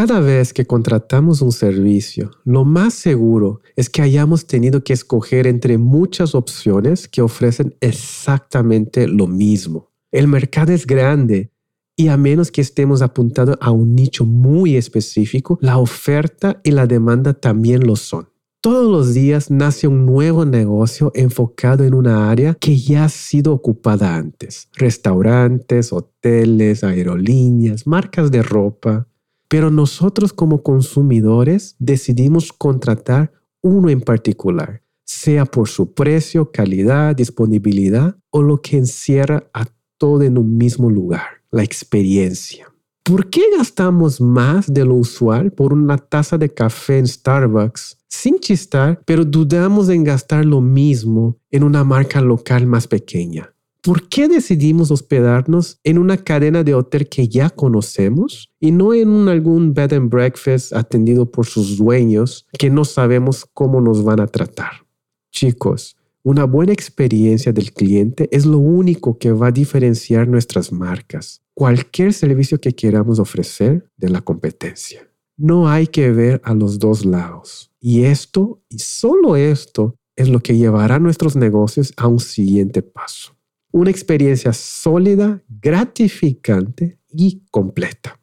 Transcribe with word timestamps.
Cada 0.00 0.20
vez 0.20 0.54
que 0.54 0.64
contratamos 0.64 1.42
un 1.42 1.52
servicio, 1.52 2.30
lo 2.46 2.64
más 2.64 2.94
seguro 2.94 3.60
es 3.76 3.90
que 3.90 4.00
hayamos 4.00 4.46
tenido 4.46 4.82
que 4.82 4.94
escoger 4.94 5.46
entre 5.46 5.76
muchas 5.76 6.34
opciones 6.34 7.06
que 7.06 7.20
ofrecen 7.20 7.76
exactamente 7.82 9.06
lo 9.06 9.26
mismo. 9.26 9.90
El 10.10 10.26
mercado 10.26 10.72
es 10.72 10.86
grande 10.86 11.50
y 11.96 12.08
a 12.08 12.16
menos 12.16 12.50
que 12.50 12.62
estemos 12.62 13.02
apuntando 13.02 13.58
a 13.60 13.72
un 13.72 13.94
nicho 13.94 14.24
muy 14.24 14.74
específico, 14.76 15.58
la 15.60 15.76
oferta 15.76 16.62
y 16.64 16.70
la 16.70 16.86
demanda 16.86 17.34
también 17.34 17.86
lo 17.86 17.94
son. 17.94 18.30
Todos 18.62 18.90
los 18.90 19.12
días 19.12 19.50
nace 19.50 19.86
un 19.86 20.06
nuevo 20.06 20.46
negocio 20.46 21.12
enfocado 21.14 21.84
en 21.84 21.92
una 21.92 22.30
área 22.30 22.54
que 22.54 22.78
ya 22.78 23.04
ha 23.04 23.08
sido 23.10 23.52
ocupada 23.52 24.16
antes. 24.16 24.68
Restaurantes, 24.76 25.92
hoteles, 25.92 26.84
aerolíneas, 26.84 27.86
marcas 27.86 28.30
de 28.30 28.42
ropa. 28.42 29.09
Pero 29.50 29.68
nosotros 29.72 30.32
como 30.32 30.62
consumidores 30.62 31.74
decidimos 31.80 32.52
contratar 32.52 33.32
uno 33.62 33.90
en 33.90 34.00
particular, 34.00 34.84
sea 35.04 35.44
por 35.44 35.68
su 35.68 35.92
precio, 35.92 36.52
calidad, 36.52 37.16
disponibilidad 37.16 38.16
o 38.30 38.42
lo 38.42 38.62
que 38.62 38.76
encierra 38.76 39.50
a 39.52 39.66
todo 39.98 40.22
en 40.22 40.38
un 40.38 40.56
mismo 40.56 40.88
lugar, 40.88 41.42
la 41.50 41.64
experiencia. 41.64 42.72
¿Por 43.02 43.28
qué 43.28 43.42
gastamos 43.58 44.20
más 44.20 44.72
de 44.72 44.84
lo 44.84 44.94
usual 44.94 45.50
por 45.50 45.72
una 45.72 45.98
taza 45.98 46.38
de 46.38 46.48
café 46.48 46.98
en 46.98 47.08
Starbucks 47.08 47.98
sin 48.06 48.38
chistar, 48.38 49.02
pero 49.04 49.24
dudamos 49.24 49.88
en 49.88 50.04
gastar 50.04 50.44
lo 50.44 50.60
mismo 50.60 51.38
en 51.50 51.64
una 51.64 51.82
marca 51.82 52.20
local 52.20 52.68
más 52.68 52.86
pequeña? 52.86 53.52
¿Por 53.82 54.10
qué 54.10 54.28
decidimos 54.28 54.90
hospedarnos 54.90 55.80
en 55.84 55.96
una 55.96 56.18
cadena 56.18 56.62
de 56.62 56.74
hotel 56.74 57.08
que 57.08 57.28
ya 57.28 57.48
conocemos 57.48 58.52
y 58.60 58.72
no 58.72 58.92
en 58.92 59.26
algún 59.28 59.72
bed 59.72 59.94
and 59.94 60.10
breakfast 60.10 60.74
atendido 60.74 61.30
por 61.30 61.46
sus 61.46 61.78
dueños 61.78 62.46
que 62.58 62.68
no 62.68 62.84
sabemos 62.84 63.46
cómo 63.54 63.80
nos 63.80 64.04
van 64.04 64.20
a 64.20 64.26
tratar? 64.26 64.86
Chicos, 65.32 65.96
una 66.22 66.44
buena 66.44 66.74
experiencia 66.74 67.52
del 67.54 67.72
cliente 67.72 68.28
es 68.30 68.44
lo 68.44 68.58
único 68.58 69.16
que 69.16 69.32
va 69.32 69.46
a 69.46 69.52
diferenciar 69.52 70.28
nuestras 70.28 70.70
marcas, 70.72 71.40
cualquier 71.54 72.12
servicio 72.12 72.60
que 72.60 72.74
queramos 72.74 73.18
ofrecer 73.18 73.88
de 73.96 74.10
la 74.10 74.20
competencia. 74.20 75.08
No 75.38 75.70
hay 75.70 75.86
que 75.86 76.10
ver 76.10 76.42
a 76.44 76.52
los 76.52 76.78
dos 76.78 77.06
lados. 77.06 77.70
Y 77.80 78.04
esto, 78.04 78.62
y 78.68 78.78
solo 78.80 79.36
esto, 79.36 79.96
es 80.16 80.28
lo 80.28 80.40
que 80.40 80.58
llevará 80.58 80.98
nuestros 80.98 81.34
negocios 81.34 81.94
a 81.96 82.08
un 82.08 82.20
siguiente 82.20 82.82
paso. 82.82 83.39
Una 83.72 83.90
experiencia 83.90 84.52
sólida, 84.52 85.40
gratificante 85.48 86.98
y 87.08 87.42
completa. 87.52 88.18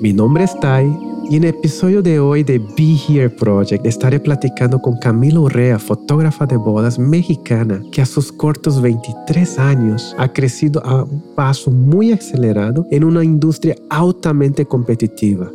Mi 0.00 0.12
nombre 0.12 0.44
es 0.44 0.58
Tai 0.60 0.86
y 1.28 1.36
en 1.36 1.42
el 1.42 1.50
episodio 1.50 2.02
de 2.02 2.20
hoy 2.20 2.44
de 2.44 2.60
Be 2.60 2.96
Here 3.08 3.30
Project 3.30 3.84
estaré 3.84 4.20
platicando 4.20 4.78
con 4.78 4.96
Camila 4.98 5.40
Urrea, 5.40 5.80
fotógrafa 5.80 6.46
de 6.46 6.56
bodas 6.56 7.00
mexicana, 7.00 7.82
que 7.90 8.00
a 8.00 8.06
sus 8.06 8.30
cortos 8.30 8.80
23 8.80 9.58
años 9.58 10.14
ha 10.16 10.32
crecido 10.32 10.80
a 10.86 11.02
un 11.02 11.34
paso 11.34 11.72
muy 11.72 12.12
acelerado 12.12 12.86
en 12.92 13.02
una 13.02 13.24
industria 13.24 13.74
altamente 13.90 14.64
competitiva 14.64 15.50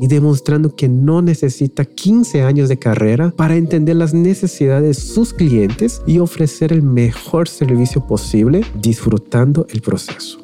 y 0.00 0.08
demostrando 0.08 0.74
que 0.74 0.88
no 0.88 1.22
necesita 1.22 1.84
15 1.84 2.42
años 2.42 2.68
de 2.68 2.78
carrera 2.78 3.32
para 3.36 3.56
entender 3.56 3.96
las 3.96 4.14
necesidades 4.14 4.96
de 4.96 5.02
sus 5.02 5.32
clientes 5.32 6.02
y 6.06 6.18
ofrecer 6.18 6.72
el 6.72 6.82
mejor 6.82 7.48
servicio 7.48 8.06
posible 8.06 8.62
disfrutando 8.80 9.66
el 9.70 9.80
proceso. 9.80 10.38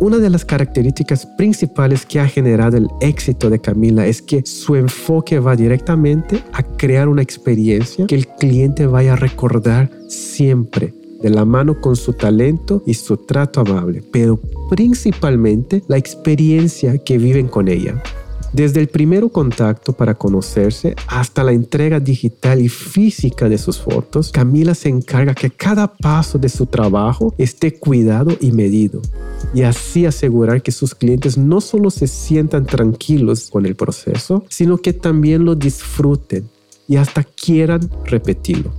Una 0.00 0.18
de 0.18 0.30
las 0.30 0.44
características 0.44 1.26
principales 1.36 2.06
que 2.06 2.20
ha 2.20 2.26
generado 2.26 2.78
el 2.78 2.88
éxito 3.00 3.50
de 3.50 3.58
Camila 3.58 4.06
es 4.06 4.22
que 4.22 4.42
su 4.46 4.74
enfoque 4.76 5.38
va 5.38 5.56
directamente 5.56 6.42
a 6.52 6.62
crear 6.62 7.08
una 7.08 7.22
experiencia 7.22 8.06
que 8.06 8.14
el 8.14 8.26
cliente 8.26 8.86
vaya 8.86 9.12
a 9.12 9.16
recordar 9.16 9.90
siempre 10.08 10.94
de 11.20 11.28
la 11.28 11.44
mano 11.44 11.80
con 11.80 11.96
su 11.96 12.14
talento 12.14 12.82
y 12.86 12.94
su 12.94 13.18
trato 13.18 13.60
amable, 13.60 14.02
pero 14.10 14.40
principalmente 14.70 15.82
la 15.86 15.98
experiencia 15.98 16.96
que 16.96 17.18
viven 17.18 17.48
con 17.48 17.68
ella. 17.68 18.02
Desde 18.52 18.80
el 18.80 18.88
primer 18.88 19.30
contacto 19.30 19.92
para 19.92 20.14
conocerse 20.14 20.96
hasta 21.06 21.44
la 21.44 21.52
entrega 21.52 22.00
digital 22.00 22.60
y 22.60 22.68
física 22.68 23.48
de 23.48 23.58
sus 23.58 23.78
fotos, 23.78 24.32
Camila 24.32 24.74
se 24.74 24.88
encarga 24.88 25.34
que 25.34 25.50
cada 25.50 25.86
paso 25.86 26.36
de 26.36 26.48
su 26.48 26.66
trabajo 26.66 27.32
esté 27.38 27.78
cuidado 27.78 28.36
y 28.40 28.50
medido, 28.50 29.02
y 29.54 29.62
así 29.62 30.04
asegurar 30.04 30.62
que 30.62 30.72
sus 30.72 30.96
clientes 30.96 31.38
no 31.38 31.60
solo 31.60 31.90
se 31.90 32.08
sientan 32.08 32.66
tranquilos 32.66 33.50
con 33.50 33.66
el 33.66 33.76
proceso, 33.76 34.44
sino 34.48 34.78
que 34.78 34.92
también 34.94 35.44
lo 35.44 35.54
disfruten 35.54 36.48
y 36.88 36.96
hasta 36.96 37.22
quieran 37.22 37.88
repetirlo. 38.04 38.72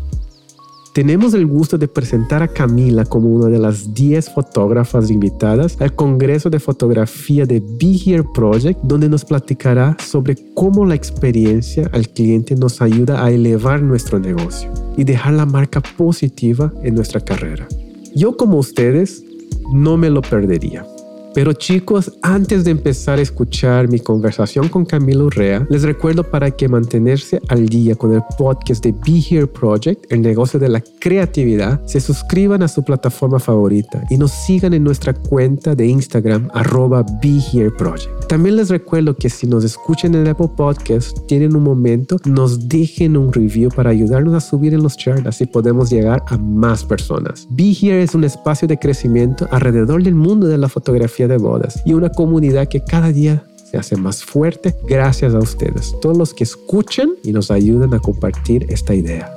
Tenemos 0.94 1.34
el 1.34 1.46
gusto 1.46 1.78
de 1.78 1.88
presentar 1.88 2.44
a 2.44 2.50
Camila 2.50 3.06
como 3.06 3.30
una 3.30 3.48
de 3.48 3.58
las 3.58 3.94
10 3.94 4.32
fotógrafas 4.32 5.10
invitadas 5.10 5.80
al 5.80 5.96
Congreso 5.96 6.50
de 6.50 6.60
Fotografía 6.60 7.46
de 7.46 7.62
Be 7.62 7.98
Here 8.06 8.26
Project, 8.34 8.78
donde 8.84 9.08
nos 9.08 9.24
platicará 9.24 9.96
sobre 10.04 10.36
cómo 10.54 10.86
la 10.86 10.96
experiencia 10.96 11.90
al 11.94 12.10
cliente 12.10 12.56
nos 12.56 12.82
ayuda 12.82 13.24
a 13.24 13.32
elevar 13.32 13.82
nuestro 13.82 14.20
negocio 14.20 14.70
y 14.98 15.06
dejar 15.06 15.32
la 15.34 15.46
marca 15.46 15.80
positiva 15.80 16.74
en 16.84 16.96
nuestra 16.96 17.22
carrera. 17.22 17.70
Yo 18.14 18.36
como 18.36 18.58
ustedes 18.58 19.24
no 19.72 19.96
me 19.96 20.10
lo 20.10 20.22
perdería. 20.22 20.86
Pero 21.34 21.54
chicos, 21.54 22.12
antes 22.22 22.66
de 22.66 22.72
empezar 22.72 23.18
a 23.18 23.22
escuchar 23.22 23.88
mi 23.88 24.00
conversación 24.00 24.68
con 24.68 24.84
Camilo 24.84 25.26
Urrea, 25.26 25.66
les 25.70 25.84
recuerdo 25.84 26.24
para 26.24 26.52
que 26.52 26.68
mantenerse 26.68 27.40
al 27.48 27.70
día 27.70 27.96
con 27.96 28.14
el 28.14 28.22
podcast 28.38 28.84
de 28.84 28.92
Be 28.92 29.24
Here 29.30 29.48
Project, 29.48 30.12
el 30.12 30.22
negocio 30.22 30.60
de 30.60 30.68
la 30.68 30.84
creatividad, 31.00 31.86
se 31.86 32.02
suscriban 32.02 32.64
a 32.64 32.68
su 32.68 32.84
plataforma 32.84 33.40
favorita 33.40 34.04
y 34.10 34.18
nos 34.18 34.32
sigan 34.32 34.74
en 34.74 34.84
nuestra 34.84 35.14
cuenta 35.14 35.74
de 35.74 35.88
Instagram 35.88 36.50
arroba 36.54 37.06
Be 37.24 37.40
Here 37.54 37.72
Project. 37.72 38.28
También 38.28 38.58
les 38.58 38.70
recuerdo 38.70 39.16
que 39.16 39.30
si 39.30 39.48
nos 39.48 39.64
escuchan 39.64 40.16
en 40.16 40.28
Apple 40.28 40.50
Podcast, 40.58 41.18
tienen 41.28 41.56
un 41.56 41.64
momento, 41.64 42.18
nos 42.26 42.68
dejen 42.68 43.16
un 43.16 43.32
review 43.32 43.70
para 43.70 43.90
ayudarnos 43.90 44.34
a 44.34 44.42
subir 44.42 44.74
en 44.74 44.84
los 44.84 44.98
charts, 44.98 45.26
así 45.26 45.46
podemos 45.46 45.90
llegar 45.90 46.24
a 46.28 46.38
más 46.38 46.84
personas. 46.84 47.48
Be 47.50 47.72
Here 47.72 48.04
es 48.04 48.16
un 48.16 48.26
espacio 48.26 48.68
de 48.68 48.78
crecimiento 48.78 49.48
alrededor 49.52 50.04
del 50.04 50.16
mundo 50.16 50.48
de 50.48 50.58
la 50.58 50.68
fotografía 50.68 51.21
de 51.28 51.38
bodas 51.38 51.82
y 51.86 51.94
una 51.94 52.10
comunidad 52.10 52.68
que 52.68 52.84
cada 52.84 53.12
día 53.12 53.44
se 53.72 53.78
hace 53.78 53.96
más 53.96 54.24
fuerte 54.24 54.76
gracias 54.84 55.34
a 55.34 55.40
ustedes, 55.40 55.96
todos 56.02 56.18
los 56.18 56.34
que 56.34 56.44
escuchan 56.44 57.12
y 57.24 57.32
nos 57.32 57.52
ayudan 57.52 57.94
a 57.94 58.00
compartir 58.00 58.66
esta 58.70 58.94
idea. 58.94 59.32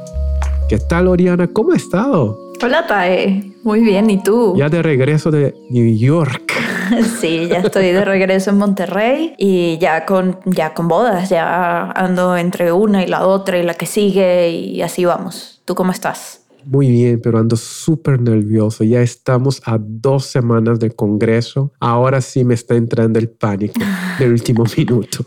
¿Qué 0.69 0.79
tal, 0.79 1.09
Oriana? 1.09 1.47
¿Cómo 1.47 1.73
has 1.73 1.83
estado? 1.83 2.39
Hola, 2.63 2.87
Tae. 2.87 3.53
Muy 3.63 3.81
bien, 3.81 4.11
¿y 4.11 4.23
tú? 4.23 4.55
Ya 4.57 4.69
de 4.69 4.83
regreso 4.83 5.31
de 5.31 5.55
New 5.71 5.97
York. 5.97 6.53
sí, 7.21 7.49
ya 7.49 7.59
estoy 7.59 7.93
de 7.93 8.05
regreso 8.05 8.51
en 8.51 8.59
Monterrey 8.59 9.35
y 9.39 9.79
ya 9.79 10.07
con, 10.07 10.39
ya 10.47 10.75
con 10.75 10.89
bodas, 10.89 11.29
ya 11.29 11.91
ando 11.91 12.37
entre 12.37 12.73
una 12.73 13.03
y 13.05 13.07
la 13.07 13.27
otra 13.27 13.59
y 13.59 13.63
la 13.63 13.75
que 13.75 13.87
sigue 13.87 14.51
y 14.51 14.83
así 14.83 15.05
vamos. 15.05 15.63
¿Tú 15.65 15.75
cómo 15.75 15.93
estás? 15.93 16.44
Muy 16.67 16.91
bien, 16.91 17.21
pero 17.23 17.39
ando 17.39 17.57
súper 17.57 18.21
nervioso. 18.21 18.85
Ya 18.85 19.01
estamos 19.01 19.63
a 19.65 19.79
dos 19.79 20.27
semanas 20.27 20.79
del 20.81 20.95
Congreso. 20.95 21.73
Ahora 21.81 22.21
sí 22.21 22.45
me 22.45 22.55
está 22.55 22.75
entrando 22.75 23.19
el 23.19 23.29
pánico 23.29 23.81
del 24.19 24.33
último 24.33 24.65
minuto. 24.77 25.25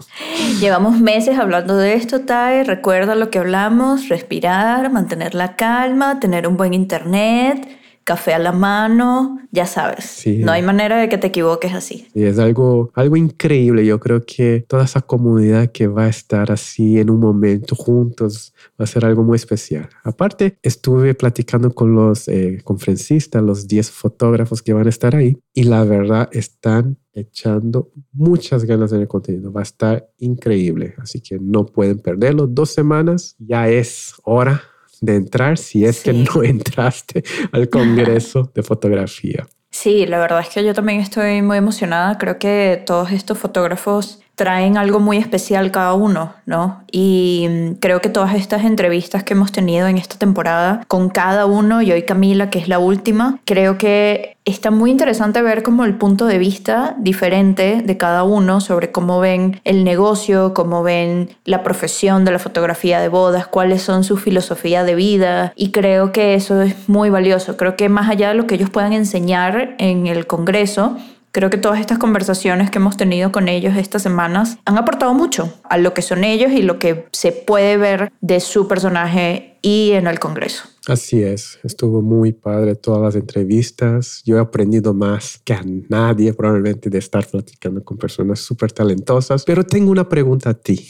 Llevamos 0.60 1.00
meses 1.00 1.38
hablando 1.38 1.78
de 1.78 1.94
esto, 1.94 2.22
Tai. 2.22 2.64
Recuerda 2.64 3.16
lo 3.16 3.30
que 3.30 3.40
hablamos, 3.40 4.10
respirar, 4.10 4.92
mantener 4.92 5.36
la 5.36 5.56
calma, 5.56 6.20
tener 6.20 6.48
un 6.48 6.58
buen 6.58 6.74
internet 6.74 7.77
café 8.08 8.34
a 8.34 8.40
la 8.40 8.54
mano, 8.54 9.38
ya 9.52 9.66
sabes. 9.66 10.24
No 10.40 10.54
hay 10.54 10.62
manera 10.62 10.98
de 10.98 11.10
que 11.10 11.18
te 11.18 11.28
equivoques 11.28 11.74
así. 11.74 12.08
Y 12.14 12.24
es 12.24 12.40
algo, 12.40 12.90
algo 12.96 13.18
increíble. 13.18 13.86
Yo 13.86 14.00
creo 14.00 14.26
que 14.26 14.64
toda 14.66 14.86
esa 14.86 15.02
comunidad 15.02 15.74
que 15.74 15.88
va 15.88 16.06
a 16.06 16.08
estar 16.08 16.50
así 16.50 17.00
en 17.00 17.10
un 17.10 17.20
momento 17.20 17.76
juntos 17.76 18.54
va 18.80 18.86
a 18.86 18.88
ser 18.88 19.04
algo 19.04 19.24
muy 19.24 19.36
especial. 19.36 19.90
Aparte, 20.06 20.58
estuve 20.64 21.16
platicando 21.16 21.76
con 21.76 21.96
los 21.96 22.30
eh, 22.30 22.62
conferencistas, 22.64 23.44
los 23.44 23.68
10 23.68 23.92
fotógrafos 23.92 24.62
que 24.62 24.72
van 24.72 24.86
a 24.86 24.90
estar 24.90 25.14
ahí 25.14 25.38
y 25.54 25.64
la 25.64 25.84
verdad 25.84 26.30
están 26.32 26.98
echando 27.12 27.92
muchas 28.14 28.64
ganas 28.64 28.94
en 28.94 29.02
el 29.02 29.10
contenido. 29.10 29.52
Va 29.52 29.60
a 29.60 29.64
estar 29.64 30.10
increíble. 30.18 30.96
Así 30.98 31.20
que 31.20 31.40
no 31.42 31.66
pueden 31.66 32.00
perderlo. 32.00 32.48
Dos 32.48 32.70
semanas 32.70 33.36
ya 33.38 33.68
es 33.68 34.14
hora 34.24 34.62
de 35.02 35.16
entrar 35.16 35.58
si 35.58 35.86
es 35.86 36.02
que 36.02 36.14
no 36.14 36.44
entraste 36.44 37.24
al 37.52 37.70
Congreso 37.70 38.52
de 38.54 38.64
Fotografía. 38.64 39.48
Sí, 39.70 40.06
la 40.06 40.20
verdad 40.20 40.40
es 40.40 40.50
que 40.50 40.64
yo 40.64 40.74
también 40.74 41.02
estoy 41.02 41.42
muy 41.42 41.58
emocionada. 41.58 42.18
Creo 42.18 42.40
que 42.40 42.82
todos 42.86 43.12
estos 43.12 43.38
fotógrafos 43.38 44.22
traen 44.38 44.78
algo 44.78 45.00
muy 45.00 45.18
especial 45.18 45.72
cada 45.72 45.94
uno, 45.96 46.32
¿no? 46.46 46.84
Y 46.92 47.48
mm, 47.50 47.72
creo 47.80 48.02
que 48.02 48.10
todas 48.10 48.36
estas 48.36 48.66
entrevistas 48.66 49.24
que 49.24 49.34
hemos 49.34 49.52
tenido 49.52 49.88
en 49.88 49.98
esta 49.98 50.18
temporada 50.18 50.84
con 50.88 51.10
cada 51.10 51.48
uno, 51.48 51.82
y 51.82 51.92
hoy 51.92 52.04
Camila, 52.04 52.52
que 52.52 52.60
es 52.60 52.68
la 52.68 52.78
última, 52.78 53.40
creo 53.46 53.80
que 53.80 54.38
está 54.46 54.70
muy 54.70 54.92
interesante 54.92 55.42
ver 55.42 55.64
como 55.64 55.86
el 55.86 55.96
punto 55.96 56.28
de 56.28 56.38
vista 56.38 56.96
diferente 57.00 57.82
de 57.84 57.98
cada 57.98 58.24
uno 58.24 58.62
sobre 58.62 58.92
cómo 58.92 59.20
ven 59.20 59.60
el 59.64 59.84
negocio, 59.84 60.54
cómo 60.54 60.84
ven 60.84 61.32
la 61.44 61.64
profesión 61.64 62.24
de 62.24 62.32
la 62.32 62.40
fotografía 62.40 63.02
de 63.02 63.10
bodas, 63.10 63.48
cuáles 63.48 63.82
son 63.82 64.04
su 64.04 64.18
filosofía 64.18 64.84
de 64.84 64.94
vida. 64.94 65.52
Y 65.56 65.72
creo 65.72 66.12
que 66.12 66.36
eso 66.36 66.62
es 66.62 66.88
muy 66.88 67.10
valioso. 67.10 67.58
Creo 67.58 67.76
que 67.76 67.90
más 67.90 68.08
allá 68.08 68.30
de 68.30 68.36
lo 68.36 68.46
que 68.46 68.54
ellos 68.54 68.70
puedan 68.70 68.94
enseñar 68.94 69.76
en 69.80 70.06
el 70.06 70.28
Congreso, 70.28 70.96
Creo 71.38 71.52
que 71.52 71.60
todas 71.60 71.80
estas 71.80 72.00
conversaciones 72.00 72.72
que 72.72 72.80
hemos 72.80 72.98
tenido 72.98 73.32
con 73.32 73.48
ellos 73.48 73.78
estas 73.78 74.02
semanas 74.02 74.58
han 74.66 74.76
aportado 74.76 75.14
mucho 75.14 75.54
a 75.70 75.78
lo 75.78 75.94
que 75.94 76.02
son 76.02 76.24
ellos 76.24 76.52
y 76.52 76.64
lo 76.64 76.80
que 76.80 77.06
se 77.12 77.32
puede 77.32 77.78
ver 77.78 78.12
de 78.22 78.40
su 78.40 78.68
personaje 78.68 79.60
y 79.62 79.92
en 79.92 80.08
el 80.08 80.18
Congreso. 80.18 80.64
Así 80.88 81.22
es, 81.22 81.60
estuvo 81.64 82.02
muy 82.02 82.34
padre 82.34 82.74
todas 82.74 83.04
las 83.04 83.16
entrevistas. 83.16 84.24
Yo 84.26 84.38
he 84.38 84.40
aprendido 84.40 84.96
más 84.96 85.40
que 85.44 85.54
a 85.54 85.62
nadie 85.64 86.34
probablemente 86.34 86.90
de 86.90 86.98
estar 86.98 87.24
platicando 87.28 87.84
con 87.84 87.98
personas 87.98 88.40
súper 88.40 88.72
talentosas, 88.72 89.46
pero 89.46 89.64
tengo 89.64 89.92
una 89.92 90.10
pregunta 90.10 90.50
a 90.50 90.54
ti. 90.56 90.90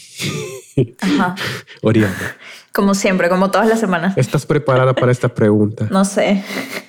Ajá. 0.98 1.34
Oriana. 1.82 2.38
Como 2.78 2.94
siempre, 2.94 3.28
como 3.28 3.50
todas 3.50 3.66
las 3.66 3.80
semanas. 3.80 4.16
¿Estás 4.16 4.46
preparada 4.46 4.94
para 4.94 5.10
esta 5.10 5.26
pregunta? 5.26 5.88
No 5.90 6.04
sé. 6.04 6.44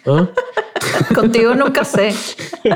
¿Ah? 0.06 0.28
Contigo 1.16 1.56
nunca 1.56 1.84
sé. 1.84 2.14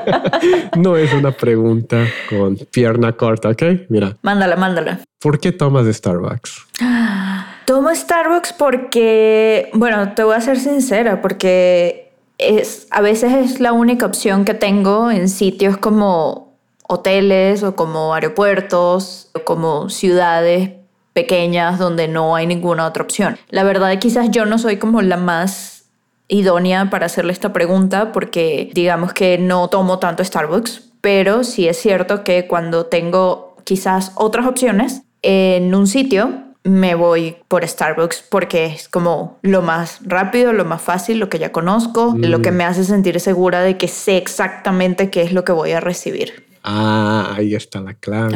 no 0.75 0.97
es 0.97 1.13
una 1.13 1.31
pregunta 1.31 2.07
con 2.27 2.55
pierna 2.71 3.11
corta, 3.11 3.49
¿ok? 3.49 3.61
Mira. 3.89 4.17
Mándala, 4.23 4.55
mándala. 4.55 5.01
¿Por 5.21 5.39
qué 5.39 5.51
tomas 5.51 5.85
Starbucks? 5.95 6.65
Tomo 7.67 7.93
Starbucks 7.93 8.53
porque, 8.53 9.69
bueno, 9.75 10.15
te 10.15 10.23
voy 10.23 10.33
a 10.35 10.41
ser 10.41 10.59
sincera, 10.59 11.21
porque 11.21 12.11
es, 12.39 12.87
a 12.89 13.01
veces 13.01 13.31
es 13.33 13.59
la 13.59 13.73
única 13.73 14.07
opción 14.07 14.43
que 14.43 14.55
tengo 14.55 15.11
en 15.11 15.29
sitios 15.29 15.77
como 15.77 16.57
hoteles 16.87 17.61
o 17.61 17.75
como 17.75 18.15
aeropuertos 18.15 19.29
o 19.35 19.43
como 19.43 19.91
ciudades 19.91 20.71
pequeñas 21.13 21.79
donde 21.79 22.07
no 22.07 22.35
hay 22.35 22.47
ninguna 22.47 22.85
otra 22.85 23.03
opción. 23.03 23.37
La 23.49 23.63
verdad, 23.63 23.97
quizás 23.99 24.31
yo 24.31 24.45
no 24.45 24.57
soy 24.57 24.77
como 24.77 25.01
la 25.01 25.17
más 25.17 25.85
idónea 26.27 26.89
para 26.89 27.05
hacerle 27.05 27.33
esta 27.33 27.53
pregunta 27.53 28.11
porque 28.11 28.71
digamos 28.73 29.13
que 29.13 29.37
no 29.37 29.67
tomo 29.69 29.99
tanto 29.99 30.23
Starbucks, 30.23 30.91
pero 31.01 31.43
sí 31.43 31.67
es 31.67 31.77
cierto 31.77 32.23
que 32.23 32.47
cuando 32.47 32.85
tengo 32.87 33.55
quizás 33.63 34.11
otras 34.15 34.47
opciones 34.47 35.03
en 35.21 35.73
un 35.75 35.87
sitio, 35.87 36.43
me 36.63 36.95
voy 36.95 37.37
por 37.47 37.67
Starbucks 37.67 38.23
porque 38.29 38.65
es 38.65 38.87
como 38.87 39.37
lo 39.41 39.61
más 39.61 39.99
rápido, 40.03 40.53
lo 40.53 40.65
más 40.65 40.81
fácil, 40.81 41.19
lo 41.19 41.29
que 41.29 41.39
ya 41.39 41.51
conozco, 41.51 42.15
lo 42.17 42.41
que 42.41 42.51
mm. 42.51 42.55
me 42.55 42.63
hace 42.63 42.83
sentir 42.85 43.19
segura 43.19 43.61
de 43.61 43.77
que 43.77 43.87
sé 43.87 44.17
exactamente 44.17 45.09
qué 45.09 45.23
es 45.23 45.33
lo 45.33 45.43
que 45.43 45.51
voy 45.51 45.71
a 45.71 45.81
recibir. 45.81 46.52
Ah, 46.63 47.33
ahí 47.35 47.55
está 47.55 47.81
la 47.81 47.93
clave. 47.93 48.35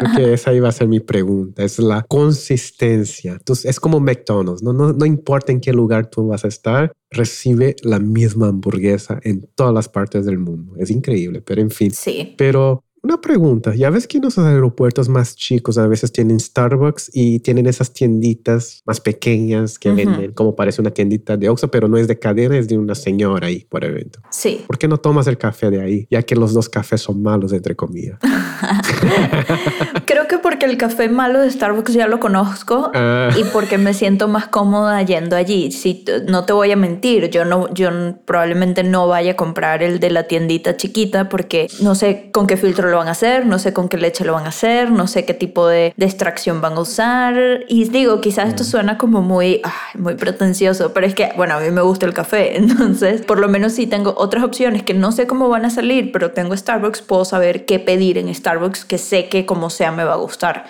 Porque 0.00 0.32
esa 0.34 0.52
iba 0.54 0.68
a 0.68 0.72
ser 0.72 0.88
mi 0.88 1.00
pregunta. 1.00 1.62
Es 1.62 1.78
la 1.78 2.02
consistencia. 2.02 3.32
Entonces, 3.32 3.66
es 3.66 3.78
como 3.78 4.00
McDonald's. 4.00 4.62
No, 4.62 4.72
no, 4.72 4.92
no 4.92 5.04
importa 5.04 5.52
en 5.52 5.60
qué 5.60 5.72
lugar 5.72 6.08
tú 6.08 6.28
vas 6.28 6.44
a 6.44 6.48
estar, 6.48 6.92
recibe 7.10 7.76
la 7.82 7.98
misma 7.98 8.48
hamburguesa 8.48 9.20
en 9.22 9.46
todas 9.54 9.74
las 9.74 9.88
partes 9.88 10.24
del 10.24 10.38
mundo. 10.38 10.74
Es 10.78 10.90
increíble, 10.90 11.42
pero 11.42 11.60
en 11.60 11.70
fin. 11.70 11.90
Sí. 11.90 12.34
Pero 12.38 12.82
una 13.06 13.20
pregunta, 13.20 13.72
ya 13.74 13.88
ves 13.88 14.08
que 14.08 14.18
en 14.18 14.24
los 14.24 14.36
aeropuertos 14.36 15.08
más 15.08 15.36
chicos 15.36 15.78
a 15.78 15.86
veces 15.86 16.10
tienen 16.10 16.40
Starbucks 16.40 17.10
y 17.12 17.38
tienen 17.38 17.66
esas 17.66 17.92
tienditas 17.92 18.82
más 18.84 19.00
pequeñas 19.00 19.78
que 19.78 19.92
venden 19.92 20.32
como 20.32 20.56
parece 20.56 20.80
una 20.80 20.90
tiendita 20.90 21.36
de 21.36 21.48
Oxxo, 21.48 21.70
pero 21.70 21.86
no 21.86 21.98
es 21.98 22.08
de 22.08 22.18
cadena, 22.18 22.58
es 22.58 22.66
de 22.66 22.76
una 22.76 22.96
señora 22.96 23.46
ahí 23.46 23.64
por 23.68 23.84
evento. 23.84 24.18
Sí. 24.30 24.64
¿Por 24.66 24.76
qué 24.76 24.88
no 24.88 24.98
tomas 24.98 25.28
el 25.28 25.38
café 25.38 25.70
de 25.70 25.80
ahí? 25.80 26.08
Ya 26.10 26.22
que 26.22 26.34
los 26.34 26.52
dos 26.52 26.68
cafés 26.68 27.00
son 27.00 27.22
malos, 27.22 27.52
entre 27.52 27.76
comillas. 27.76 28.18
Creo 30.06 30.26
que 30.26 30.38
porque 30.38 30.66
el 30.66 30.76
café 30.76 31.08
malo 31.08 31.40
de 31.40 31.50
Starbucks 31.50 31.92
ya 31.92 32.08
lo 32.08 32.18
conozco 32.18 32.90
ah. 32.92 33.30
y 33.36 33.44
porque 33.44 33.78
me 33.78 33.94
siento 33.94 34.26
más 34.26 34.48
cómoda 34.48 35.00
yendo 35.02 35.36
allí. 35.36 35.70
Si 35.70 36.04
no 36.26 36.44
te 36.44 36.52
voy 36.52 36.72
a 36.72 36.76
mentir, 36.76 37.30
yo 37.30 37.44
no, 37.44 37.72
yo 37.72 37.90
probablemente 38.24 38.82
no 38.82 39.06
vaya 39.06 39.32
a 39.32 39.36
comprar 39.36 39.84
el 39.84 40.00
de 40.00 40.10
la 40.10 40.24
tiendita 40.24 40.76
chiquita 40.76 41.28
porque 41.28 41.68
no 41.80 41.94
sé 41.94 42.30
con 42.32 42.46
qué 42.48 42.56
filtro 42.56 42.90
lo 42.90 42.95
van 42.96 43.08
a 43.08 43.12
hacer, 43.12 43.46
no 43.46 43.58
sé 43.58 43.72
con 43.72 43.88
qué 43.88 43.96
leche 43.96 44.24
lo 44.24 44.32
van 44.32 44.44
a 44.46 44.48
hacer, 44.48 44.90
no 44.90 45.06
sé 45.06 45.24
qué 45.24 45.34
tipo 45.34 45.66
de, 45.66 45.94
extracción 45.98 46.60
van 46.60 46.74
a 46.74 46.80
usar. 46.80 47.64
Y 47.68 47.88
digo, 47.88 48.20
quizás 48.20 48.48
esto 48.48 48.62
mm. 48.62 48.66
suena 48.66 48.98
como 48.98 49.22
muy, 49.22 49.60
muy 49.94 50.14
pretencioso, 50.14 50.92
pero 50.92 51.06
es 51.06 51.14
que, 51.14 51.32
bueno, 51.36 51.54
a 51.54 51.60
mí 51.60 51.70
me 51.70 51.82
gusta 51.82 52.06
el 52.06 52.14
café, 52.14 52.56
entonces 52.58 53.22
por 53.22 53.38
lo 53.38 53.48
menos 53.48 53.72
si 53.72 53.86
tengo 53.86 54.14
otras 54.16 54.44
opciones 54.44 54.82
que 54.82 54.94
no 54.94 55.12
sé 55.12 55.26
cómo 55.26 55.48
van 55.48 55.64
a 55.64 55.70
salir, 55.70 56.12
pero 56.12 56.30
tengo 56.30 56.56
Starbucks, 56.56 57.02
puedo 57.02 57.24
saber 57.24 57.66
qué 57.66 57.78
pedir 57.78 58.18
en 58.18 58.32
Starbucks 58.34 58.84
que 58.84 58.98
sé 58.98 59.28
que 59.28 59.46
como 59.46 59.70
sea 59.70 59.92
me 59.92 60.04
va 60.04 60.14
a 60.14 60.16
gustar. 60.16 60.66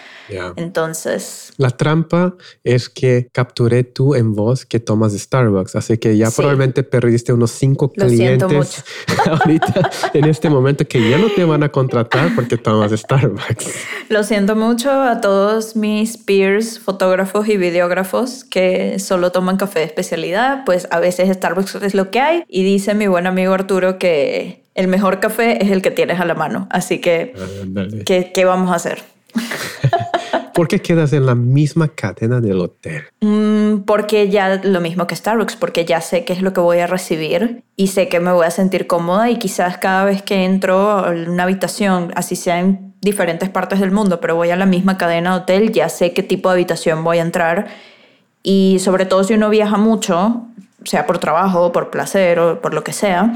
Entonces. 0.57 1.53
La 1.57 1.71
trampa 1.71 2.35
es 2.65 2.89
que 2.89 3.29
capturé 3.33 3.85
tú 3.85 4.15
en 4.15 4.35
voz 4.35 4.67
que 4.67 4.81
tomas 4.81 5.13
Starbucks, 5.13 5.77
así 5.77 5.99
que 5.99 6.17
ya 6.17 6.31
probablemente 6.31 6.83
perdiste 6.83 7.33
unos 7.33 7.53
cinco 7.53 7.93
clientes 7.93 8.85
ahorita 9.27 9.91
en 10.13 10.25
este 10.25 10.51
momento 10.51 10.87
que 10.87 11.11
ya 11.11 11.19
no 11.19 11.31
te 11.31 11.45
van 11.45 11.63
a 11.63 11.71
contratar 11.71 12.35
porque 12.35 12.57
tomas 12.57 12.93
Starbucks. 12.93 13.67
Lo 14.09 14.23
siento 14.25 14.57
mucho 14.57 14.91
a 14.91 15.21
todos 15.21 15.77
mis 15.77 16.17
peers, 16.17 16.79
fotógrafos 16.79 17.49
y 17.49 17.57
videógrafos 17.57 18.45
que 18.45 18.99
solo 18.99 19.33
toman 19.33 19.57
café 19.57 19.81
de 19.81 19.85
especialidad, 19.87 20.65
pues 20.65 20.89
a 20.91 21.01
veces 21.01 21.35
Starbucks 21.35 21.77
es 21.77 21.95
lo 21.95 22.11
que 22.11 22.21
hay 22.21 22.45
y 22.49 22.63
dice 22.65 22.95
mi 22.95 23.07
buen 23.07 23.27
amigo 23.27 23.53
Arturo 23.53 23.99
que 23.99 24.63
el 24.75 24.89
mejor 24.89 25.21
café 25.21 25.65
es 25.65 25.71
el 25.71 25.83
que 25.83 25.91
tienes 25.91 26.21
a 26.21 26.25
la 26.25 26.35
mano, 26.35 26.67
así 26.71 27.01
que 27.01 27.35
¿qué, 28.05 28.33
¿qué 28.35 28.45
vamos 28.45 28.71
a 28.71 28.75
hacer? 28.75 29.03
¿Por 30.57 30.69
qué 30.69 30.81
quedas 30.81 31.13
en 31.13 31.27
la 31.27 31.35
misma 31.35 31.89
cadena 31.89 32.41
del 32.41 32.61
hotel? 32.61 33.05
Mm, 33.21 33.81
porque 33.85 34.31
ya 34.31 34.59
lo 34.65 34.81
mismo 34.81 35.07
que 35.07 35.15
Starbucks, 35.15 35.55
porque 35.55 35.85
ya 35.85 36.01
sé 36.01 36.25
qué 36.25 36.33
es 36.33 36.41
lo 36.41 36.55
que 36.55 36.61
voy 36.61 36.79
a 36.79 36.87
recibir 36.87 37.63
y 37.77 37.89
sé 37.89 38.09
que 38.09 38.21
me 38.21 38.33
voy 38.33 38.47
a 38.47 38.51
sentir 38.51 38.87
cómoda 38.87 39.29
y 39.29 39.37
quizás 39.39 39.77
cada 39.77 40.07
vez 40.07 40.23
que 40.23 40.47
entro 40.47 40.93
a 40.93 41.11
una 41.11 41.43
habitación, 41.43 42.11
así 42.17 42.37
sea 42.37 42.59
en 42.59 42.95
diferentes 43.03 43.51
partes 43.51 43.81
del 43.81 43.91
mundo, 43.91 44.19
pero 44.19 44.35
voy 44.35 44.49
a 44.49 44.57
la 44.57 44.65
misma 44.65 44.97
cadena 44.97 45.35
de 45.35 45.43
hotel, 45.43 45.73
ya 45.73 45.91
sé 45.91 46.15
qué 46.15 46.23
tipo 46.23 46.49
de 46.49 46.55
habitación 46.55 47.05
voy 47.05 47.19
a 47.19 47.23
entrar 47.23 47.67
y 48.43 48.79
sobre 48.81 49.05
todo 49.05 49.25
si 49.25 49.35
uno 49.35 49.51
viaja 49.51 49.77
mucho, 49.77 50.47
sea 50.85 51.07
por 51.07 51.19
trabajo, 51.19 51.71
por 51.71 51.91
placer 51.91 52.39
o 52.39 52.63
por 52.63 52.73
lo 52.73 52.83
que 52.83 52.95
sea, 52.95 53.35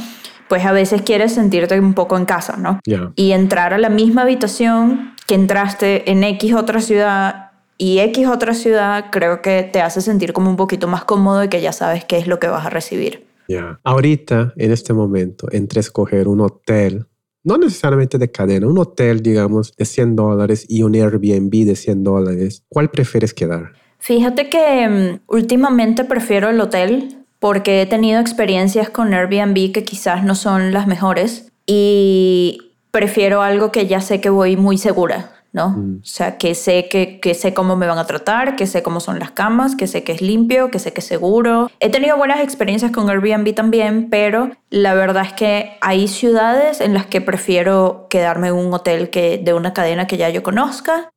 pues 0.48 0.64
a 0.64 0.72
veces 0.72 1.02
quieres 1.02 1.34
sentirte 1.34 1.78
un 1.78 1.92
poco 1.92 2.16
en 2.16 2.24
casa, 2.24 2.56
¿no? 2.56 2.80
Y 3.14 3.32
entrar 3.32 3.74
a 3.74 3.78
la 3.78 3.90
misma 3.90 4.22
habitación 4.22 5.14
que 5.30 5.36
entraste 5.36 6.10
en 6.10 6.24
X 6.24 6.54
otra 6.54 6.80
ciudad 6.80 7.52
y 7.78 8.00
X 8.00 8.26
otra 8.26 8.52
ciudad, 8.52 9.12
creo 9.12 9.42
que 9.42 9.62
te 9.62 9.80
hace 9.80 10.00
sentir 10.00 10.32
como 10.32 10.50
un 10.50 10.56
poquito 10.56 10.88
más 10.88 11.04
cómodo 11.04 11.44
y 11.44 11.48
que 11.48 11.60
ya 11.60 11.70
sabes 11.70 12.04
qué 12.04 12.18
es 12.18 12.26
lo 12.26 12.40
que 12.40 12.48
vas 12.48 12.66
a 12.66 12.70
recibir. 12.70 13.24
Ya. 13.46 13.78
Ahorita, 13.84 14.52
en 14.56 14.72
este 14.72 14.92
momento, 14.92 15.46
entre 15.52 15.78
escoger 15.78 16.26
un 16.26 16.40
hotel, 16.40 17.06
no 17.44 17.58
necesariamente 17.58 18.18
de 18.18 18.32
cadena, 18.32 18.66
un 18.66 18.76
hotel, 18.78 19.22
digamos, 19.22 19.72
de 19.76 19.84
100 19.84 20.16
dólares 20.16 20.66
y 20.68 20.82
un 20.82 20.96
Airbnb 20.96 21.64
de 21.64 21.76
100 21.76 22.02
dólares, 22.02 22.64
¿cuál 22.68 22.90
prefieres 22.90 23.32
quedar? 23.32 23.74
Fíjate 24.00 24.48
que 24.48 24.88
mm, 24.88 25.20
últimamente 25.28 26.02
prefiero 26.02 26.50
el 26.50 26.60
hotel 26.60 27.24
porque 27.38 27.82
he 27.82 27.86
tenido 27.86 28.20
experiencias 28.20 28.90
con 28.90 29.14
Airbnb 29.14 29.70
que 29.70 29.84
quizás 29.84 30.24
no 30.24 30.34
son 30.34 30.72
las 30.72 30.88
mejores 30.88 31.52
y 31.68 32.69
prefiero 32.90 33.42
algo 33.42 33.72
que 33.72 33.86
ya 33.86 34.00
sé 34.00 34.20
que 34.20 34.30
voy 34.30 34.56
muy 34.56 34.78
segura, 34.78 35.32
¿no? 35.52 35.70
Mm. 35.70 35.96
O 36.02 36.04
sea, 36.04 36.38
que 36.38 36.54
sé 36.54 36.88
que, 36.88 37.20
que, 37.20 37.34
sé 37.34 37.54
cómo 37.54 37.76
me 37.76 37.86
van 37.86 37.98
a 37.98 38.06
tratar, 38.06 38.56
que 38.56 38.66
sé 38.66 38.82
cómo 38.82 39.00
son 39.00 39.18
las 39.18 39.30
camas, 39.30 39.76
que 39.76 39.86
sé 39.86 40.04
que 40.04 40.12
es 40.12 40.20
limpio, 40.20 40.70
que 40.70 40.78
sé 40.78 40.92
que 40.92 41.00
es 41.00 41.06
seguro. 41.06 41.70
He 41.80 41.90
tenido 41.90 42.16
buenas 42.16 42.40
experiencias 42.40 42.92
con 42.92 43.08
Airbnb 43.10 43.54
también, 43.54 44.08
pero 44.10 44.50
la 44.70 44.94
verdad 44.94 45.24
es 45.26 45.32
que 45.32 45.72
hay 45.80 46.08
ciudades 46.08 46.80
en 46.80 46.94
las 46.94 47.06
que 47.06 47.20
prefiero 47.20 48.06
quedarme 48.10 48.48
en 48.48 48.54
un 48.54 48.72
hotel 48.72 49.10
que 49.10 49.38
de 49.38 49.54
una 49.54 49.72
cadena 49.72 50.06
que 50.06 50.16
ya 50.16 50.30
yo 50.30 50.42
conozca 50.42 51.10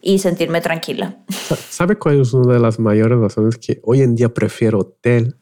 y 0.00 0.18
sentirme 0.18 0.60
tranquila. 0.60 1.16
¿Sabe 1.30 1.96
cuál 1.96 2.20
es 2.20 2.32
una 2.34 2.54
de 2.54 2.60
las 2.60 2.78
mayores 2.78 3.18
razones 3.18 3.56
que 3.56 3.80
hoy 3.84 4.02
en 4.02 4.16
día 4.16 4.28
prefiero 4.28 4.80
hotel? 4.80 5.36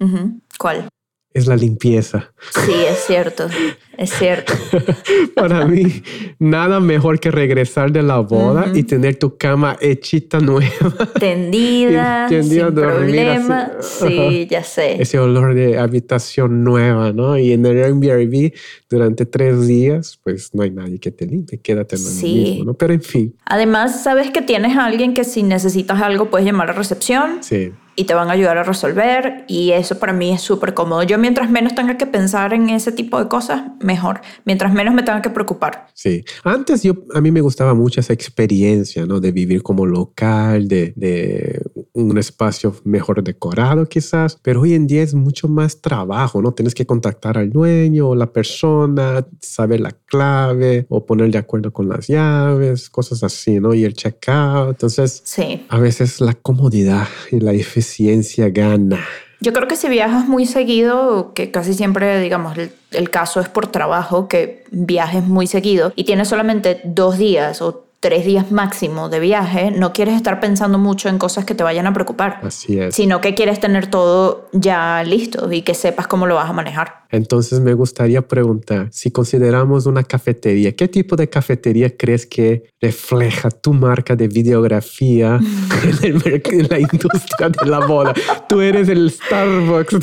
¿Cuál? 0.59 0.89
es 1.33 1.47
la 1.47 1.57
limpieza. 1.57 2.33
Sí, 2.65 2.73
es 2.89 3.05
cierto, 3.07 3.49
es 4.01 4.15
cierto. 4.15 4.55
Para 5.35 5.67
mí, 5.67 6.03
nada 6.39 6.81
mejor 6.81 7.21
que 7.21 7.31
regresar 7.31 7.93
de 7.93 8.03
la 8.03 8.21
boda 8.21 8.73
y 8.75 8.85
tener 8.85 9.17
tu 9.17 9.37
cama 9.37 9.77
hechita 9.79 10.41
nueva. 10.41 11.11
Tendida, 11.19 12.27
Tendida 12.31 12.69
sin 12.69 12.75
problema. 12.75 13.73
Sí, 13.83 14.49
ya 14.51 14.65
sé. 14.65 15.03
Ese 15.03 15.19
olor 15.19 15.53
de 15.55 15.79
habitación 15.79 16.65
nueva, 16.65 17.13
¿no? 17.13 17.37
Y 17.37 17.53
en 17.53 17.67
el 17.67 17.77
Airbnb 17.77 18.55
durante 18.89 19.27
tres 19.27 19.67
días, 19.67 20.19
pues 20.25 20.55
no 20.55 20.63
hay 20.63 20.71
nadie 20.71 20.99
que 20.99 21.11
te 21.11 21.27
limpie, 21.27 21.61
quédate 21.61 21.97
en 21.97 22.03
sí. 22.03 22.35
mismo, 22.35 22.65
¿no? 22.65 22.75
Pero 22.75 22.95
en 22.95 23.03
fin. 23.03 23.37
Además, 23.45 24.03
sabes 24.03 24.31
que 24.31 24.41
tienes 24.41 24.79
a 24.79 24.87
alguien 24.87 25.13
que 25.13 25.25
si 25.25 25.43
necesitas 25.43 26.01
algo 26.01 26.31
puedes 26.31 26.47
llamar 26.47 26.71
a 26.71 26.73
recepción. 26.73 27.43
Sí 27.43 27.71
y 28.01 28.05
te 28.05 28.15
van 28.15 28.31
a 28.31 28.33
ayudar 28.33 28.57
a 28.57 28.63
resolver 28.63 29.45
y 29.47 29.73
eso 29.73 29.99
para 29.99 30.15
mí 30.15 30.33
es 30.33 30.41
súper 30.41 30.73
cómodo. 30.73 31.03
Yo 31.03 31.19
mientras 31.19 31.51
menos 31.51 31.75
tenga 31.75 31.99
que 31.99 32.07
pensar 32.07 32.55
en 32.55 32.71
ese 32.71 32.93
tipo 32.93 33.19
de 33.19 33.29
cosas, 33.29 33.63
mejor. 33.91 34.21
Mientras 34.45 34.73
menos 34.73 34.95
me 34.95 35.03
tenga 35.03 35.21
que 35.21 35.31
preocupar. 35.31 35.89
Sí. 35.95 36.25
Antes 36.45 36.83
yo, 36.83 36.95
a 37.13 37.21
mí 37.21 37.31
me 37.33 37.41
gustaba 37.41 37.75
mucho 37.75 38.01
esa 38.01 38.13
experiencia, 38.13 39.05
¿no? 39.05 39.19
De 39.19 39.33
vivir 39.33 39.63
como 39.63 39.85
local, 39.85 40.69
de, 40.69 40.93
de 40.95 41.61
un 41.93 42.17
espacio 42.19 42.75
mejor 42.85 43.23
decorado 43.25 43.87
quizás, 43.87 44.39
pero 44.43 44.61
hoy 44.61 44.75
en 44.75 44.87
día 44.87 45.03
es 45.03 45.15
mucho 45.15 45.49
más 45.49 45.81
trabajo, 45.81 46.41
¿no? 46.41 46.53
Tienes 46.53 46.75
que 46.75 46.87
contactar 46.87 47.37
al 47.37 47.51
dueño 47.51 48.11
o 48.11 48.15
la 48.15 48.33
persona, 48.33 49.27
saber 49.41 49.81
la 49.81 49.93
clave 50.07 50.87
o 50.89 51.05
poner 51.05 51.31
de 51.31 51.39
acuerdo 51.39 51.73
con 51.73 51.89
las 51.89 52.07
llaves, 52.07 52.89
cosas 52.91 53.25
así, 53.25 53.59
¿no? 53.59 53.75
Y 53.75 53.85
el 53.85 53.95
checkout. 53.95 54.71
Entonces, 54.71 55.23
sí. 55.25 55.67
a 55.69 55.79
veces 55.79 56.21
la 56.21 56.35
comodidad 56.35 57.09
y 57.33 57.41
la 57.41 57.53
eficiencia 57.53 58.51
gana. 58.51 59.01
Yo 59.41 59.53
creo 59.53 59.69
que 59.69 59.77
si 59.77 59.89
viajas 59.89 60.29
muy 60.29 60.45
seguido, 60.47 61.33
que 61.35 61.51
casi 61.51 61.75
siempre, 61.75 62.21
digamos, 62.21 62.59
el, 62.59 62.73
el, 62.91 63.09
caso 63.09 63.41
es 63.41 63.49
por 63.49 63.69
trabajo, 63.69 64.29
que 64.29 64.65
viajes 64.71 65.25
muy 65.25 65.47
seguido 65.47 65.93
y 65.97 66.05
tienes 66.05 66.29
solamente 66.29 66.83
dos 66.85 67.17
días 67.17 67.63
o 67.63 67.90
tres 68.01 68.25
días 68.25 68.51
máximo 68.51 69.11
de 69.11 69.21
viaje, 69.21 69.71
no 69.71 69.93
quieres 69.93 70.15
estar 70.15 70.41
pensando 70.41 70.79
mucho 70.79 71.11
en 71.11 71.19
cosas 71.19 71.45
que 71.45 71.55
te 71.55 71.63
vayan 71.63 71.87
a 71.87 71.93
preocupar. 71.93 72.41
Así 72.43 72.79
es. 72.79 72.95
Sino 72.95 73.21
que 73.21 73.35
quieres 73.35 73.61
tener 73.61 73.89
todo 73.89 74.49
ya 74.53 75.05
listo 75.05 75.53
y 75.53 75.63
que 75.63 75.75
sepas 75.75 76.07
cómo 76.07 76.27
lo 76.27 76.35
vas 76.35 76.49
a 76.49 76.55
manejar. 76.55 77.05
Entonces 77.11 77.61
me 77.61 77.75
gustaría 77.75 78.27
preguntar, 78.27 78.89
si 78.91 79.11
consideramos 79.11 79.85
una 79.85 80.03
cafetería, 80.03 80.75
¿qué 80.75 80.89
tipo 80.89 81.15
de 81.17 81.29
cafetería 81.29 81.95
crees 81.95 82.25
que 82.25 82.71
refleja 82.81 83.51
tu 83.51 83.75
marca 83.75 84.17
de 84.17 84.29
videografía 84.29 85.39
en, 86.03 86.23
en, 86.25 86.69
la 86.69 86.79
industria 86.79 87.51
de 87.51 87.69
la 87.69 87.81
boda? 87.81 88.15
¿Tú 88.49 88.63
eres 88.63 88.89
el 88.89 89.11
Starbucks 89.11 89.99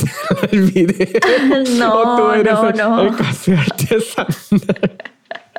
del 0.51 0.71
video? 0.71 0.87
No, 1.77 1.93
¿O 1.93 2.17
tú 2.17 2.31
eres 2.31 2.53
no, 2.53 2.71
no. 2.71 3.01
el? 3.01 3.13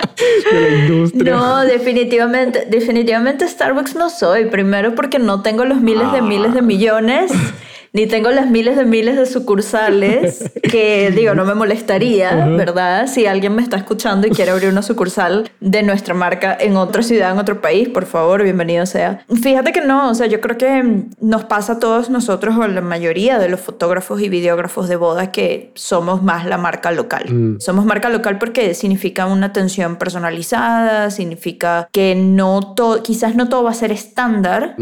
de 0.52 0.60
la 0.60 0.76
industria. 0.76 1.32
No, 1.34 1.60
definitivamente, 1.64 2.66
definitivamente 2.68 3.46
Starbucks 3.46 3.94
no 3.94 4.10
soy. 4.10 4.46
Primero 4.46 4.94
porque 4.94 5.18
no 5.18 5.42
tengo 5.42 5.64
los 5.64 5.80
miles 5.80 6.10
de 6.12 6.22
miles 6.22 6.54
de 6.54 6.62
millones 6.62 7.30
ni 7.98 8.06
tengo 8.06 8.30
las 8.30 8.48
miles 8.48 8.76
de 8.76 8.84
miles 8.84 9.16
de 9.16 9.26
sucursales 9.26 10.48
que 10.62 11.10
digo, 11.10 11.34
no 11.34 11.44
me 11.44 11.56
molestaría, 11.56 12.46
¿verdad? 12.46 13.08
Si 13.08 13.26
alguien 13.26 13.56
me 13.56 13.62
está 13.62 13.76
escuchando 13.76 14.28
y 14.28 14.30
quiere 14.30 14.52
abrir 14.52 14.68
una 14.68 14.82
sucursal 14.82 15.50
de 15.58 15.82
nuestra 15.82 16.14
marca 16.14 16.56
en 16.60 16.76
otra 16.76 17.02
ciudad, 17.02 17.32
en 17.32 17.38
otro 17.38 17.60
país, 17.60 17.88
por 17.88 18.06
favor, 18.06 18.44
bienvenido 18.44 18.86
sea. 18.86 19.24
Fíjate 19.42 19.72
que 19.72 19.80
no, 19.80 20.10
o 20.10 20.14
sea, 20.14 20.28
yo 20.28 20.40
creo 20.40 20.56
que 20.56 21.06
nos 21.20 21.44
pasa 21.46 21.72
a 21.72 21.78
todos 21.80 22.08
nosotros 22.08 22.56
o 22.56 22.62
a 22.62 22.68
la 22.68 22.82
mayoría 22.82 23.40
de 23.40 23.48
los 23.48 23.58
fotógrafos 23.58 24.22
y 24.22 24.28
videógrafos 24.28 24.88
de 24.88 24.94
boda 24.94 25.32
que 25.32 25.72
somos 25.74 26.22
más 26.22 26.46
la 26.46 26.56
marca 26.56 26.92
local. 26.92 27.24
Mm. 27.28 27.56
Somos 27.58 27.84
marca 27.84 28.10
local 28.10 28.38
porque 28.38 28.74
significa 28.74 29.26
una 29.26 29.46
atención 29.46 29.96
personalizada, 29.96 31.10
significa 31.10 31.88
que 31.90 32.14
no 32.14 32.74
todo, 32.76 33.02
quizás 33.02 33.34
no 33.34 33.48
todo 33.48 33.64
va 33.64 33.70
a 33.70 33.74
ser 33.74 33.90
estándar, 33.90 34.76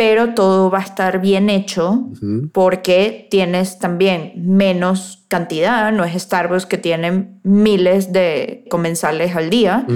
pero 0.00 0.32
todo 0.32 0.70
va 0.70 0.78
a 0.78 0.82
estar 0.82 1.20
bien 1.20 1.50
hecho 1.50 2.08
porque 2.52 3.28
tienes 3.30 3.78
también 3.78 4.32
menos 4.34 5.26
cantidad, 5.28 5.92
no 5.92 6.04
es 6.04 6.22
Starbucks 6.22 6.64
que 6.64 6.78
tienen 6.78 7.38
miles 7.42 8.10
de 8.10 8.64
comensales 8.70 9.36
al 9.36 9.50
día. 9.50 9.86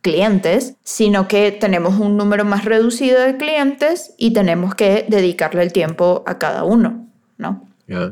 clientes, 0.00 0.74
sino 0.82 1.28
que 1.28 1.52
tenemos 1.52 2.00
un 2.00 2.16
número 2.16 2.44
más 2.44 2.64
reducido 2.64 3.20
de 3.20 3.36
clientes 3.36 4.12
y 4.18 4.32
tenemos 4.32 4.74
que 4.74 5.06
dedicarle 5.08 5.62
el 5.62 5.72
tiempo 5.72 6.24
a 6.26 6.36
cada 6.38 6.64
uno, 6.64 7.08
¿no? 7.38 7.64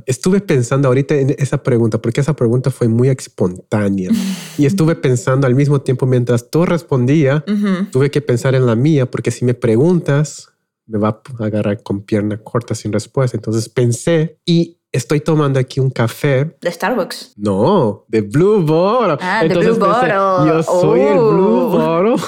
Estuve 0.06 0.40
pensando 0.40 0.88
ahorita 0.88 1.16
en 1.16 1.34
esa 1.38 1.62
pregunta, 1.62 2.00
porque 2.00 2.20
esa 2.20 2.37
pregunta 2.37 2.70
fue 2.70 2.87
muy 2.87 3.08
espontánea. 3.08 4.11
y 4.58 4.66
estuve 4.66 4.94
pensando 4.94 5.49
al 5.49 5.56
mismo 5.56 5.80
tiempo 5.80 6.06
mientras 6.06 6.50
tú 6.50 6.64
respondía, 6.66 7.44
tuve 7.90 8.12
que 8.12 8.20
pensar 8.20 8.54
en 8.54 8.64
la 8.64 8.76
mía, 8.76 9.11
porque 9.11 9.32
si 9.32 9.44
me 9.44 9.54
preguntas, 9.54 10.51
me 10.86 10.98
va 10.98 11.20
a 11.38 11.44
agarrar 11.44 11.82
con 11.82 12.02
pierna 12.02 12.38
corta 12.38 12.74
sin 12.74 12.92
respuesta. 12.92 13.36
Entonces 13.36 13.68
pensé 13.68 14.38
y 14.44 14.78
estoy 14.92 15.20
tomando 15.20 15.58
aquí 15.58 15.80
un 15.80 15.90
café. 15.90 16.56
¿De 16.60 16.70
Starbucks? 16.70 17.32
No, 17.36 18.04
de 18.08 18.20
Blue 18.20 18.62
Bottle. 18.62 19.16
Ah, 19.20 19.42
de 19.42 19.54
Blue 19.54 19.78
Bottle. 19.78 20.12
Yo 20.46 20.62
soy 20.62 21.00
el 21.00 21.18
Blue 21.18 21.60
oh. 21.60 21.70
Bottle. 21.70 22.16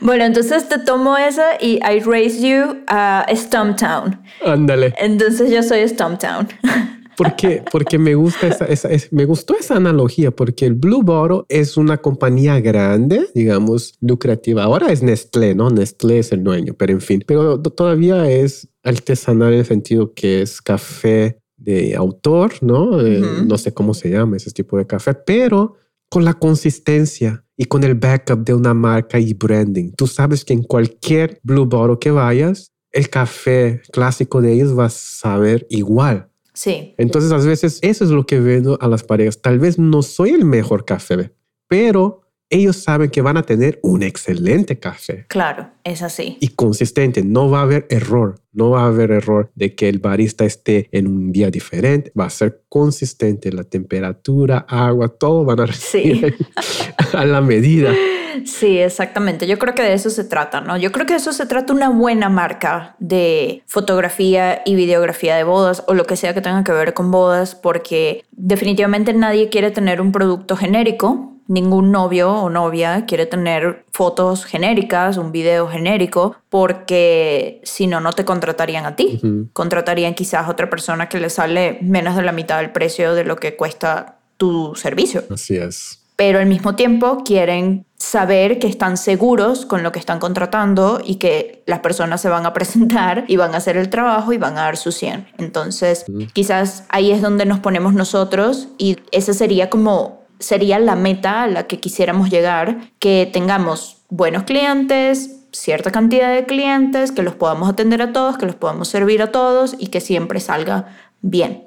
bueno, 0.00 0.24
entonces 0.24 0.68
te 0.68 0.78
tomo 0.78 1.16
esa 1.16 1.56
y 1.60 1.76
I 1.76 2.00
raise 2.00 2.40
you 2.40 2.84
a 2.86 3.26
Stumptown. 3.34 4.22
Ándale. 4.44 4.94
Entonces 4.98 5.50
yo 5.50 5.62
soy 5.62 5.88
Stumptown. 5.88 6.48
Porque, 7.16 7.62
porque 7.70 7.98
me, 7.98 8.14
gusta 8.14 8.48
esa, 8.48 8.88
me 9.10 9.24
gustó 9.24 9.56
esa 9.58 9.76
analogía, 9.76 10.30
porque 10.30 10.66
el 10.66 10.74
Blue 10.74 11.02
Bottle 11.02 11.44
es 11.48 11.76
una 11.76 11.96
compañía 11.98 12.60
grande, 12.60 13.26
digamos, 13.34 13.94
lucrativa. 14.00 14.64
Ahora 14.64 14.92
es 14.92 15.02
Nestlé, 15.02 15.54
¿no? 15.54 15.70
Nestlé 15.70 16.18
es 16.18 16.32
el 16.32 16.44
dueño, 16.44 16.74
pero 16.74 16.92
en 16.92 17.00
fin, 17.00 17.24
pero 17.26 17.60
todavía 17.60 18.30
es 18.30 18.68
artesanal 18.82 19.52
en 19.54 19.60
el 19.60 19.66
sentido 19.66 20.12
que 20.14 20.42
es 20.42 20.60
café 20.60 21.40
de 21.56 21.96
autor, 21.96 22.52
¿no? 22.60 23.00
Eh, 23.00 23.22
no 23.46 23.58
sé 23.58 23.72
cómo 23.72 23.94
se 23.94 24.10
llama 24.10 24.36
ese 24.36 24.50
tipo 24.50 24.76
de 24.76 24.86
café, 24.86 25.14
pero 25.14 25.74
con 26.08 26.24
la 26.24 26.34
consistencia 26.34 27.44
y 27.56 27.64
con 27.64 27.82
el 27.84 27.94
backup 27.94 28.44
de 28.44 28.54
una 28.54 28.74
marca 28.74 29.18
y 29.18 29.32
branding. 29.32 29.92
Tú 29.96 30.06
sabes 30.06 30.44
que 30.44 30.52
en 30.52 30.62
cualquier 30.62 31.40
Blue 31.42 31.66
Bottle 31.66 31.96
que 31.98 32.10
vayas, 32.10 32.72
el 32.92 33.08
café 33.08 33.82
clásico 33.92 34.40
de 34.40 34.52
ellos 34.52 34.78
va 34.78 34.86
a 34.86 34.90
saber 34.90 35.66
igual. 35.70 36.28
Sí. 36.56 36.94
Entonces, 36.96 37.30
a 37.32 37.36
veces 37.36 37.78
eso 37.82 38.04
es 38.04 38.10
lo 38.10 38.24
que 38.24 38.40
veo 38.40 38.78
a 38.80 38.88
las 38.88 39.04
parejas. 39.04 39.42
Tal 39.42 39.58
vez 39.58 39.78
no 39.78 40.02
soy 40.02 40.30
el 40.30 40.46
mejor 40.46 40.86
café, 40.86 41.32
pero 41.68 42.22
ellos 42.48 42.76
saben 42.76 43.10
que 43.10 43.20
van 43.20 43.36
a 43.36 43.42
tener 43.42 43.78
un 43.82 44.02
excelente 44.02 44.78
café. 44.78 45.26
Claro, 45.28 45.70
es 45.84 46.00
así. 46.00 46.38
Y 46.40 46.48
consistente, 46.48 47.22
no 47.22 47.50
va 47.50 47.60
a 47.60 47.62
haber 47.62 47.86
error, 47.90 48.36
no 48.52 48.70
va 48.70 48.84
a 48.84 48.86
haber 48.86 49.10
error 49.10 49.50
de 49.54 49.74
que 49.74 49.88
el 49.90 49.98
barista 49.98 50.46
esté 50.46 50.88
en 50.92 51.08
un 51.08 51.30
día 51.30 51.50
diferente, 51.50 52.10
va 52.18 52.26
a 52.26 52.30
ser 52.30 52.62
consistente, 52.70 53.52
la 53.52 53.64
temperatura, 53.64 54.64
agua, 54.68 55.08
todo 55.08 55.44
van 55.44 55.60
a 55.60 55.66
recibir 55.66 56.36
a 57.12 57.26
la 57.26 57.42
medida. 57.42 57.92
Sí, 58.44 58.78
exactamente. 58.78 59.46
Yo 59.46 59.58
creo 59.58 59.74
que 59.74 59.82
de 59.82 59.94
eso 59.94 60.10
se 60.10 60.24
trata, 60.24 60.60
¿no? 60.60 60.76
Yo 60.76 60.92
creo 60.92 61.06
que 61.06 61.14
de 61.14 61.18
eso 61.18 61.32
se 61.32 61.46
trata 61.46 61.72
una 61.72 61.88
buena 61.88 62.28
marca 62.28 62.96
de 62.98 63.62
fotografía 63.66 64.62
y 64.64 64.74
videografía 64.74 65.36
de 65.36 65.44
bodas 65.44 65.84
o 65.86 65.94
lo 65.94 66.04
que 66.04 66.16
sea 66.16 66.34
que 66.34 66.40
tenga 66.40 66.64
que 66.64 66.72
ver 66.72 66.94
con 66.94 67.10
bodas, 67.10 67.54
porque 67.54 68.24
definitivamente 68.32 69.12
nadie 69.12 69.48
quiere 69.48 69.70
tener 69.70 70.00
un 70.00 70.12
producto 70.12 70.56
genérico. 70.56 71.32
Ningún 71.48 71.92
novio 71.92 72.32
o 72.32 72.50
novia 72.50 73.06
quiere 73.06 73.24
tener 73.24 73.84
fotos 73.92 74.44
genéricas, 74.44 75.16
un 75.16 75.30
video 75.30 75.68
genérico, 75.68 76.36
porque 76.48 77.60
si 77.62 77.86
no, 77.86 78.00
no 78.00 78.12
te 78.12 78.24
contratarían 78.24 78.84
a 78.84 78.96
ti. 78.96 79.20
Contratarían 79.52 80.14
quizás 80.14 80.46
a 80.46 80.50
otra 80.50 80.68
persona 80.68 81.08
que 81.08 81.20
le 81.20 81.30
sale 81.30 81.78
menos 81.82 82.16
de 82.16 82.22
la 82.22 82.32
mitad 82.32 82.58
del 82.58 82.72
precio 82.72 83.14
de 83.14 83.22
lo 83.22 83.36
que 83.36 83.54
cuesta 83.54 84.18
tu 84.36 84.74
servicio. 84.74 85.22
Así 85.30 85.56
es 85.56 86.05
pero 86.16 86.38
al 86.38 86.46
mismo 86.46 86.74
tiempo 86.74 87.22
quieren 87.24 87.86
saber 87.98 88.58
que 88.58 88.66
están 88.66 88.96
seguros 88.96 89.66
con 89.66 89.82
lo 89.82 89.92
que 89.92 89.98
están 89.98 90.18
contratando 90.18 91.00
y 91.04 91.16
que 91.16 91.62
las 91.66 91.80
personas 91.80 92.20
se 92.20 92.28
van 92.28 92.46
a 92.46 92.52
presentar 92.54 93.24
y 93.28 93.36
van 93.36 93.54
a 93.54 93.58
hacer 93.58 93.76
el 93.76 93.90
trabajo 93.90 94.32
y 94.32 94.38
van 94.38 94.58
a 94.58 94.62
dar 94.62 94.76
su 94.76 94.92
100. 94.92 95.28
Entonces, 95.38 96.04
quizás 96.32 96.84
ahí 96.88 97.12
es 97.12 97.22
donde 97.22 97.44
nos 97.44 97.60
ponemos 97.60 97.94
nosotros 97.94 98.68
y 98.78 98.96
esa 99.12 99.34
sería 99.34 99.70
como 99.70 100.26
sería 100.38 100.78
la 100.78 100.96
meta 100.96 101.44
a 101.44 101.46
la 101.46 101.66
que 101.66 101.80
quisiéramos 101.80 102.30
llegar, 102.30 102.90
que 102.98 103.28
tengamos 103.32 104.02
buenos 104.10 104.44
clientes, 104.44 105.36
cierta 105.52 105.90
cantidad 105.90 106.34
de 106.34 106.44
clientes, 106.44 107.12
que 107.12 107.22
los 107.22 107.34
podamos 107.34 107.68
atender 107.70 108.02
a 108.02 108.12
todos, 108.12 108.36
que 108.36 108.46
los 108.46 108.54
podamos 108.54 108.88
servir 108.88 109.22
a 109.22 109.32
todos 109.32 109.74
y 109.78 109.86
que 109.86 110.00
siempre 110.00 110.40
salga 110.40 110.94
bien. 111.22 111.64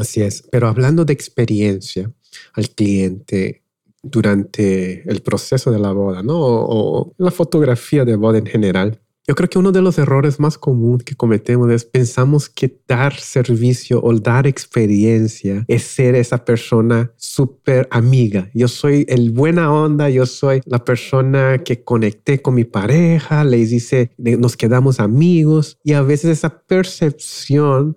Así 0.00 0.22
es, 0.22 0.44
pero 0.50 0.68
hablando 0.68 1.04
de 1.04 1.12
experiencia 1.12 2.10
al 2.54 2.70
cliente, 2.70 3.61
durante 4.02 5.08
el 5.08 5.22
proceso 5.22 5.70
de 5.70 5.78
la 5.78 5.92
boda, 5.92 6.22
¿no? 6.22 6.38
O, 6.38 7.14
la 7.18 7.30
fotografía 7.30 8.04
de 8.04 8.16
boda 8.16 8.38
en 8.38 8.46
general. 8.46 9.00
Yo 9.24 9.36
creo 9.36 9.48
que 9.48 9.58
uno 9.58 9.70
de 9.70 9.82
los 9.82 9.98
errores 9.98 10.40
más 10.40 10.58
comunes 10.58 11.04
que 11.04 11.14
cometemos 11.14 11.70
es 11.70 11.84
pensamos 11.84 12.48
que 12.48 12.80
dar 12.88 13.14
servicio 13.14 14.02
o 14.02 14.12
dar 14.18 14.48
experiencia 14.48 15.64
es 15.68 15.84
ser 15.84 16.16
esa 16.16 16.44
persona 16.44 17.12
súper 17.16 17.86
amiga. 17.92 18.50
Yo 18.52 18.66
soy 18.66 19.06
el 19.08 19.30
buena 19.30 19.72
onda, 19.72 20.10
yo 20.10 20.26
soy 20.26 20.60
la 20.64 20.84
persona 20.84 21.62
que 21.64 21.84
conecté 21.84 22.42
con 22.42 22.54
mi 22.54 22.64
pareja, 22.64 23.44
les 23.44 23.70
dice, 23.70 24.10
nos 24.18 24.56
quedamos 24.56 24.98
amigos 24.98 25.78
y 25.84 25.92
a 25.92 26.02
veces 26.02 26.38
esa 26.38 26.58
percepción 26.58 27.96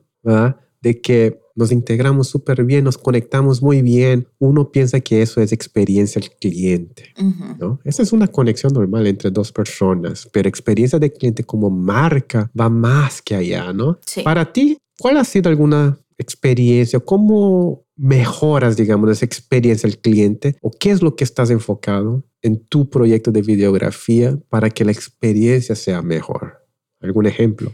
de 0.86 1.02
que 1.02 1.40
nos 1.56 1.72
integramos 1.72 2.28
súper 2.28 2.64
bien, 2.64 2.84
nos 2.84 3.00
conectamos 3.00 3.60
muy 3.60 3.82
bien, 3.82 4.28
uno 4.38 4.72
piensa 4.72 5.00
que 5.00 5.24
eso 5.24 5.42
es 5.42 5.52
experiencia 5.52 6.22
del 6.22 6.30
cliente. 6.30 7.12
¿no? 7.58 7.80
Esa 7.84 8.04
es 8.04 8.14
una 8.14 8.28
conexión 8.28 8.72
normal 8.72 9.08
entre 9.08 9.32
dos 9.32 9.52
personas, 9.52 10.30
pero 10.32 10.48
experiencia 10.48 11.00
del 11.00 11.12
cliente 11.12 11.44
como 11.44 11.72
marca 11.72 12.52
va 12.60 12.70
más 12.70 13.20
que 13.20 13.34
allá, 13.34 13.74
¿no? 13.74 13.98
Para 14.24 14.54
ti, 14.54 14.78
¿cuál 15.00 15.18
ha 15.18 15.24
sido 15.24 15.50
alguna 15.50 15.98
experiencia? 16.20 17.00
¿Cómo 17.00 17.84
mejoras, 17.96 18.78
digamos, 18.78 19.10
esa 19.10 19.26
experiencia 19.26 19.90
del 19.90 19.98
cliente? 19.98 20.56
¿O 20.62 20.70
qué 20.70 20.92
es 20.92 21.02
lo 21.02 21.16
que 21.16 21.24
estás 21.24 21.50
enfocado 21.50 22.24
en 22.44 22.64
tu 22.64 22.92
proyecto 22.92 23.32
de 23.32 23.42
videografía 23.42 24.38
para 24.50 24.70
que 24.70 24.86
la 24.86 24.92
experiencia 24.92 25.74
sea 25.74 26.04
mejor? 26.04 26.64
¿Algún 27.02 27.26
ejemplo? 27.26 27.74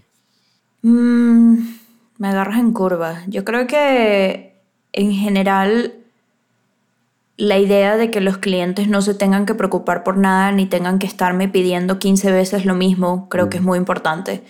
Mm, 0.82 1.81
me 2.22 2.28
agarras 2.28 2.60
en 2.60 2.72
curva. 2.72 3.24
Yo 3.26 3.44
creo 3.44 3.66
que 3.66 4.54
en 4.94 5.12
general 5.12 5.96
la 7.36 7.58
idea 7.58 7.98
de 7.98 8.12
que 8.12 8.22
los 8.22 8.38
clientes 8.38 8.88
no 8.88 9.02
se 9.02 9.16
tengan 9.16 9.48
que 9.48 9.56
preocupar 9.56 10.04
por 10.04 10.18
nada 10.18 10.52
ni 10.52 10.68
tengan 10.68 11.00
que 11.00 11.08
estarme 11.08 11.50
pidiendo 11.50 11.98
15 11.98 12.32
veces 12.32 12.64
lo 12.64 12.76
mismo, 12.76 13.28
creo 13.28 13.50
que 13.50 13.58
es 13.58 13.64
mm. 13.64 13.66
muy 13.66 13.80
importante. 13.80 14.44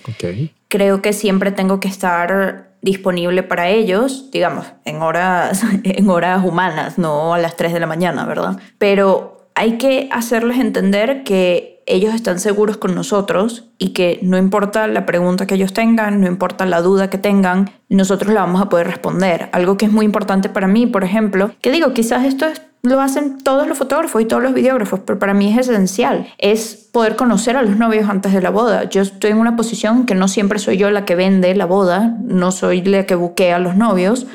Creo 0.67 1.01
que 1.01 1.13
siempre 1.13 1.53
tengo 1.53 1.79
que 1.79 1.87
estar 1.87 2.71
disponible 2.81 3.41
para 3.41 3.69
ellos, 3.69 4.29
digamos, 4.33 4.65
en 4.83 5.01
horas, 5.01 5.63
en 5.85 6.09
horas 6.09 6.43
humanas, 6.43 6.97
no 6.97 7.33
a 7.33 7.39
las 7.39 7.55
3 7.55 7.71
de 7.71 7.79
la 7.79 7.87
mañana, 7.87 8.25
¿verdad? 8.25 8.59
Pero 8.79 9.40
hay 9.55 9.77
que 9.77 10.10
hacerles 10.12 10.60
entender 10.60 11.24
que 11.24 11.72
ellos 11.86 12.13
están 12.13 12.39
seguros 12.39 12.77
con 12.77 12.96
nosotros 12.96 13.65
y 13.77 13.89
que 13.89 14.20
no 14.22 14.38
importa 14.38 14.88
la 14.88 15.05
pregunta 15.05 15.46
que 15.46 15.55
ellos 15.55 15.74
tengan, 15.74 16.22
no 16.22 16.27
importa 16.27 16.65
la 16.65 16.81
duda 16.81 17.10
que 17.10 17.17
tengan, 17.17 17.72
nosotros 17.89 18.34
la 18.34 18.41
vamos 18.41 18.62
a 18.62 18.70
poder 18.70 18.88
responder. 18.88 19.50
Algo 19.51 19.77
que 19.77 19.86
es 19.86 19.91
muy 19.91 20.05
importante 20.05 20.50
para 20.50 20.67
mí, 20.67 20.88
por 20.88 21.03
ejemplo, 21.03 21.51
que 21.62 21.72
digo, 21.72 21.93
quizás 21.93 22.25
esto 22.25 22.46
lo 22.84 23.00
hacen 23.00 23.38
todos 23.38 23.67
los 23.67 23.77
fotógrafos 23.77 24.22
y 24.22 24.25
todos 24.25 24.41
los 24.41 24.53
videógrafos, 24.53 25.01
pero 25.01 25.20
para 25.20 25.34
mí 25.34 25.51
es 25.51 25.67
esencial, 25.67 26.34
es 26.39 26.89
poder 26.91 27.15
conocer 27.15 27.55
a 27.55 27.62
los 27.62 27.77
novios 27.77 28.10
antes 28.10 28.34
de 28.34 28.41
la 28.41 28.50
boda. 28.50 28.86
Yo 28.86 29.01
estoy 29.01 29.31
en 29.31 29.38
una 29.38 29.55
posición 29.55 30.05
que 30.05 30.15
no 30.15 30.27
siempre 30.27 30.58
soy 30.60 30.77
yo 30.77 30.89
la 30.89 31.05
que 31.05 31.15
vende 31.15 31.53
la 31.55 31.65
boda, 31.65 32.17
no 32.24 32.51
soy 32.51 32.81
la 32.81 33.05
que 33.05 33.15
buquea 33.15 33.58
a 33.58 33.60
los 33.60 33.75
novios, 33.75 34.25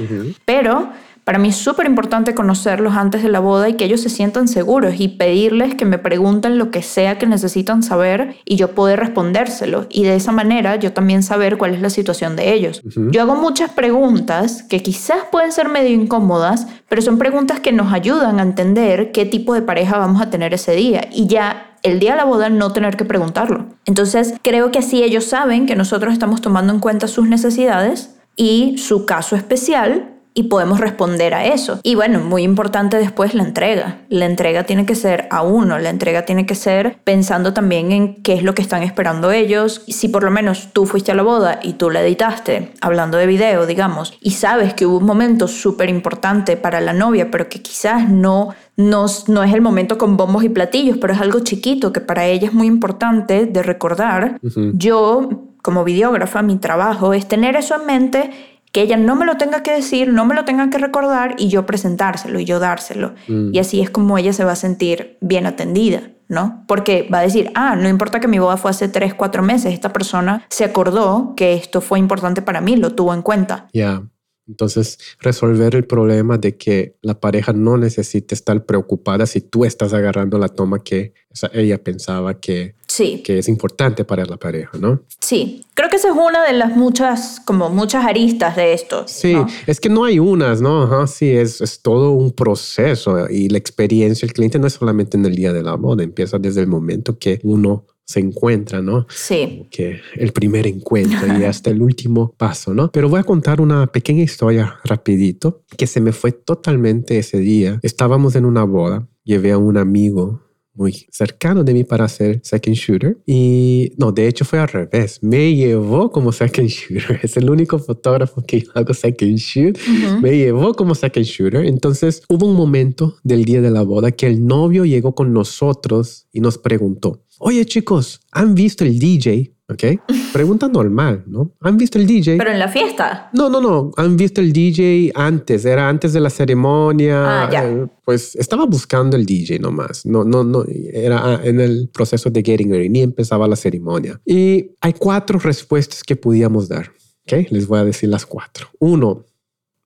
pero 0.45 0.91
para 1.27 1.41
mí 1.41 1.49
es 1.49 1.57
súper 1.57 1.87
importante 1.87 2.37
conocerlos 2.37 2.95
antes 2.95 3.25
de 3.25 3.29
la 3.29 3.41
boda 3.41 3.69
y 3.69 3.73
que 3.75 3.85
ellos 3.85 4.01
se 4.01 4.09
sientan 4.09 4.47
seguros 4.47 4.95
y 5.01 5.09
pedirles 5.09 5.75
que 5.75 5.85
me 5.85 5.99
pregunten 5.99 6.57
lo 6.57 6.71
que 6.71 6.83
sea 6.83 7.19
que 7.19 7.27
necesitan 7.27 7.83
saber 7.83 8.37
y 8.45 8.55
yo 8.55 8.77
poder 8.77 9.01
respondérselo. 9.01 9.87
Y 9.91 10.05
de 10.05 10.15
esa 10.15 10.31
manera 10.31 10.77
yo 10.77 10.93
también 10.93 11.25
saber 11.25 11.59
cuál 11.59 11.75
es 11.75 11.83
la 11.83 11.91
situación 11.91 12.37
de 12.37 12.55
ellos. 12.55 12.81
Yo 13.11 13.23
hago 13.23 13.35
muchas 13.35 13.73
preguntas 13.73 14.63
que 14.63 14.85
quizás 14.85 15.25
pueden 15.33 15.51
ser 15.51 15.69
medio 15.69 15.91
incómodas, 15.91 16.69
pero 16.89 17.03
son 17.03 17.19
preguntas 17.19 17.59
que 17.59 17.73
nos 17.73 17.93
ayudan 17.93 18.39
a 18.39 18.45
entender 18.45 19.11
qué 19.11 19.27
tipo 19.27 19.53
de 19.53 19.63
pareja 19.63 19.99
vamos 19.99 20.23
a 20.23 20.31
tener 20.31 20.55
ese 20.55 20.77
día. 20.77 21.09
Y 21.11 21.27
ya 21.27 21.77
el 21.83 21.99
día 21.99 22.13
de 22.13 22.19
la 22.19 22.25
boda 22.25 22.51
no 22.51 22.73
tener 22.73 22.97
que 22.97 23.05
preguntarlo. 23.05 23.67
Entonces 23.85 24.35
creo 24.43 24.71
que 24.71 24.79
así 24.79 25.03
ellos 25.03 25.25
saben 25.25 25.67
que 25.67 25.75
nosotros 25.75 26.13
estamos 26.13 26.41
tomando 26.41 26.73
en 26.73 26.79
cuenta 26.79 27.09
sus 27.09 27.29
necesidades 27.29 28.17
y 28.37 28.79
su 28.79 29.07
caso 29.07 29.35
especial 29.35 30.13
y 30.39 30.45
podemos 30.45 30.81
responder 30.81 31.33
a 31.33 31.47
eso. 31.47 31.81
Y 31.83 31.95
bueno, 31.95 32.21
muy 32.21 32.43
importante 32.43 32.99
después 32.99 33.35
la 33.35 33.43
entrega. 33.43 34.01
La 34.11 34.27
entrega 34.27 34.65
tiene 34.65 34.85
que 34.85 34.95
ser 34.95 35.27
a 35.31 35.41
uno, 35.41 35.79
la 35.79 35.89
entrega 35.89 36.27
tiene 36.27 36.45
que 36.45 36.55
ser 36.55 36.99
pensando 37.05 37.55
también 37.55 37.91
en 37.91 38.17
qué 38.23 38.35
es 38.35 38.43
lo 38.43 38.55
que 38.55 38.61
están 38.61 38.83
esperando 38.83 39.33
ellos. 39.33 39.83
Si 39.89 40.09
por 40.09 40.23
lo 40.23 40.31
menos 40.31 40.69
tú 40.75 40.85
fuiste 40.85 41.11
a 41.11 41.15
la 41.15 41.23
boda 41.23 41.59
y 41.63 41.73
tú 41.73 41.89
la 41.89 42.03
editaste, 42.03 42.71
hablando 42.83 43.17
de 43.17 43.27
video, 43.27 43.65
digamos, 43.65 44.13
y 44.21 44.33
sabes 44.33 44.75
que 44.75 44.85
hubo 44.85 44.99
un 44.99 45.07
momento 45.07 45.49
súper 45.49 45.89
importante 45.89 46.59
para 46.59 46.83
la 46.83 46.93
novia, 46.93 47.31
pero 47.31 47.49
que 47.49 47.63
quizás 47.63 48.11
no 48.11 48.55
no, 48.77 49.07
no, 49.29 49.43
es 49.43 49.55
el 49.55 49.63
momento 49.63 49.97
con 49.97 50.19
bombos 50.19 50.45
y 50.45 50.51
platillos, 50.51 50.99
pero 50.99 51.15
es 51.15 51.21
algo 51.23 51.41
chiquito 51.41 51.95
que 51.95 52.03
para 52.03 52.27
ella 52.27 52.49
es 52.49 52.53
muy 52.53 52.67
importante 52.67 53.47
de 53.47 53.63
recordar. 53.63 54.39
Yo, 54.75 55.31
como 55.63 55.83
videógrafa, 55.83 56.43
mi 56.43 56.57
trabajo 56.57 57.15
es 57.15 57.27
tener 57.27 57.57
eso 57.57 57.75
en 57.77 57.87
mente 57.87 58.31
que 58.73 58.83
ella 58.83 58.97
no 58.97 59.17
me 59.17 59.25
lo 59.25 59.37
tenga 59.37 59.63
que 59.63 59.73
decir, 59.73 60.13
no 60.13 60.25
me 60.27 60.35
lo 60.35 60.45
tenga 60.45 60.69
que 60.71 60.79
recordar 60.79 61.35
y 61.39 61.49
yo 61.49 61.67
presentárselo 61.67 62.39
y 62.39 62.45
yo 62.45 62.59
dárselo. 62.59 63.15
Mm. 63.29 63.55
Y 63.55 63.59
así 63.59 63.81
es 63.81 63.91
como 63.91 64.19
ella 64.19 64.33
se 64.33 64.45
va 64.45 64.53
a 64.53 64.57
sentir 64.57 65.19
bien 65.21 65.47
atendida, 65.47 66.11
¿no? 66.29 66.65
Porque 66.67 67.09
va 67.13 67.21
a 67.21 67.23
decir, 67.23 67.51
ah, 67.55 67.77
no 67.77 67.89
importa 67.89 68.21
que 68.21 68.29
mi 68.29 68.39
boda 68.39 68.57
fue 68.57 68.71
hace 68.71 68.89
tres, 68.89 69.15
cuatro 69.15 69.43
meses, 69.43 69.73
esta 69.73 69.93
persona 69.93 70.45
se 70.51 70.65
acordó 70.65 71.35
que 71.37 71.55
esto 71.55 71.81
fue 71.81 71.99
importante 71.99 72.43
para 72.43 72.61
mí, 72.61 72.77
lo 72.77 72.95
tuvo 72.95 73.15
en 73.15 73.23
cuenta. 73.23 73.69
Ya. 73.73 74.03
Entonces, 74.49 74.99
resolver 75.21 75.75
el 75.75 75.85
problema 75.85 76.39
de 76.39 76.57
que 76.57 76.97
la 77.03 77.19
pareja 77.19 77.53
no 77.53 77.77
necesite 77.77 78.35
estar 78.35 78.65
preocupada 78.65 79.27
si 79.27 79.41
tú 79.41 79.65
estás 79.65 79.93
agarrando 79.93 80.39
la 80.39 80.49
toma 80.49 80.83
que 80.83 81.15
ella 81.53 81.83
pensaba 81.83 82.41
que, 82.41 82.75
sí. 82.87 83.23
que 83.25 83.39
es 83.39 83.49
importante 83.49 84.05
para 84.05 84.25
la 84.25 84.37
pareja, 84.37 84.79
¿no? 84.79 85.03
Sí, 85.21 85.65
creo 85.75 85.91
que 85.91 85.97
esa 85.97 86.09
es 86.09 86.15
una 86.15 86.47
de 86.47 86.53
las 86.53 86.77
muchas, 86.77 87.41
como 87.45 87.69
muchas 87.71 88.07
aristas 88.07 88.57
de 88.57 88.73
esto. 88.73 89.05
Sí, 89.07 89.37
es 89.67 89.81
que 89.81 89.89
no 89.89 90.05
hay 90.05 90.19
unas, 90.19 90.61
¿no? 90.61 91.07
sí, 91.07 91.31
es, 91.31 91.61
es 91.61 91.83
todo 91.83 92.13
un 92.13 92.33
proceso 92.33 93.29
y 93.29 93.49
la 93.49 93.59
experiencia 93.59 94.27
del 94.27 94.33
cliente 94.33 94.59
no 94.59 94.67
es 94.67 94.75
solamente 94.75 95.17
en 95.17 95.27
el 95.27 95.35
día 95.35 95.53
de 95.53 95.63
la 95.63 95.75
boda, 95.75 96.05
empieza 96.05 96.39
desde 96.39 96.61
el 96.61 96.69
momento 96.69 97.19
que 97.19 97.41
uno 97.43 97.85
se 98.07 98.21
encuentra, 98.21 98.81
¿no? 98.81 99.07
Sí. 99.11 99.67
que 99.71 100.01
el 100.15 100.33
primer 100.33 100.67
encuentro 100.67 101.27
y 101.27 101.45
hasta 101.45 101.71
el 101.71 101.83
último 101.83 102.33
paso, 102.37 102.73
¿no? 102.73 102.91
Pero 102.93 103.09
voy 103.09 103.21
a 103.21 103.25
contar 103.25 103.61
una 103.61 103.89
pequeña 103.89 104.23
historia 104.23 104.79
rapidito 104.85 105.65
que 105.77 105.87
se 105.87 106.01
me 106.01 106.13
fue 106.13 106.33
totalmente 106.33 107.19
ese 107.19 107.39
día. 107.39 107.81
Estábamos 107.83 108.37
en 108.37 108.45
una 108.45 108.65
boda, 108.65 109.09
llevé 109.25 109.53
a 109.53 109.59
un 109.59 109.77
amigo 109.77 110.47
muy 110.77 111.07
cercano 111.11 111.65
de 111.65 111.73
mí 111.73 111.85
para 111.85 112.05
hacer 112.05 112.41
second 112.43 112.77
shooter. 112.77 113.19
Y 113.27 113.93
no, 113.97 114.13
de 114.13 114.29
hecho 114.29 114.45
fue 114.45 114.59
al 114.59 114.69
revés. 114.69 115.23
Me 115.23 115.55
llevó 115.55 116.11
como 116.11 116.33
second 116.33 116.69
shooter. 116.69 117.21
Es 117.27 117.37
el 117.37 117.51
único 117.51 117.79
fotógrafo 117.79 118.43
que 118.47 118.65
hago 118.75 118.95
second 118.95 119.37
shoot. 119.37 119.79
Me 120.21 120.37
llevó 120.37 120.75
como 120.75 120.95
second 120.95 121.27
shooter. 121.27 121.65
Entonces 121.65 122.23
hubo 122.29 122.47
un 122.47 122.57
momento 122.57 123.17
del 123.25 123.45
día 123.45 123.61
de 123.61 123.71
la 123.71 123.83
boda 123.83 124.13
que 124.13 124.27
el 124.27 124.47
novio 124.47 124.85
llegó 124.85 125.15
con 125.15 125.33
nosotros 125.33 126.29
y 126.33 126.41
nos 126.41 126.59
preguntó, 126.59 127.25
oye 127.39 127.65
chicos, 127.65 128.21
¿han 128.33 128.55
visto 128.55 128.85
el 128.85 128.99
DJ? 128.99 129.57
¿Ok? 129.69 129.83
Pregunta 130.33 130.69
normal, 130.69 131.25
¿no? 131.27 131.53
¿Han 131.61 131.77
visto 131.77 131.99
el 131.99 132.07
DJ? 132.07 132.37
Pero 132.39 132.53
en 132.53 132.59
la 132.59 132.69
fiesta. 132.69 133.31
No, 133.33 133.51
no, 133.51 133.61
no. 133.61 133.91
Han 133.97 134.17
visto 134.17 134.41
el 134.41 134.53
DJ 134.53 135.11
antes, 135.15 135.65
era 135.65 135.89
antes 135.89 136.13
de 136.13 136.21
la 136.21 136.31
ceremonia. 136.31 137.45
Ah, 137.45 137.51
ya. 137.51 137.69
Eh, 137.69 137.87
pues 138.05 138.37
estaba 138.37 138.65
buscando 138.65 139.17
el 139.17 139.27
DJ 139.27 139.59
nomás. 139.59 140.07
No, 140.07 140.25
no, 140.25 140.45
no. 140.45 140.65
Era 140.93 141.19
ah, 141.21 141.41
en 141.43 141.61
el 141.61 141.89
proceso 141.93 142.31
de 142.31 142.43
getting 142.43 142.71
ready, 142.71 142.89
ni 142.89 143.01
empezaba 143.01 143.49
la 143.49 143.57
ceremonia. 143.57 144.21
Y 144.25 144.71
hay 144.81 144.93
cuatro 144.93 145.39
respuestas 145.39 146.05
que 146.05 146.15
podíamos 146.15 146.69
dar. 146.69 146.93
¿Ok? 147.25 147.51
Les 147.51 147.67
voy 147.67 147.81
a 147.81 147.85
decir 147.85 148.09
las 148.09 148.25
cuatro. 148.25 148.69
Uno, 148.79 149.25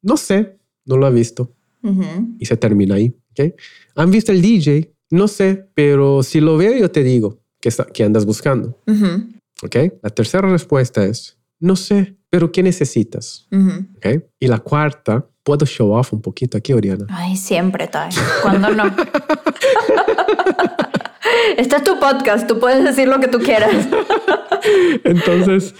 no 0.03 0.17
sé, 0.19 0.59
no 0.85 0.99
lo 0.99 1.07
ha 1.07 1.11
visto. 1.11 1.55
Y 2.39 2.45
se 2.45 2.59
termina 2.59 2.97
ahí. 2.97 3.15
¿Ok? 3.31 3.55
¿Han 3.95 4.11
visto 4.11 4.31
el 4.31 4.43
DJ? 4.43 4.93
No 5.09 5.27
sé, 5.27 5.71
pero 5.73 6.23
si 6.23 6.41
lo 6.41 6.59
veo, 6.59 6.77
yo 6.77 6.91
te 6.91 7.03
digo 7.03 7.40
que, 7.61 8.05
andas 8.05 8.25
buscando. 8.25 8.79
¿Ok? 9.63 9.77
La 10.03 10.11
tercera 10.11 10.49
respuesta 10.49 11.05
es, 11.05 11.39
no 11.59 11.77
sé, 11.77 12.17
pero 12.31 12.51
¿qué 12.51 12.63
necesitas? 12.63 13.47
¿Ok? 13.97 14.07
Y 14.39 14.47
la 14.47 14.59
cuarta, 14.59 15.27
¿puedo 15.43 15.67
show 15.67 15.93
off 15.93 16.13
un 16.13 16.23
poquito 16.23 16.57
aquí, 16.57 16.73
Oriana? 16.73 17.07
Ay, 17.11 17.37
siempre, 17.37 17.89
Tai. 17.89 18.11
¿Cuándo 18.43 18.71
no? 18.71 18.85
este 21.57 21.77
es 21.77 21.85
tu 21.85 21.99
podcast, 21.99 22.47
tú 22.47 22.59
puedes 22.59 22.85
decir 22.85 23.09
lo 23.09 23.21
que 23.21 23.29
tú 23.29 23.39
quieras. 23.39 23.89
Entonces, 25.05 25.75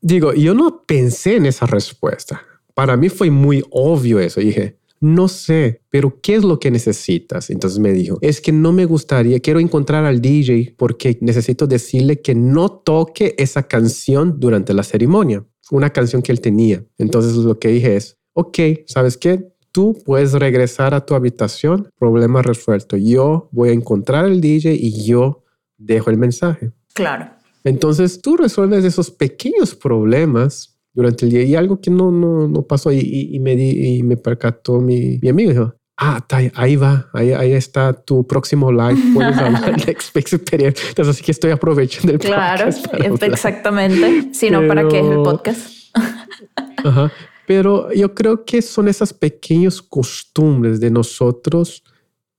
digo, 0.00 0.32
yo 0.32 0.54
no 0.54 0.82
pensé 0.86 1.36
en 1.36 1.46
esa 1.46 1.66
respuesta. 1.66 2.42
Para 2.74 2.96
mí 2.96 3.08
fue 3.08 3.30
muy 3.30 3.64
obvio 3.70 4.20
eso. 4.20 4.40
dije, 4.40 4.78
no 5.06 5.28
sé, 5.28 5.82
pero 5.88 6.20
¿qué 6.20 6.34
es 6.34 6.42
lo 6.44 6.58
que 6.58 6.70
necesitas? 6.70 7.48
Entonces 7.50 7.78
me 7.78 7.92
dijo, 7.92 8.18
es 8.20 8.40
que 8.40 8.50
no 8.50 8.72
me 8.72 8.84
gustaría, 8.84 9.40
quiero 9.40 9.60
encontrar 9.60 10.04
al 10.04 10.20
DJ 10.20 10.74
porque 10.76 11.16
necesito 11.20 11.66
decirle 11.66 12.20
que 12.20 12.34
no 12.34 12.70
toque 12.70 13.34
esa 13.38 13.62
canción 13.68 14.40
durante 14.40 14.74
la 14.74 14.82
ceremonia, 14.82 15.44
una 15.70 15.90
canción 15.90 16.22
que 16.22 16.32
él 16.32 16.40
tenía. 16.40 16.84
Entonces 16.98 17.34
lo 17.36 17.58
que 17.58 17.68
dije 17.68 17.96
es, 17.96 18.18
ok, 18.32 18.58
¿sabes 18.86 19.16
qué? 19.16 19.52
Tú 19.70 19.96
puedes 20.04 20.32
regresar 20.32 20.92
a 20.92 21.06
tu 21.06 21.14
habitación, 21.14 21.88
problema 21.98 22.42
resuelto. 22.42 22.96
Yo 22.96 23.48
voy 23.52 23.68
a 23.68 23.72
encontrar 23.72 24.24
al 24.24 24.40
DJ 24.40 24.74
y 24.74 25.04
yo 25.04 25.44
dejo 25.78 26.10
el 26.10 26.16
mensaje. 26.16 26.72
Claro. 26.94 27.30
Entonces 27.62 28.20
tú 28.20 28.36
resuelves 28.36 28.84
esos 28.84 29.10
pequeños 29.10 29.74
problemas 29.74 30.75
durante 30.96 31.26
el 31.26 31.30
día 31.30 31.42
y 31.42 31.54
algo 31.54 31.78
que 31.78 31.90
no, 31.90 32.10
no, 32.10 32.48
no 32.48 32.62
pasó 32.62 32.90
y, 32.90 32.98
y, 33.30 33.38
me, 33.38 33.52
y 33.52 34.02
me 34.02 34.16
percató 34.16 34.80
mi, 34.80 35.18
mi 35.20 35.28
amigo. 35.28 35.50
Dijo, 35.50 35.74
ah, 35.98 36.26
ahí 36.54 36.76
va, 36.76 37.10
ahí, 37.12 37.32
ahí 37.32 37.52
está 37.52 37.92
tu 37.92 38.26
próximo 38.26 38.72
live, 38.72 38.98
puedes 39.12 39.36
hablar 39.36 39.76
de 39.84 39.92
experiencia. 39.92 40.88
Entonces, 40.88 41.14
así 41.14 41.22
que 41.22 41.32
estoy 41.32 41.50
aprovechando 41.50 42.12
el 42.12 42.18
claro, 42.18 42.70
Claro, 42.90 43.14
exactamente. 43.26 44.30
Si 44.32 44.48
no, 44.48 44.66
¿para 44.66 44.88
qué 44.88 45.00
es 45.00 45.06
el 45.06 45.22
podcast? 45.22 45.70
Ajá. 46.84 47.12
Pero 47.46 47.92
yo 47.92 48.14
creo 48.14 48.46
que 48.46 48.62
son 48.62 48.88
esas 48.88 49.12
pequeñas 49.12 49.82
costumbres 49.82 50.80
de 50.80 50.90
nosotros 50.90 51.84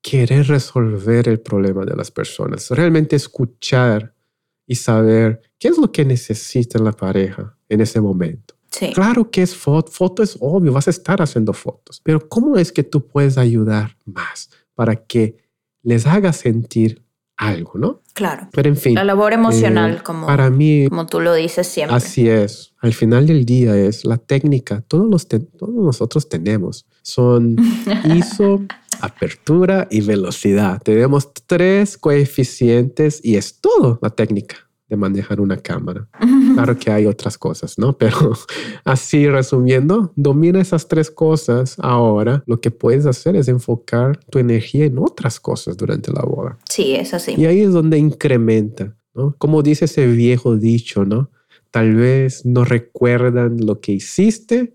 querer 0.01 0.47
resolver 0.47 1.29
el 1.29 1.39
problema 1.39 1.85
de 1.85 1.95
las 1.95 2.09
personas, 2.09 2.71
realmente 2.71 3.15
escuchar 3.15 4.15
y 4.65 4.75
saber 4.75 5.41
qué 5.59 5.67
es 5.67 5.77
lo 5.77 5.91
que 5.91 6.03
necesita 6.03 6.79
la 6.79 6.91
pareja 6.91 7.56
en 7.69 7.81
ese 7.81 8.01
momento. 8.01 8.55
Claro 8.93 9.31
que 9.31 9.41
es 9.41 9.55
foto, 9.55 9.91
foto 9.91 10.23
es 10.23 10.37
obvio, 10.39 10.73
vas 10.73 10.87
a 10.87 10.91
estar 10.91 11.21
haciendo 11.21 11.53
fotos, 11.53 12.01
pero 12.03 12.27
¿cómo 12.27 12.57
es 12.57 12.71
que 12.71 12.83
tú 12.83 13.07
puedes 13.07 13.37
ayudar 13.37 13.97
más 14.05 14.49
para 14.75 14.95
que 14.95 15.37
les 15.83 16.05
haga 16.05 16.33
sentir 16.33 17.03
algo, 17.37 17.73
¿no? 17.75 18.01
Claro. 18.13 18.49
Pero 18.51 18.69
en 18.69 18.75
fin. 18.75 18.95
La 18.95 19.03
labor 19.03 19.31
emocional, 19.31 19.97
eh, 19.97 20.03
como, 20.03 20.25
para 20.25 20.49
mí, 20.49 20.87
como 20.89 21.05
tú 21.05 21.19
lo 21.19 21.33
dices 21.33 21.67
siempre. 21.67 21.95
Así 21.95 22.27
es. 22.27 22.73
Al 22.79 22.93
final 22.93 23.27
del 23.27 23.45
día 23.45 23.75
es 23.77 24.05
la 24.05 24.17
técnica, 24.17 24.81
todos, 24.81 25.07
los 25.09 25.27
todos 25.27 25.73
nosotros 25.73 26.27
tenemos. 26.27 26.85
Son 27.03 27.55
ISO, 28.15 28.63
apertura 29.01 29.87
y 29.91 30.01
velocidad. 30.01 30.81
Tenemos 30.83 31.31
tres 31.45 31.97
coeficientes 31.97 33.21
y 33.23 33.37
es 33.37 33.61
todo 33.61 33.99
la 34.01 34.09
técnica 34.09 34.66
de 34.89 34.95
manejar 34.97 35.41
una 35.41 35.57
cámara. 35.57 36.07
Claro 36.57 36.75
que 36.79 36.89
hay 36.89 37.05
otras 37.05 37.37
cosas, 37.37 37.77
¿no? 37.77 37.95
Pero 37.99 38.33
así 38.83 39.27
resumiendo, 39.27 40.11
domina 40.15 40.59
esas 40.59 40.87
tres 40.87 41.11
cosas. 41.11 41.75
Ahora 41.77 42.43
lo 42.47 42.59
que 42.59 42.71
puedes 42.71 43.05
hacer 43.05 43.35
es 43.35 43.47
enfocar 43.47 44.17
tu 44.31 44.39
energía 44.39 44.85
en 44.85 44.97
otras 44.97 45.39
cosas 45.39 45.77
durante 45.77 46.11
la 46.11 46.23
boda. 46.23 46.57
Sí, 46.67 46.95
es 46.95 47.13
así. 47.13 47.35
Y 47.37 47.45
ahí 47.45 47.61
es 47.61 47.73
donde 47.73 47.99
incrementa, 47.99 48.95
¿no? 49.13 49.35
Como 49.37 49.61
dice 49.61 49.85
ese 49.85 50.07
viejo 50.07 50.57
dicho, 50.57 51.05
¿no? 51.05 51.29
Tal 51.69 51.93
vez 51.93 52.43
no 52.43 52.63
recuerdan 52.63 53.63
lo 53.63 53.79
que 53.79 53.91
hiciste, 53.91 54.73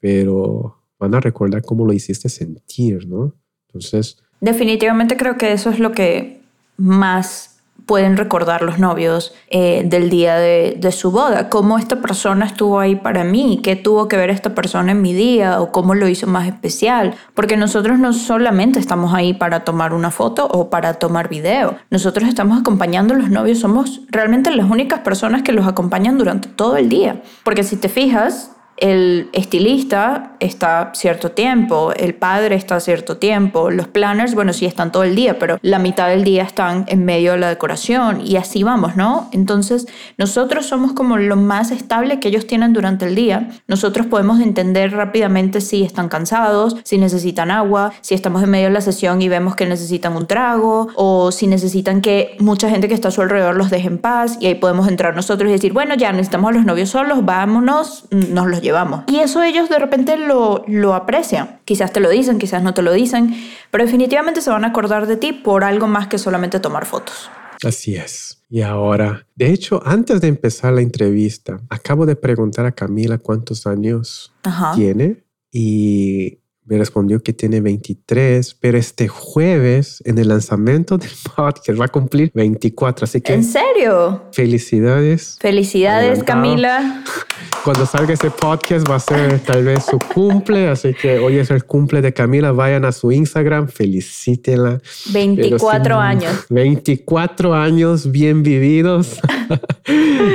pero 0.00 0.78
van 0.98 1.14
a 1.14 1.20
recordar 1.20 1.62
cómo 1.62 1.86
lo 1.86 1.92
hiciste 1.92 2.28
sentir, 2.28 3.06
¿no? 3.06 3.34
Entonces... 3.68 4.18
Definitivamente 4.40 5.16
creo 5.16 5.38
que 5.38 5.52
eso 5.52 5.70
es 5.70 5.78
lo 5.78 5.92
que 5.92 6.40
más 6.76 7.53
pueden 7.86 8.16
recordar 8.16 8.62
los 8.62 8.78
novios 8.78 9.34
eh, 9.48 9.82
del 9.84 10.10
día 10.10 10.36
de, 10.36 10.76
de, 10.78 10.92
su 10.92 11.10
boda, 11.10 11.50
cómo 11.50 11.78
esta 11.78 12.00
persona 12.00 12.46
estuvo 12.46 12.80
ahí 12.80 12.96
para 12.96 13.24
mí, 13.24 13.60
qué 13.62 13.76
tuvo 13.76 14.08
que 14.08 14.16
ver 14.16 14.30
esta 14.30 14.54
persona 14.54 14.92
en 14.92 15.02
mi 15.02 15.12
día 15.12 15.60
o 15.60 15.70
cómo 15.70 15.94
lo 15.94 16.08
hizo 16.08 16.26
más 16.26 16.46
especial, 16.46 17.14
porque 17.34 17.56
nosotros 17.56 17.98
no 17.98 18.12
solamente 18.12 18.78
estamos 18.78 19.12
ahí 19.12 19.34
para 19.34 19.64
tomar 19.64 19.92
una 19.92 20.10
foto 20.10 20.46
o 20.46 20.70
para 20.70 20.94
tomar 20.94 21.28
video, 21.28 21.76
nosotros 21.90 22.28
estamos 22.28 22.58
acompañando 22.58 23.14
a 23.14 23.18
los 23.18 23.30
novios, 23.30 23.58
somos 23.58 24.00
realmente 24.08 24.50
las 24.50 24.70
únicas 24.70 25.00
personas 25.00 25.42
que 25.42 25.52
los 25.52 25.66
acompañan 25.66 26.16
durante 26.16 26.48
todo 26.48 26.76
el 26.76 26.88
día, 26.88 27.22
porque 27.44 27.64
si 27.64 27.76
te 27.76 27.88
fijas, 27.88 28.53
el 28.76 29.28
estilista 29.32 30.32
está 30.40 30.90
cierto 30.94 31.30
tiempo, 31.30 31.92
el 31.96 32.14
padre 32.14 32.56
está 32.56 32.80
cierto 32.80 33.16
tiempo, 33.16 33.70
los 33.70 33.88
planners, 33.88 34.34
bueno, 34.34 34.52
sí 34.52 34.66
están 34.66 34.92
todo 34.92 35.04
el 35.04 35.14
día, 35.14 35.38
pero 35.38 35.58
la 35.62 35.78
mitad 35.78 36.08
del 36.08 36.24
día 36.24 36.42
están 36.42 36.84
en 36.88 37.04
medio 37.04 37.32
de 37.32 37.38
la 37.38 37.48
decoración 37.48 38.20
y 38.24 38.36
así 38.36 38.62
vamos, 38.62 38.96
¿no? 38.96 39.28
Entonces, 39.32 39.86
nosotros 40.18 40.66
somos 40.66 40.92
como 40.92 41.16
lo 41.16 41.36
más 41.36 41.70
estable 41.70 42.20
que 42.20 42.28
ellos 42.28 42.46
tienen 42.46 42.72
durante 42.72 43.06
el 43.06 43.14
día. 43.14 43.50
Nosotros 43.68 44.06
podemos 44.06 44.40
entender 44.40 44.92
rápidamente 44.92 45.60
si 45.60 45.84
están 45.84 46.08
cansados, 46.08 46.76
si 46.84 46.98
necesitan 46.98 47.50
agua, 47.50 47.92
si 48.00 48.14
estamos 48.14 48.42
en 48.42 48.50
medio 48.50 48.66
de 48.66 48.74
la 48.74 48.80
sesión 48.80 49.22
y 49.22 49.28
vemos 49.28 49.54
que 49.56 49.66
necesitan 49.66 50.16
un 50.16 50.26
trago 50.26 50.88
o 50.96 51.30
si 51.30 51.46
necesitan 51.46 52.00
que 52.00 52.36
mucha 52.40 52.68
gente 52.68 52.88
que 52.88 52.94
está 52.94 53.08
a 53.08 53.12
su 53.12 53.22
alrededor 53.22 53.56
los 53.56 53.70
deje 53.70 53.88
en 53.88 53.98
paz 53.98 54.36
y 54.40 54.46
ahí 54.46 54.54
podemos 54.56 54.88
entrar 54.88 55.14
nosotros 55.14 55.48
y 55.48 55.52
decir, 55.52 55.72
bueno, 55.72 55.94
ya 55.94 56.10
necesitamos 56.12 56.50
a 56.50 56.52
los 56.54 56.64
novios 56.64 56.90
solos, 56.90 57.24
vámonos, 57.24 58.06
nos 58.10 58.46
los 58.46 58.60
llevamos. 58.64 59.04
Y 59.06 59.20
eso 59.20 59.42
ellos 59.42 59.68
de 59.68 59.78
repente 59.78 60.16
lo, 60.16 60.64
lo 60.66 60.94
aprecian. 60.94 61.60
Quizás 61.64 61.92
te 61.92 62.00
lo 62.00 62.10
dicen, 62.10 62.38
quizás 62.38 62.64
no 62.64 62.74
te 62.74 62.82
lo 62.82 62.92
dicen, 62.92 63.36
pero 63.70 63.84
definitivamente 63.84 64.40
se 64.40 64.50
van 64.50 64.64
a 64.64 64.68
acordar 64.68 65.06
de 65.06 65.16
ti 65.16 65.32
por 65.32 65.62
algo 65.62 65.86
más 65.86 66.08
que 66.08 66.18
solamente 66.18 66.58
tomar 66.58 66.86
fotos. 66.86 67.30
Así 67.62 67.94
es. 67.94 68.42
Y 68.48 68.62
ahora, 68.62 69.26
de 69.34 69.50
hecho, 69.52 69.80
antes 69.84 70.20
de 70.20 70.28
empezar 70.28 70.72
la 70.72 70.80
entrevista, 70.80 71.60
acabo 71.70 72.06
de 72.06 72.16
preguntar 72.16 72.66
a 72.66 72.72
Camila 72.72 73.18
cuántos 73.18 73.66
años 73.66 74.32
tiene 74.74 75.24
y 75.50 76.38
me 76.66 76.78
respondió 76.78 77.22
que 77.22 77.32
tiene 77.32 77.60
23, 77.60 78.54
pero 78.60 78.78
este 78.78 79.08
jueves 79.08 80.02
en 80.06 80.18
el 80.18 80.28
lanzamiento 80.28 80.96
del 80.96 81.10
podcast 81.36 81.80
va 81.80 81.86
a 81.86 81.88
cumplir 81.88 82.30
24, 82.34 83.04
así 83.04 83.20
que... 83.20 83.34
¿En 83.34 83.44
serio? 83.44 84.24
Felicidades. 84.32 85.36
Felicidades, 85.40 86.22
Camila. 86.24 87.04
Cuando 87.64 87.86
salga 87.86 88.12
ese 88.12 88.30
podcast 88.30 88.88
va 88.88 88.96
a 88.96 89.00
ser 89.00 89.40
tal 89.40 89.64
vez 89.64 89.84
su 89.84 89.98
cumple, 89.98 90.68
así 90.68 90.92
que 90.92 91.18
hoy 91.18 91.38
es 91.38 91.50
el 91.50 91.64
cumple 91.64 92.02
de 92.02 92.12
Camila, 92.12 92.52
vayan 92.52 92.84
a 92.84 92.92
su 92.92 93.10
Instagram, 93.10 93.68
felicítenla. 93.68 94.80
24 95.12 95.98
años. 95.98 96.44
24 96.50 97.54
años 97.54 98.10
bien 98.10 98.42
vividos, 98.42 99.18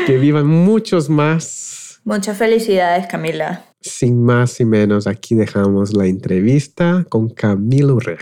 que 0.07 0.17
vivan 0.17 0.47
muchos 0.47 1.09
más. 1.09 1.99
Muchas 2.03 2.37
felicidades, 2.37 3.05
Camila. 3.05 3.68
Sin 3.81 4.25
más 4.25 4.59
y 4.59 4.65
menos, 4.65 5.07
aquí 5.07 5.35
dejamos 5.35 5.93
la 5.93 6.05
entrevista 6.05 7.05
con 7.07 7.29
Camilo 7.29 7.95
Urrea. 7.95 8.17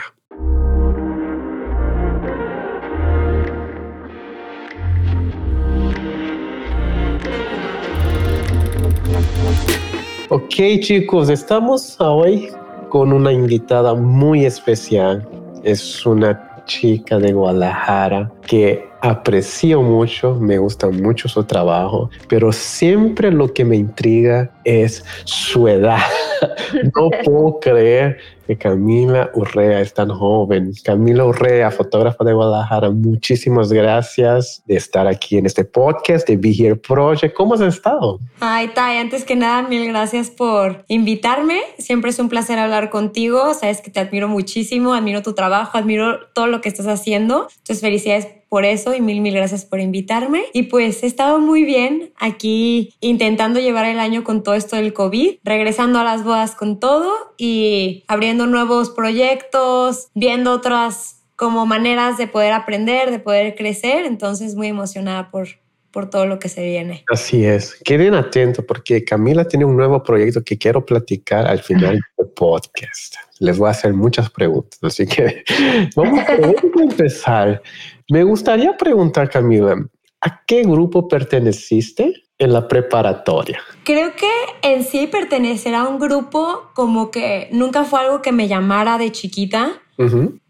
Ok 10.29 10.79
chicos, 10.81 11.29
estamos 11.29 11.99
hoy 11.99 12.49
con 12.89 13.11
una 13.11 13.31
invitada 13.31 13.95
muy 13.95 14.45
especial. 14.45 15.27
Es 15.63 16.05
una 16.05 16.63
chica 16.65 17.17
de 17.17 17.33
Guadalajara 17.33 18.31
que 18.45 18.87
aprecio 19.01 19.81
mucho, 19.81 20.35
me 20.35 20.57
gusta 20.57 20.89
mucho 20.89 21.27
su 21.27 21.43
trabajo, 21.43 22.09
pero 22.27 22.51
siempre 22.51 23.31
lo 23.31 23.53
que 23.53 23.65
me 23.65 23.75
intriga 23.75 24.51
es 24.63 25.03
su 25.25 25.67
edad. 25.67 25.99
no 26.95 27.09
puedo 27.23 27.59
creer 27.59 28.17
que 28.47 28.57
Camila 28.57 29.29
Urrea 29.33 29.81
es 29.81 29.93
tan 29.93 30.09
joven. 30.09 30.71
Camila 30.83 31.25
Urrea, 31.25 31.69
fotógrafa 31.69 32.23
de 32.23 32.33
Guadalajara, 32.33 32.89
muchísimas 32.89 33.71
gracias 33.71 34.63
de 34.65 34.77
estar 34.77 35.05
aquí 35.05 35.37
en 35.37 35.45
este 35.45 35.65
podcast 35.65 36.27
de 36.27 36.37
Be 36.37 36.51
Here 36.51 36.75
Project. 36.75 37.35
¿Cómo 37.35 37.55
has 37.55 37.61
estado? 37.61 38.19
Ay, 38.39 38.69
Tai, 38.69 38.97
antes 38.97 39.25
que 39.25 39.35
nada, 39.35 39.67
mil 39.67 39.85
gracias 39.87 40.29
por 40.29 40.85
invitarme. 40.87 41.59
Siempre 41.77 42.11
es 42.11 42.19
un 42.19 42.29
placer 42.29 42.57
hablar 42.57 42.89
contigo. 42.89 43.53
Sabes 43.53 43.81
que 43.81 43.91
te 43.91 43.99
admiro 43.99 44.29
muchísimo, 44.29 44.93
admiro 44.93 45.21
tu 45.21 45.33
trabajo, 45.33 45.77
admiro 45.77 46.27
todo 46.33 46.47
lo 46.47 46.61
que 46.61 46.69
estás 46.69 46.87
haciendo. 46.87 47.47
Entonces, 47.57 47.81
felicidades 47.81 48.27
por 48.49 48.63
eso 48.65 48.95
y 48.95 49.01
mil, 49.01 49.21
mil 49.21 49.35
gracias 49.35 49.65
por 49.65 49.79
invitarme. 49.79 50.43
Y 50.53 50.63
pues 50.63 51.03
he 51.03 51.07
estado 51.07 51.39
muy 51.39 51.63
bien 51.63 52.11
aquí 52.17 52.95
intentando 53.01 53.59
llevar 53.59 53.85
el 53.85 53.99
año 53.99 54.23
con 54.23 54.43
todo 54.43 54.55
esto 54.55 54.75
del 54.75 54.93
COVID, 54.93 55.39
regresando 55.43 55.99
a 55.99 56.03
las 56.03 56.23
con 56.55 56.79
todo 56.79 57.33
y 57.37 58.03
abriendo 58.07 58.47
nuevos 58.47 58.89
proyectos, 58.89 60.09
viendo 60.13 60.51
otras 60.51 61.21
como 61.35 61.65
maneras 61.65 62.17
de 62.17 62.27
poder 62.27 62.53
aprender, 62.53 63.11
de 63.11 63.19
poder 63.19 63.55
crecer. 63.55 64.05
Entonces 64.05 64.55
muy 64.55 64.67
emocionada 64.67 65.31
por, 65.31 65.47
por 65.91 66.09
todo 66.09 66.25
lo 66.25 66.39
que 66.39 66.49
se 66.49 66.65
viene. 66.65 67.05
Así 67.11 67.45
es. 67.45 67.75
Queden 67.83 68.13
atentos 68.13 68.65
porque 68.65 69.03
Camila 69.03 69.45
tiene 69.45 69.65
un 69.65 69.77
nuevo 69.77 70.03
proyecto 70.03 70.43
que 70.43 70.57
quiero 70.57 70.85
platicar 70.85 71.47
al 71.47 71.59
final 71.59 71.99
del 72.17 72.27
podcast. 72.35 73.15
Les 73.39 73.57
voy 73.57 73.67
a 73.67 73.71
hacer 73.71 73.93
muchas 73.93 74.29
preguntas, 74.29 74.79
así 74.83 75.05
que 75.05 75.43
vamos 75.95 76.19
a 76.27 76.81
empezar. 76.81 77.61
Me 78.09 78.23
gustaría 78.23 78.75
preguntar, 78.75 79.29
Camila, 79.29 79.75
¿a 80.21 80.45
qué 80.45 80.63
grupo 80.63 81.07
perteneciste 81.07 82.13
en 82.37 82.53
la 82.53 82.67
preparatoria? 82.67 83.59
Creo 83.87 84.17
que 84.17 84.29
en 84.63 84.83
sí 84.83 85.07
pertenecer 85.07 85.73
a 85.73 85.87
un 85.87 85.97
grupo 85.97 86.71
como 86.73 87.09
que 87.09 87.47
nunca 87.53 87.85
fue 87.85 88.01
algo 88.01 88.21
que 88.21 88.33
me 88.33 88.49
llamara 88.49 88.97
de 88.97 89.13
chiquita. 89.13 89.81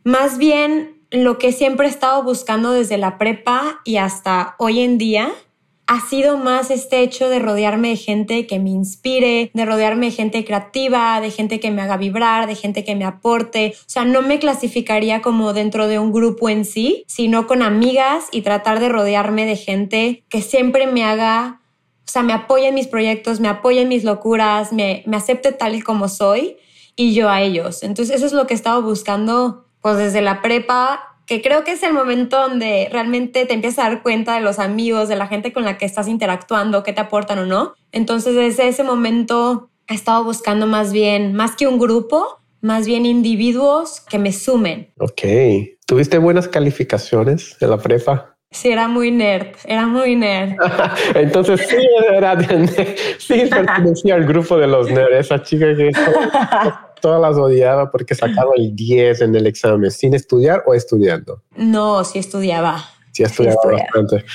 Más 0.03 0.39
bien 0.39 1.03
lo 1.11 1.37
que 1.37 1.51
siempre 1.51 1.85
he 1.85 1.89
estado 1.91 2.23
buscando 2.23 2.71
desde 2.71 2.97
la 2.97 3.19
prepa 3.19 3.79
y 3.83 3.97
hasta 3.97 4.55
hoy 4.57 4.79
en 4.79 4.97
día 4.97 5.29
ha 5.85 6.01
sido 6.01 6.39
más 6.39 6.71
este 6.71 7.01
hecho 7.01 7.29
de 7.29 7.37
rodearme 7.37 7.89
de 7.89 7.97
gente 7.97 8.47
que 8.47 8.57
me 8.57 8.71
inspire, 8.71 9.51
de 9.53 9.65
rodearme 9.65 10.07
de 10.07 10.13
gente 10.13 10.43
creativa, 10.43 11.21
de 11.21 11.29
gente 11.29 11.59
que 11.59 11.69
me 11.69 11.83
haga 11.83 11.97
vibrar, 11.97 12.47
de 12.47 12.55
gente 12.55 12.83
que 12.83 12.95
me 12.95 13.05
aporte. 13.05 13.75
O 13.81 13.83
sea, 13.85 14.03
no 14.03 14.23
me 14.23 14.39
clasificaría 14.39 15.21
como 15.21 15.53
dentro 15.53 15.87
de 15.87 15.99
un 15.99 16.11
grupo 16.11 16.49
en 16.49 16.65
sí, 16.65 17.03
sino 17.05 17.45
con 17.45 17.61
amigas 17.61 18.29
y 18.31 18.41
tratar 18.41 18.79
de 18.79 18.89
rodearme 18.89 19.45
de 19.45 19.57
gente 19.57 20.23
que 20.27 20.41
siempre 20.41 20.87
me 20.87 21.03
haga, 21.03 21.61
o 22.07 22.11
sea, 22.11 22.23
me 22.23 22.33
apoye 22.33 22.67
en 22.67 22.75
mis 22.75 22.87
proyectos, 22.87 23.41
me 23.41 23.49
apoye 23.49 23.81
en 23.81 23.89
mis 23.89 24.05
locuras, 24.05 24.71
me, 24.71 25.03
me 25.05 25.17
acepte 25.17 25.51
tal 25.51 25.75
y 25.75 25.81
como 25.81 26.07
soy 26.07 26.57
y 26.95 27.13
yo 27.13 27.29
a 27.29 27.41
ellos. 27.41 27.83
Entonces, 27.83 28.15
eso 28.15 28.25
es 28.25 28.31
lo 28.31 28.47
que 28.47 28.53
he 28.53 28.55
estado 28.55 28.81
buscando 28.81 29.65
pues 29.81 29.97
desde 29.97 30.21
la 30.21 30.41
prepa 30.41 31.17
que 31.27 31.41
creo 31.41 31.65
que 31.65 31.73
es 31.73 31.83
el 31.83 31.93
momento 31.93 32.39
donde 32.39 32.87
realmente 32.89 33.45
te 33.45 33.53
empiezas 33.53 33.85
a 33.85 33.89
dar 33.89 34.01
cuenta 34.01 34.35
de 34.35 34.41
los 34.41 34.59
amigos, 34.59 35.09
de 35.09 35.17
la 35.17 35.27
gente 35.27 35.51
con 35.51 35.65
la 35.65 35.77
que 35.77 35.85
estás 35.85 36.07
interactuando, 36.07 36.83
qué 36.83 36.93
te 36.93 37.01
aportan 37.01 37.39
o 37.39 37.45
no. 37.45 37.73
Entonces 37.91 38.33
desde 38.33 38.69
ese 38.69 38.83
momento 38.83 39.69
he 39.87 39.93
estado 39.93 40.23
buscando 40.23 40.65
más 40.65 40.93
bien, 40.93 41.33
más 41.33 41.57
que 41.57 41.67
un 41.67 41.79
grupo, 41.79 42.39
más 42.61 42.87
bien 42.87 43.05
individuos 43.05 43.99
que 43.99 44.19
me 44.19 44.31
sumen. 44.31 44.93
Ok. 44.99 45.21
¿Tuviste 45.85 46.17
buenas 46.17 46.47
calificaciones 46.47 47.57
en 47.59 47.69
la 47.69 47.77
prepa? 47.77 48.36
Sí, 48.51 48.69
era 48.69 48.87
muy 48.87 49.11
nerd, 49.11 49.55
era 49.65 49.85
muy 49.85 50.15
nerd. 50.15 50.55
Entonces 51.15 51.67
sí, 51.67 51.87
era, 52.11 52.37
sí 53.19 53.43
pertenecía 53.49 54.15
al 54.15 54.25
grupo 54.25 54.57
de 54.57 54.67
los 54.67 54.89
nerds, 54.89 55.25
esa 55.25 55.43
chica 55.43 55.75
que 55.75 55.91
todas 57.01 57.21
las 57.21 57.37
odiaba 57.37 57.91
porque 57.91 58.15
sacaba 58.15 58.51
el 58.55 58.75
10 58.75 59.21
en 59.21 59.35
el 59.35 59.47
examen, 59.47 59.91
sin 59.91 60.13
estudiar 60.13 60.63
o 60.65 60.73
estudiando. 60.73 61.43
No, 61.55 62.03
sí 62.03 62.19
estudiaba. 62.19 62.83
Sí 63.11 63.23
estudiaba, 63.23 63.59
bastante. 63.63 64.25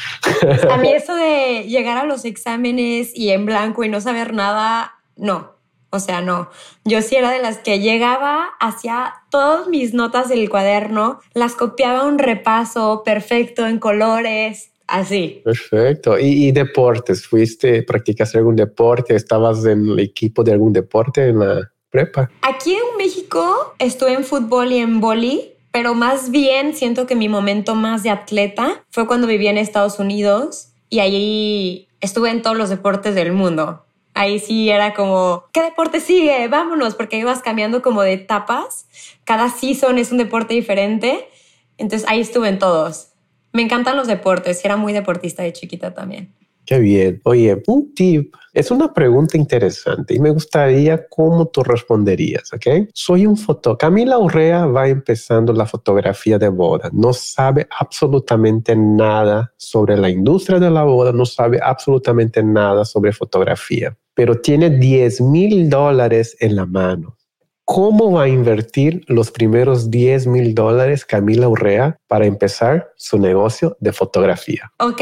A 0.69 0.77
mí 0.77 0.93
eso 0.95 1.15
de 1.15 1.65
llegar 1.69 1.97
a 1.97 2.05
los 2.05 2.25
exámenes 2.25 3.13
y 3.15 3.31
en 3.31 3.47
blanco 3.47 3.85
y 3.85 3.89
no 3.89 4.01
saber 4.01 4.35
nada, 4.35 4.95
no. 5.17 5.53
O 5.91 6.01
sea, 6.01 6.21
no. 6.21 6.51
Yo 6.85 7.03
sí 7.03 7.17
era 7.17 7.31
de 7.31 7.41
las 7.41 7.59
que 7.59 7.79
llegaba, 7.79 8.51
hacía 8.61 9.15
todas 9.33 9.67
mis 9.67 9.95
notas 9.95 10.29
del 10.29 10.49
cuaderno, 10.49 11.19
las 11.35 11.57
copiaba 11.57 12.05
un 12.05 12.21
repaso 12.21 13.03
perfecto 13.05 13.67
en 13.67 13.81
colores, 13.81 14.71
así. 14.87 15.41
Perfecto. 15.45 16.17
¿Y, 16.17 16.47
¿Y, 16.47 16.53
deportes? 16.53 17.27
¿Fuiste, 17.27 17.83
practicaste 17.83 18.39
algún 18.39 18.55
deporte? 18.55 19.17
¿Estabas 19.17 19.65
en 19.65 19.89
el 19.89 19.99
equipo 19.99 20.45
de 20.45 20.53
algún 20.53 20.73
deporte 20.73 21.31
en 21.31 21.41
la, 21.41 21.73
prepa? 21.93 22.31
Aquí 22.43 22.73
en 22.73 22.97
México 22.99 23.75
estuve 23.79 24.15
en 24.15 24.25
fútbol 24.25 24.73
y 24.73 24.79
en 24.79 25.01
boli, 25.01 25.53
pero 25.71 25.95
más 25.95 26.33
bien 26.33 26.75
siento 26.75 27.07
que 27.07 27.15
mi 27.15 27.29
momento 27.29 27.77
más 27.77 28.03
de 28.03 28.11
atleta 28.11 28.85
fue 28.91 29.07
cuando 29.07 29.29
viví 29.29 29.47
en 29.47 29.59
Estados 29.59 30.01
Unidos 30.01 30.73
y 30.89 30.99
ahí 30.99 31.89
estuve 32.01 32.31
en 32.31 32.43
todos 32.43 32.57
los 32.57 32.71
deportes 32.71 33.15
del 33.15 33.33
mundo. 33.33 33.85
Ahí 34.23 34.39
sí 34.39 34.71
era 34.71 34.95
como, 34.95 35.47
¿qué 35.53 35.63
deporte 35.63 35.99
sigue? 35.99 36.47
Vámonos, 36.47 36.95
porque 36.95 37.19
ibas 37.19 37.41
cambiando 37.41 37.83
como 37.83 38.03
de 38.03 38.13
etapas. 38.13 38.87
Cada 39.25 39.51
season 39.51 39.99
es 39.99 40.13
un 40.13 40.19
deporte 40.19 40.55
diferente. 40.55 41.29
Entonces 41.77 42.09
ahí 42.09 42.21
estuve 42.21 42.49
en 42.49 42.61
todos. 42.61 43.15
Me 43.53 43.63
encantan 43.63 43.97
los 43.97 44.07
deportes, 44.07 44.65
era 44.65 44.77
muy 44.77 44.93
deportista 44.93 45.43
de 45.43 45.53
chiquita 45.53 45.93
también. 45.93 46.33
Qué 46.65 46.79
bien. 46.79 47.21
Oye, 47.25 47.63
un 47.67 47.93
tip. 47.95 48.35
Es 48.53 48.71
una 48.71 48.93
pregunta 48.93 49.37
interesante 49.37 50.15
y 50.15 50.21
me 50.21 50.31
gustaría 50.31 51.09
cómo 51.09 51.47
tú 51.47 51.63
responderías, 51.63 52.53
¿ok? 52.53 52.89
Soy 52.93 53.27
un 53.27 53.37
fotógrafo. 53.37 53.79
Camila 53.79 54.19
Urrea 54.19 54.67
va 54.67 54.89
empezando 54.89 55.53
la 55.55 55.65
fotografía 55.67 56.39
de 56.39 56.49
boda. 56.49 56.91
No 56.93 57.15
sabe 57.15 57.67
absolutamente 57.79 58.77
nada 58.77 59.53
sobre 59.57 59.97
la 59.97 60.11
industria 60.11 60.59
de 60.59 60.71
la 60.71 60.85
boda, 60.85 61.13
no 61.13 61.25
sabe 61.25 61.59
absolutamente 61.63 62.43
nada 62.43 62.85
sobre 62.85 63.13
fotografía, 63.13 63.97
pero 64.15 64.39
tiene 64.39 64.69
10 64.69 65.23
mil 65.23 65.71
dólares 65.71 66.37
en 66.41 66.57
la 66.57 66.67
mano. 66.67 67.17
¿Cómo 67.65 68.13
va 68.13 68.25
a 68.25 68.29
invertir 68.29 69.03
los 69.07 69.31
primeros 69.31 69.91
10 69.91 70.27
mil 70.27 70.55
dólares 70.55 71.07
Camila 71.07 71.49
Urrea 71.49 71.97
para 72.07 72.27
empezar 72.27 72.93
su 72.97 73.19
negocio 73.19 73.77
de 73.81 73.93
fotografía? 73.93 74.71
Ok, 74.79 75.01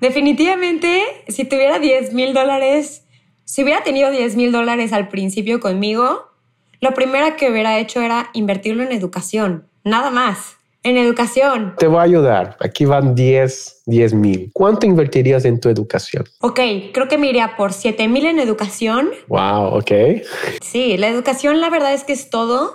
Definitivamente, 0.00 1.02
si 1.28 1.44
tuviera 1.44 1.78
10 1.78 2.12
mil 2.12 2.34
dólares, 2.34 3.04
si 3.44 3.62
hubiera 3.62 3.82
tenido 3.82 4.10
10 4.10 4.36
mil 4.36 4.52
dólares 4.52 4.92
al 4.92 5.08
principio 5.08 5.60
conmigo, 5.60 6.26
lo 6.80 6.92
primero 6.92 7.36
que 7.36 7.50
hubiera 7.50 7.78
hecho 7.78 8.00
era 8.02 8.30
invertirlo 8.34 8.82
en 8.82 8.92
educación, 8.92 9.66
nada 9.84 10.10
más. 10.10 10.56
En 10.82 10.96
educación. 10.96 11.74
Te 11.78 11.88
voy 11.88 11.98
a 11.98 12.02
ayudar. 12.02 12.56
Aquí 12.60 12.84
van 12.84 13.16
10, 13.16 13.82
10 13.86 14.14
mil. 14.14 14.50
¿Cuánto 14.52 14.86
invertirías 14.86 15.44
en 15.44 15.58
tu 15.58 15.68
educación? 15.68 16.24
Ok, 16.40 16.60
creo 16.92 17.08
que 17.08 17.18
me 17.18 17.26
iría 17.26 17.56
por 17.56 17.72
7 17.72 18.06
mil 18.06 18.24
en 18.24 18.38
educación. 18.38 19.10
Wow, 19.26 19.78
ok. 19.78 19.90
Sí, 20.62 20.96
la 20.96 21.08
educación 21.08 21.60
la 21.60 21.70
verdad 21.70 21.92
es 21.92 22.04
que 22.04 22.12
es 22.12 22.30
todo. 22.30 22.72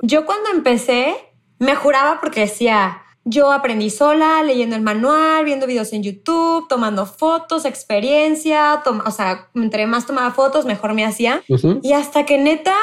Yo 0.00 0.24
cuando 0.24 0.48
empecé 0.54 1.14
me 1.58 1.74
juraba 1.74 2.18
porque 2.22 2.40
decía, 2.40 3.02
yo 3.24 3.52
aprendí 3.52 3.90
sola, 3.90 4.42
leyendo 4.42 4.76
el 4.76 4.82
manual, 4.82 5.44
viendo 5.44 5.66
videos 5.66 5.92
en 5.92 6.02
YouTube, 6.02 6.66
tomando 6.68 7.06
fotos, 7.06 7.64
experiencia, 7.64 8.82
o 9.04 9.10
sea, 9.10 9.48
entre 9.54 9.86
más 9.86 10.06
tomaba 10.06 10.30
fotos, 10.30 10.64
mejor 10.64 10.94
me 10.94 11.04
hacía. 11.04 11.42
Y 11.82 11.92
hasta 11.92 12.24
que 12.24 12.38
neta, 12.38 12.74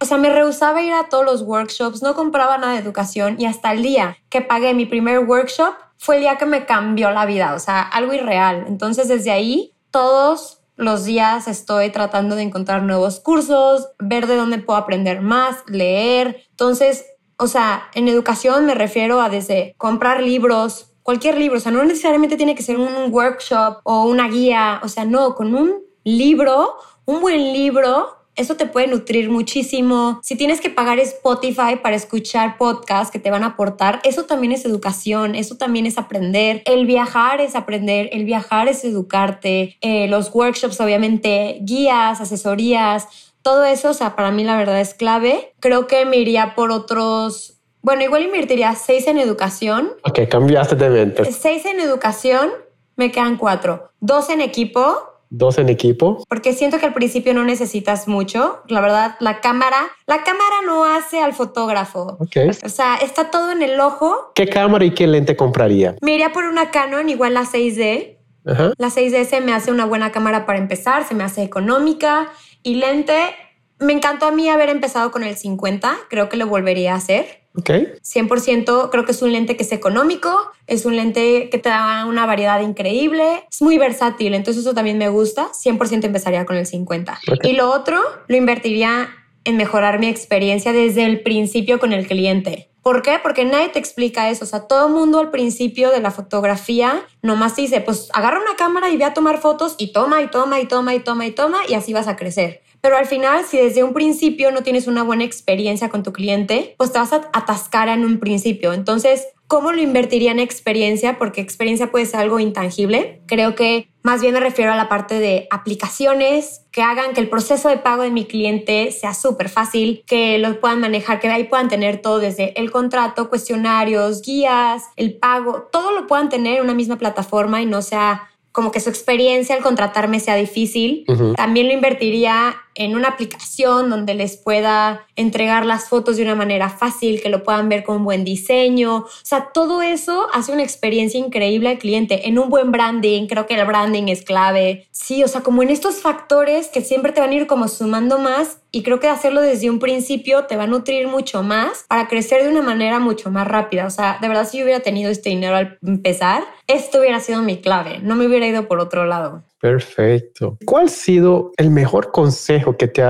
o 0.00 0.04
sea, 0.04 0.18
me 0.18 0.30
rehusaba 0.30 0.82
ir 0.82 0.92
a 0.92 1.08
todos 1.08 1.24
los 1.24 1.42
workshops, 1.42 2.02
no 2.02 2.14
compraba 2.14 2.58
nada 2.58 2.74
de 2.74 2.80
educación 2.80 3.36
y 3.38 3.46
hasta 3.46 3.72
el 3.72 3.82
día 3.82 4.18
que 4.28 4.42
pagué 4.42 4.74
mi 4.74 4.86
primer 4.86 5.20
workshop 5.20 5.74
fue 5.96 6.16
el 6.16 6.22
día 6.22 6.36
que 6.36 6.46
me 6.46 6.64
cambió 6.64 7.10
la 7.10 7.26
vida, 7.26 7.54
o 7.54 7.58
sea, 7.58 7.82
algo 7.82 8.12
irreal. 8.14 8.64
Entonces, 8.68 9.08
desde 9.08 9.30
ahí, 9.30 9.74
todos 9.90 10.62
los 10.76 11.04
días 11.04 11.46
estoy 11.46 11.90
tratando 11.90 12.36
de 12.36 12.42
encontrar 12.42 12.82
nuevos 12.82 13.20
cursos, 13.20 13.88
ver 13.98 14.26
de 14.26 14.36
dónde 14.36 14.58
puedo 14.58 14.78
aprender 14.78 15.20
más, 15.20 15.58
leer. 15.66 16.44
Entonces, 16.50 17.04
o 17.40 17.46
sea, 17.46 17.88
en 17.94 18.06
educación 18.06 18.66
me 18.66 18.74
refiero 18.74 19.20
a 19.20 19.28
desde 19.28 19.74
comprar 19.78 20.22
libros, 20.22 20.92
cualquier 21.02 21.38
libro, 21.38 21.56
o 21.56 21.60
sea, 21.60 21.72
no 21.72 21.82
necesariamente 21.84 22.36
tiene 22.36 22.54
que 22.54 22.62
ser 22.62 22.76
un 22.76 23.12
workshop 23.12 23.78
o 23.82 24.04
una 24.04 24.28
guía, 24.28 24.80
o 24.82 24.88
sea, 24.88 25.04
no, 25.04 25.34
con 25.34 25.54
un 25.54 25.80
libro, 26.04 26.74
un 27.06 27.20
buen 27.20 27.52
libro, 27.52 28.20
eso 28.36 28.56
te 28.56 28.66
puede 28.66 28.86
nutrir 28.86 29.28
muchísimo. 29.28 30.20
Si 30.22 30.36
tienes 30.36 30.60
que 30.60 30.70
pagar 30.70 30.98
Spotify 30.98 31.76
para 31.82 31.96
escuchar 31.96 32.56
podcasts 32.56 33.10
que 33.10 33.18
te 33.18 33.30
van 33.30 33.42
a 33.42 33.48
aportar, 33.48 34.00
eso 34.04 34.24
también 34.24 34.52
es 34.52 34.64
educación, 34.64 35.34
eso 35.34 35.56
también 35.56 35.84
es 35.84 35.98
aprender. 35.98 36.62
El 36.64 36.86
viajar 36.86 37.40
es 37.40 37.56
aprender, 37.56 38.08
el 38.12 38.24
viajar 38.24 38.68
es 38.68 38.84
educarte. 38.84 39.76
Eh, 39.80 40.08
los 40.08 40.34
workshops, 40.34 40.80
obviamente, 40.80 41.58
guías, 41.62 42.20
asesorías 42.20 43.29
todo 43.42 43.64
eso, 43.64 43.90
o 43.90 43.94
sea, 43.94 44.16
para 44.16 44.30
mí 44.30 44.44
la 44.44 44.56
verdad 44.56 44.80
es 44.80 44.94
clave. 44.94 45.54
Creo 45.60 45.86
que 45.86 46.04
me 46.04 46.18
iría 46.18 46.54
por 46.54 46.70
otros, 46.70 47.60
bueno, 47.82 48.02
igual 48.02 48.22
invertiría 48.24 48.74
seis 48.74 49.06
en 49.06 49.18
educación. 49.18 49.92
Ok, 50.04 50.20
cambiaste 50.28 50.76
de 50.76 50.90
mente. 50.90 51.32
Seis 51.32 51.64
en 51.64 51.80
educación, 51.80 52.50
me 52.96 53.10
quedan 53.10 53.36
cuatro. 53.38 53.90
Dos 54.00 54.28
en 54.28 54.40
equipo. 54.40 55.06
Dos 55.30 55.58
en 55.58 55.68
equipo. 55.68 56.24
Porque 56.28 56.52
siento 56.52 56.78
que 56.78 56.86
al 56.86 56.92
principio 56.92 57.32
no 57.32 57.44
necesitas 57.44 58.08
mucho. 58.08 58.62
La 58.66 58.80
verdad, 58.80 59.16
la 59.20 59.40
cámara, 59.40 59.88
la 60.06 60.24
cámara 60.24 60.56
no 60.66 60.84
hace 60.84 61.22
al 61.22 61.32
fotógrafo. 61.32 62.18
Ok. 62.20 62.36
O 62.64 62.68
sea, 62.68 62.96
está 62.96 63.30
todo 63.30 63.52
en 63.52 63.62
el 63.62 63.78
ojo. 63.80 64.32
¿Qué 64.34 64.48
cámara 64.48 64.84
y 64.84 64.90
qué 64.92 65.06
lente 65.06 65.36
compraría? 65.36 65.94
Me 66.02 66.14
iría 66.14 66.32
por 66.32 66.44
una 66.44 66.70
Canon, 66.70 67.08
igual 67.08 67.34
la 67.34 67.44
6D. 67.44 68.18
Ajá. 68.44 68.72
La 68.76 68.88
6D 68.88 69.24
se 69.24 69.40
me 69.40 69.52
hace 69.52 69.70
una 69.70 69.86
buena 69.86 70.10
cámara 70.10 70.46
para 70.46 70.58
empezar, 70.58 71.06
se 71.06 71.14
me 71.14 71.24
hace 71.24 71.42
económica 71.42 72.30
y 72.62 72.74
lente, 72.74 73.34
me 73.78 73.92
encantó 73.92 74.26
a 74.26 74.30
mí 74.30 74.48
haber 74.48 74.68
empezado 74.68 75.10
con 75.10 75.24
el 75.24 75.36
50, 75.36 75.96
creo 76.08 76.28
que 76.28 76.36
lo 76.36 76.46
volvería 76.46 76.94
a 76.94 76.96
hacer. 76.96 77.40
Ok. 77.56 77.70
100% 77.70 78.90
creo 78.90 79.04
que 79.04 79.12
es 79.12 79.22
un 79.22 79.32
lente 79.32 79.56
que 79.56 79.64
es 79.64 79.72
económico, 79.72 80.52
es 80.66 80.84
un 80.84 80.96
lente 80.96 81.48
que 81.50 81.58
te 81.58 81.68
da 81.68 82.06
una 82.06 82.24
variedad 82.24 82.60
increíble, 82.60 83.44
es 83.50 83.60
muy 83.60 83.76
versátil, 83.76 84.34
entonces 84.34 84.62
eso 84.62 84.74
también 84.74 84.98
me 84.98 85.08
gusta. 85.08 85.50
100% 85.52 86.04
empezaría 86.04 86.46
con 86.46 86.56
el 86.56 86.66
50. 86.66 87.18
Y 87.42 87.52
lo 87.54 87.70
otro, 87.70 88.00
lo 88.28 88.36
invertiría 88.36 89.08
en 89.44 89.56
mejorar 89.56 89.98
mi 89.98 90.08
experiencia 90.08 90.72
desde 90.72 91.04
el 91.06 91.22
principio 91.22 91.80
con 91.80 91.92
el 91.92 92.06
cliente. 92.06 92.69
¿Por 92.82 93.02
qué? 93.02 93.18
Porque 93.22 93.44
nadie 93.44 93.68
te 93.68 93.78
explica 93.78 94.30
eso. 94.30 94.44
O 94.44 94.48
sea, 94.48 94.66
todo 94.66 94.86
el 94.86 94.92
mundo 94.92 95.18
al 95.18 95.30
principio 95.30 95.90
de 95.90 96.00
la 96.00 96.10
fotografía 96.10 97.02
nomás 97.22 97.56
dice, 97.56 97.80
pues 97.80 98.08
agarra 98.12 98.40
una 98.40 98.56
cámara 98.56 98.88
y 98.90 98.96
ve 98.96 99.04
a 99.04 99.14
tomar 99.14 99.38
fotos 99.38 99.74
y 99.78 99.92
toma 99.92 100.22
y 100.22 100.28
toma 100.28 100.60
y 100.60 100.66
toma 100.66 100.94
y 100.94 101.00
toma 101.00 101.26
y 101.26 101.32
toma 101.32 101.58
y 101.68 101.74
así 101.74 101.92
vas 101.92 102.08
a 102.08 102.16
crecer. 102.16 102.62
Pero 102.80 102.96
al 102.96 103.06
final, 103.06 103.44
si 103.44 103.58
desde 103.58 103.84
un 103.84 103.92
principio 103.92 104.50
no 104.52 104.62
tienes 104.62 104.86
una 104.86 105.02
buena 105.02 105.24
experiencia 105.24 105.90
con 105.90 106.02
tu 106.02 106.12
cliente, 106.12 106.74
pues 106.78 106.92
te 106.92 106.98
vas 106.98 107.12
a 107.12 107.28
atascar 107.32 107.88
en 107.88 108.04
un 108.04 108.18
principio. 108.18 108.72
Entonces, 108.72 109.26
¿cómo 109.50 109.72
lo 109.72 109.82
invertiría 109.82 110.30
en 110.30 110.38
experiencia? 110.38 111.18
Porque 111.18 111.40
experiencia 111.40 111.90
puede 111.90 112.06
ser 112.06 112.20
algo 112.20 112.38
intangible. 112.38 113.20
Creo 113.26 113.56
que 113.56 113.88
más 114.04 114.20
bien 114.20 114.32
me 114.32 114.38
refiero 114.38 114.72
a 114.72 114.76
la 114.76 114.88
parte 114.88 115.18
de 115.18 115.48
aplicaciones 115.50 116.64
que 116.70 116.82
hagan 116.82 117.14
que 117.14 117.20
el 117.20 117.28
proceso 117.28 117.68
de 117.68 117.76
pago 117.76 118.04
de 118.04 118.12
mi 118.12 118.26
cliente 118.26 118.92
sea 118.92 119.12
súper 119.12 119.48
fácil, 119.48 120.04
que 120.06 120.38
lo 120.38 120.60
puedan 120.60 120.78
manejar, 120.78 121.18
que 121.18 121.26
ahí 121.26 121.44
puedan 121.44 121.68
tener 121.68 122.00
todo 122.00 122.20
desde 122.20 122.58
el 122.60 122.70
contrato, 122.70 123.28
cuestionarios, 123.28 124.22
guías, 124.22 124.84
el 124.94 125.14
pago, 125.14 125.68
todo 125.72 125.90
lo 125.90 126.06
puedan 126.06 126.28
tener 126.28 126.58
en 126.58 126.62
una 126.62 126.74
misma 126.74 126.96
plataforma 126.96 127.60
y 127.60 127.66
no 127.66 127.82
sea 127.82 128.28
como 128.52 128.70
que 128.70 128.78
su 128.78 128.88
experiencia 128.88 129.56
al 129.56 129.62
contratarme 129.62 130.20
sea 130.20 130.36
difícil. 130.36 131.04
También 131.36 131.66
lo 131.66 131.72
invertiría 131.72 132.54
en 132.74 132.94
una 132.94 133.08
aplicación 133.08 133.90
donde 133.90 134.14
les 134.14 134.36
pueda 134.36 135.06
entregar 135.16 135.66
las 135.66 135.88
fotos 135.88 136.16
de 136.16 136.22
una 136.22 136.34
manera 136.34 136.68
fácil, 136.70 137.20
que 137.20 137.28
lo 137.28 137.42
puedan 137.42 137.68
ver 137.68 137.84
con 137.84 138.04
buen 138.04 138.24
diseño. 138.24 138.96
O 138.98 139.08
sea, 139.22 139.50
todo 139.52 139.82
eso 139.82 140.28
hace 140.32 140.52
una 140.52 140.62
experiencia 140.62 141.18
increíble 141.18 141.68
al 141.68 141.78
cliente. 141.78 142.28
En 142.28 142.38
un 142.38 142.48
buen 142.48 142.70
branding, 142.72 143.26
creo 143.26 143.46
que 143.46 143.54
el 143.54 143.66
branding 143.66 144.08
es 144.08 144.22
clave. 144.22 144.86
Sí, 144.92 145.22
o 145.24 145.28
sea, 145.28 145.42
como 145.42 145.62
en 145.62 145.70
estos 145.70 145.96
factores 146.00 146.68
que 146.68 146.80
siempre 146.80 147.12
te 147.12 147.20
van 147.20 147.30
a 147.30 147.34
ir 147.34 147.46
como 147.46 147.68
sumando 147.68 148.18
más 148.18 148.58
y 148.72 148.82
creo 148.82 149.00
que 149.00 149.08
hacerlo 149.08 149.40
desde 149.40 149.68
un 149.68 149.78
principio 149.78 150.44
te 150.44 150.56
va 150.56 150.64
a 150.64 150.68
nutrir 150.68 151.08
mucho 151.08 151.42
más 151.42 151.84
para 151.88 152.08
crecer 152.08 152.42
de 152.42 152.48
una 152.48 152.62
manera 152.62 153.00
mucho 153.00 153.30
más 153.30 153.46
rápida. 153.46 153.86
O 153.86 153.90
sea, 153.90 154.18
de 154.20 154.28
verdad, 154.28 154.48
si 154.48 154.58
yo 154.58 154.64
hubiera 154.64 154.80
tenido 154.80 155.10
este 155.10 155.30
dinero 155.30 155.56
al 155.56 155.78
empezar, 155.84 156.44
esto 156.66 157.00
hubiera 157.00 157.20
sido 157.20 157.42
mi 157.42 157.60
clave. 157.60 157.98
No 158.00 158.14
me 158.14 158.26
hubiera 158.26 158.46
ido 158.46 158.68
por 158.68 158.78
otro 158.78 159.06
lado. 159.06 159.42
Perfecto. 159.60 160.56
¿Cuál 160.64 160.86
ha 160.86 160.88
sido 160.88 161.52
el 161.56 161.70
mejor 161.70 162.12
consejo 162.12 162.76
que, 162.76 162.88
te 162.88 163.02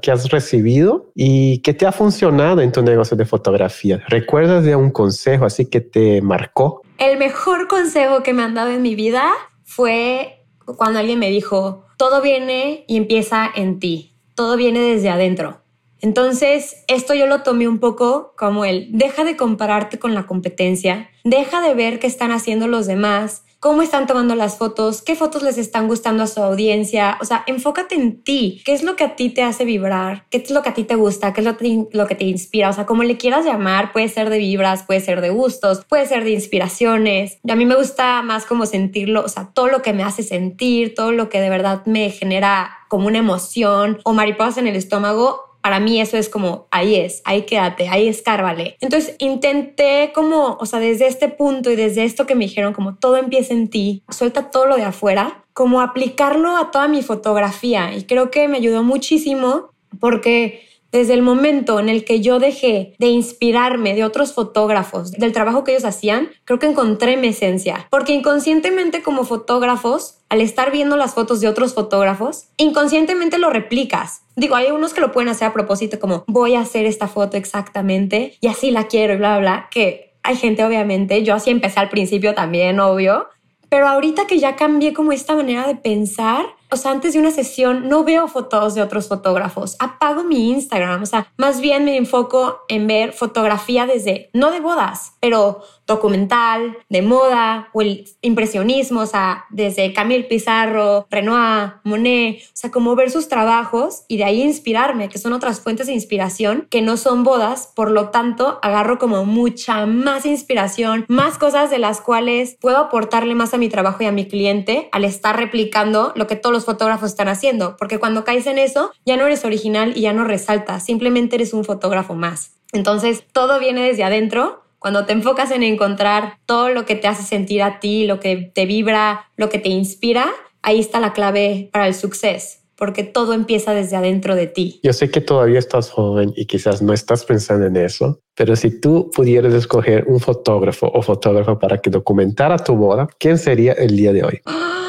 que 0.00 0.10
has 0.10 0.30
recibido 0.30 1.10
y 1.14 1.58
que 1.58 1.74
te 1.74 1.86
ha 1.86 1.92
funcionado 1.92 2.60
en 2.60 2.72
tu 2.72 2.82
negocio 2.82 3.16
de 3.16 3.24
fotografía? 3.24 4.02
¿Recuerdas 4.08 4.64
de 4.64 4.76
un 4.76 4.90
consejo 4.90 5.44
así 5.44 5.66
que 5.66 5.80
te 5.80 6.22
marcó? 6.22 6.82
El 6.98 7.18
mejor 7.18 7.68
consejo 7.68 8.22
que 8.22 8.32
me 8.32 8.42
han 8.42 8.54
dado 8.54 8.70
en 8.70 8.82
mi 8.82 8.94
vida 8.94 9.30
fue 9.64 10.44
cuando 10.64 11.00
alguien 11.00 11.18
me 11.18 11.30
dijo, 11.30 11.84
todo 11.96 12.22
viene 12.22 12.84
y 12.86 12.96
empieza 12.96 13.50
en 13.54 13.78
ti 13.78 14.12
todo 14.36 14.56
viene 14.56 14.80
desde 14.80 15.08
adentro. 15.08 15.62
Entonces, 16.00 16.84
esto 16.86 17.14
yo 17.14 17.26
lo 17.26 17.42
tomé 17.42 17.66
un 17.66 17.78
poco 17.80 18.34
como 18.36 18.64
el, 18.64 18.88
deja 18.92 19.24
de 19.24 19.36
compararte 19.36 19.98
con 19.98 20.14
la 20.14 20.26
competencia, 20.26 21.10
deja 21.24 21.60
de 21.60 21.74
ver 21.74 21.98
qué 21.98 22.06
están 22.06 22.30
haciendo 22.30 22.68
los 22.68 22.86
demás, 22.86 23.42
cómo 23.60 23.82
están 23.82 24.06
tomando 24.06 24.34
las 24.34 24.58
fotos, 24.58 25.02
qué 25.02 25.14
fotos 25.14 25.42
les 25.42 25.58
están 25.58 25.88
gustando 25.88 26.22
a 26.22 26.26
su 26.26 26.42
audiencia. 26.42 27.18
O 27.20 27.24
sea, 27.24 27.44
enfócate 27.46 27.94
en 27.94 28.22
ti. 28.22 28.62
¿Qué 28.64 28.72
es 28.72 28.82
lo 28.82 28.96
que 28.96 29.04
a 29.04 29.16
ti 29.16 29.30
te 29.30 29.42
hace 29.42 29.64
vibrar? 29.64 30.26
¿Qué 30.30 30.38
es 30.38 30.50
lo 30.50 30.62
que 30.62 30.68
a 30.68 30.74
ti 30.74 30.84
te 30.84 30.94
gusta? 30.94 31.32
¿Qué 31.32 31.40
es 31.40 31.46
lo, 31.92 32.06
que 32.06 32.14
te 32.14 32.24
inspira? 32.24 32.70
O 32.70 32.72
sea, 32.72 32.86
como 32.86 33.02
le 33.02 33.16
quieras 33.16 33.44
llamar, 33.44 33.92
puede 33.92 34.08
ser 34.08 34.30
de 34.30 34.38
vibras, 34.38 34.82
puede 34.84 35.00
ser 35.00 35.20
de 35.20 35.30
gustos, 35.30 35.84
puede 35.88 36.06
ser 36.06 36.24
de 36.24 36.30
inspiraciones. 36.30 37.38
A 37.48 37.56
mí 37.56 37.66
me 37.66 37.76
gusta 37.76 38.22
más 38.22 38.46
como 38.46 38.66
sentirlo, 38.66 39.24
o 39.24 39.28
sea, 39.28 39.50
todo 39.54 39.68
lo 39.68 39.82
que 39.82 39.92
me 39.92 40.02
hace 40.02 40.22
sentir, 40.22 40.94
todo 40.94 41.12
lo 41.12 41.28
que 41.28 41.40
de 41.40 41.50
verdad 41.50 41.84
me 41.86 42.10
genera 42.10 42.70
como 42.88 43.06
una 43.06 43.18
emoción 43.18 43.98
o 44.04 44.12
mariposas 44.12 44.58
en 44.58 44.66
el 44.66 44.76
estómago, 44.76 45.55
para 45.66 45.80
mí 45.80 46.00
eso 46.00 46.16
es 46.16 46.28
como, 46.28 46.68
ahí 46.70 46.94
es, 46.94 47.22
ahí 47.24 47.42
quédate, 47.42 47.88
ahí 47.88 48.06
escárvale. 48.06 48.76
Entonces 48.80 49.16
intenté 49.18 50.12
como, 50.14 50.56
o 50.60 50.64
sea, 50.64 50.78
desde 50.78 51.08
este 51.08 51.28
punto 51.28 51.72
y 51.72 51.74
desde 51.74 52.04
esto 52.04 52.24
que 52.24 52.36
me 52.36 52.44
dijeron, 52.44 52.72
como 52.72 52.94
todo 52.94 53.16
empieza 53.16 53.52
en 53.52 53.66
ti, 53.68 54.04
suelta 54.08 54.52
todo 54.52 54.66
lo 54.66 54.76
de 54.76 54.84
afuera, 54.84 55.44
como 55.54 55.80
aplicarlo 55.80 56.56
a 56.56 56.70
toda 56.70 56.86
mi 56.86 57.02
fotografía. 57.02 57.96
Y 57.96 58.04
creo 58.04 58.30
que 58.30 58.46
me 58.46 58.58
ayudó 58.58 58.84
muchísimo 58.84 59.70
porque 59.98 60.62
desde 60.96 61.12
el 61.12 61.22
momento 61.22 61.78
en 61.78 61.88
el 61.88 62.04
que 62.04 62.20
yo 62.20 62.38
dejé 62.38 62.94
de 62.98 63.08
inspirarme 63.08 63.94
de 63.94 64.04
otros 64.04 64.32
fotógrafos, 64.32 65.12
del 65.12 65.32
trabajo 65.32 65.62
que 65.62 65.72
ellos 65.72 65.84
hacían, 65.84 66.30
creo 66.44 66.58
que 66.58 66.66
encontré 66.66 67.16
mi 67.18 67.28
esencia. 67.28 67.86
Porque 67.90 68.14
inconscientemente 68.14 69.02
como 69.02 69.24
fotógrafos, 69.24 70.20
al 70.30 70.40
estar 70.40 70.72
viendo 70.72 70.96
las 70.96 71.14
fotos 71.14 71.40
de 71.40 71.48
otros 71.48 71.74
fotógrafos, 71.74 72.46
inconscientemente 72.56 73.38
lo 73.38 73.50
replicas. 73.50 74.22
Digo, 74.36 74.56
hay 74.56 74.70
unos 74.70 74.94
que 74.94 75.02
lo 75.02 75.12
pueden 75.12 75.28
hacer 75.28 75.48
a 75.48 75.52
propósito, 75.52 76.00
como 76.00 76.24
voy 76.26 76.54
a 76.54 76.60
hacer 76.60 76.86
esta 76.86 77.08
foto 77.08 77.36
exactamente 77.36 78.38
y 78.40 78.48
así 78.48 78.70
la 78.70 78.88
quiero 78.88 79.14
y 79.14 79.16
bla, 79.18 79.38
bla, 79.38 79.40
bla, 79.40 79.68
que 79.70 80.14
hay 80.22 80.36
gente 80.36 80.64
obviamente, 80.64 81.22
yo 81.22 81.34
así 81.34 81.50
empecé 81.50 81.78
al 81.78 81.88
principio 81.88 82.34
también, 82.34 82.80
obvio, 82.80 83.28
pero 83.68 83.86
ahorita 83.86 84.26
que 84.26 84.38
ya 84.38 84.56
cambié 84.56 84.92
como 84.92 85.12
esta 85.12 85.36
manera 85.36 85.66
de 85.66 85.76
pensar, 85.76 86.46
o 86.70 86.76
sea, 86.76 86.90
antes 86.90 87.14
de 87.14 87.20
una 87.20 87.30
sesión 87.30 87.88
no 87.88 88.04
veo 88.04 88.28
fotos 88.28 88.74
de 88.74 88.82
otros 88.82 89.08
fotógrafos, 89.08 89.76
apago 89.78 90.24
mi 90.24 90.50
Instagram, 90.50 91.02
o 91.02 91.06
sea, 91.06 91.32
más 91.36 91.60
bien 91.60 91.84
me 91.84 91.96
enfoco 91.96 92.60
en 92.68 92.86
ver 92.86 93.12
fotografía 93.12 93.86
desde, 93.86 94.30
no 94.32 94.50
de 94.50 94.60
bodas, 94.60 95.12
pero 95.20 95.62
documental, 95.86 96.78
de 96.88 97.02
moda 97.02 97.68
o 97.72 97.80
el 97.80 98.08
impresionismo, 98.20 99.00
o 99.00 99.06
sea, 99.06 99.44
desde 99.50 99.92
Camille 99.92 100.24
Pizarro, 100.24 101.06
Renoir, 101.10 101.74
Monet, 101.84 102.42
o 102.42 102.50
sea, 102.54 102.70
como 102.70 102.96
ver 102.96 103.10
sus 103.10 103.28
trabajos 103.28 104.02
y 104.08 104.16
de 104.16 104.24
ahí 104.24 104.42
inspirarme, 104.42 105.08
que 105.08 105.18
son 105.18 105.32
otras 105.32 105.60
fuentes 105.60 105.86
de 105.86 105.92
inspiración 105.92 106.66
que 106.70 106.82
no 106.82 106.96
son 106.96 107.22
bodas, 107.22 107.72
por 107.74 107.90
lo 107.90 108.08
tanto, 108.08 108.58
agarro 108.62 108.98
como 108.98 109.24
mucha 109.24 109.86
más 109.86 110.26
inspiración, 110.26 111.04
más 111.08 111.38
cosas 111.38 111.70
de 111.70 111.78
las 111.78 112.00
cuales 112.00 112.56
puedo 112.60 112.78
aportarle 112.78 113.34
más 113.34 113.54
a 113.54 113.58
mi 113.58 113.68
trabajo 113.68 114.02
y 114.02 114.06
a 114.06 114.12
mi 114.12 114.26
cliente 114.26 114.88
al 114.92 115.04
estar 115.04 115.36
replicando 115.36 116.12
lo 116.16 116.26
que 116.26 116.36
todos 116.36 116.55
los 116.56 116.64
fotógrafos 116.64 117.10
están 117.10 117.28
haciendo, 117.28 117.76
porque 117.76 117.98
cuando 117.98 118.24
caes 118.24 118.46
en 118.46 118.58
eso, 118.58 118.90
ya 119.04 119.16
no 119.16 119.26
eres 119.26 119.44
original 119.44 119.92
y 119.94 120.02
ya 120.02 120.12
no 120.12 120.24
resaltas, 120.24 120.84
simplemente 120.84 121.36
eres 121.36 121.52
un 121.52 121.64
fotógrafo 121.64 122.14
más. 122.14 122.52
Entonces, 122.72 123.24
todo 123.32 123.60
viene 123.60 123.86
desde 123.86 124.04
adentro. 124.04 124.62
Cuando 124.78 125.06
te 125.06 125.12
enfocas 125.12 125.50
en 125.50 125.62
encontrar 125.62 126.38
todo 126.46 126.68
lo 126.70 126.84
que 126.84 126.96
te 126.96 127.08
hace 127.08 127.22
sentir 127.22 127.62
a 127.62 127.80
ti, 127.80 128.06
lo 128.06 128.20
que 128.20 128.50
te 128.54 128.66
vibra, 128.66 129.30
lo 129.36 129.48
que 129.48 129.58
te 129.58 129.68
inspira, 129.68 130.32
ahí 130.62 130.80
está 130.80 131.00
la 131.00 131.12
clave 131.12 131.70
para 131.72 131.86
el 131.86 131.94
suceso 131.94 132.58
porque 132.76 133.04
todo 133.04 133.32
empieza 133.32 133.72
desde 133.72 133.96
adentro 133.96 134.34
de 134.34 134.46
ti. 134.46 134.80
Yo 134.82 134.92
sé 134.92 135.10
que 135.10 135.20
todavía 135.20 135.58
estás 135.58 135.90
joven 135.90 136.32
y 136.36 136.46
quizás 136.46 136.82
no 136.82 136.92
estás 136.92 137.24
pensando 137.24 137.66
en 137.66 137.76
eso, 137.76 138.20
pero 138.34 138.54
si 138.54 138.80
tú 138.80 139.10
pudieras 139.14 139.54
escoger 139.54 140.04
un 140.06 140.20
fotógrafo 140.20 140.88
o 140.92 141.02
fotógrafa 141.02 141.58
para 141.58 141.78
que 141.78 141.90
documentara 141.90 142.58
tu 142.58 142.76
boda, 142.76 143.08
¿quién 143.18 143.38
sería 143.38 143.72
el 143.72 143.96
día 143.96 144.12
de 144.12 144.24
hoy? 144.24 144.40
Es 144.44 144.52